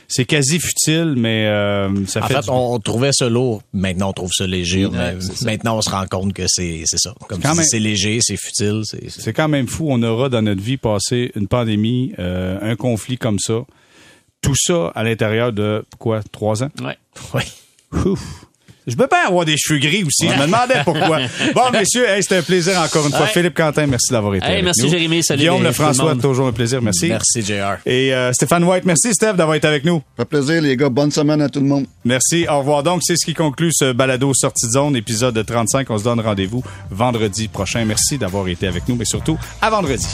c'est 0.06 0.26
quasi 0.26 0.60
futile, 0.60 1.14
mais 1.16 1.46
euh, 1.46 2.04
ça 2.06 2.22
en 2.22 2.26
fait. 2.28 2.34
fait, 2.34 2.40
du- 2.42 2.50
on 2.50 2.78
trouvait 2.78 3.10
ça 3.12 3.28
lourd. 3.28 3.62
Maintenant, 3.72 4.10
on 4.10 4.12
trouve 4.12 4.30
ça 4.32 4.46
léger. 4.46 4.86
mais 4.92 5.16
c'est 5.18 5.32
ça. 5.38 5.44
maintenant, 5.46 5.78
on 5.78 5.82
se 5.82 5.90
rend 5.90 6.06
compte 6.06 6.34
que 6.34 6.44
c'est 6.46 6.82
c'est 6.84 6.98
ça. 6.98 7.14
Comme 7.28 7.40
même- 7.40 7.54
c'est 7.64 7.78
léger, 7.80 8.18
c'est 8.20 8.36
futile. 8.36 8.82
c'est 8.84 9.10
c'est- 9.10 9.20
C'est 9.22 9.32
quand 9.32 9.48
même 9.48 9.66
fou. 9.66 9.86
On 9.90 10.02
aura 10.02 10.28
dans 10.28 10.42
notre 10.42 10.60
vie 10.62 10.76
passé 10.76 11.32
une 11.34 11.48
pandémie, 11.48 12.12
euh, 12.18 12.58
un 12.62 12.76
conflit 12.76 13.16
comme 13.18 13.38
ça. 13.38 13.60
Tout 14.40 14.54
ça 14.56 14.88
à 14.94 15.02
l'intérieur 15.04 15.52
de 15.52 15.84
quoi 15.98 16.20
trois 16.30 16.62
ans? 16.62 16.70
Ouais. 16.82 16.96
Oui. 17.34 17.42
Ouf. 18.04 18.46
Je 18.86 18.96
peux 18.96 19.06
pas 19.06 19.26
avoir 19.28 19.44
des 19.44 19.56
cheveux 19.56 19.78
gris 19.78 20.02
aussi. 20.04 20.28
Je 20.28 20.34
me 20.34 20.46
demandais 20.46 20.74
pourquoi. 20.84 21.20
Bon, 21.54 21.70
messieurs, 21.72 22.08
hey, 22.08 22.22
c'était 22.22 22.36
un 22.38 22.42
plaisir 22.42 22.80
encore 22.80 23.04
une 23.06 23.12
fois. 23.12 23.22
Ouais. 23.22 23.26
Philippe 23.28 23.54
Quentin, 23.56 23.86
merci 23.86 24.12
d'avoir 24.12 24.34
été 24.34 24.44
Hey, 24.44 24.52
avec 24.54 24.64
merci, 24.64 24.82
nous. 24.82 24.88
Jérémy. 24.88 25.22
Salut, 25.22 25.38
Guillaume 25.40 25.62
Lefrançois, 25.62 26.14
le 26.14 26.20
toujours 26.20 26.48
un 26.48 26.52
plaisir. 26.52 26.82
Merci. 26.82 27.08
Merci, 27.08 27.42
JR. 27.42 27.76
Et 27.86 28.12
euh, 28.12 28.32
Stéphane 28.32 28.64
White, 28.64 28.84
merci 28.84 29.14
Steph 29.14 29.34
d'avoir 29.34 29.54
été 29.56 29.68
avec 29.68 29.84
nous. 29.84 30.02
Ça 30.16 30.24
fait 30.24 30.28
plaisir, 30.28 30.60
les 30.62 30.76
gars. 30.76 30.88
Bonne 30.88 31.10
semaine 31.12 31.40
à 31.42 31.48
tout 31.48 31.60
le 31.60 31.66
monde. 31.66 31.86
Merci. 32.04 32.46
Au 32.48 32.58
revoir. 32.58 32.82
Donc, 32.82 33.02
c'est 33.04 33.16
ce 33.16 33.24
qui 33.24 33.34
conclut 33.34 33.70
ce 33.72 33.92
balado 33.92 34.32
sortie 34.34 34.66
de 34.66 34.72
zone, 34.72 34.96
épisode 34.96 35.44
35. 35.46 35.88
On 35.90 35.98
se 35.98 36.04
donne 36.04 36.20
rendez-vous 36.20 36.62
vendredi 36.90 37.48
prochain. 37.48 37.84
Merci 37.84 38.18
d'avoir 38.18 38.48
été 38.48 38.66
avec 38.66 38.88
nous, 38.88 38.96
mais 38.96 39.04
surtout 39.04 39.38
à 39.60 39.70
vendredi. 39.70 40.08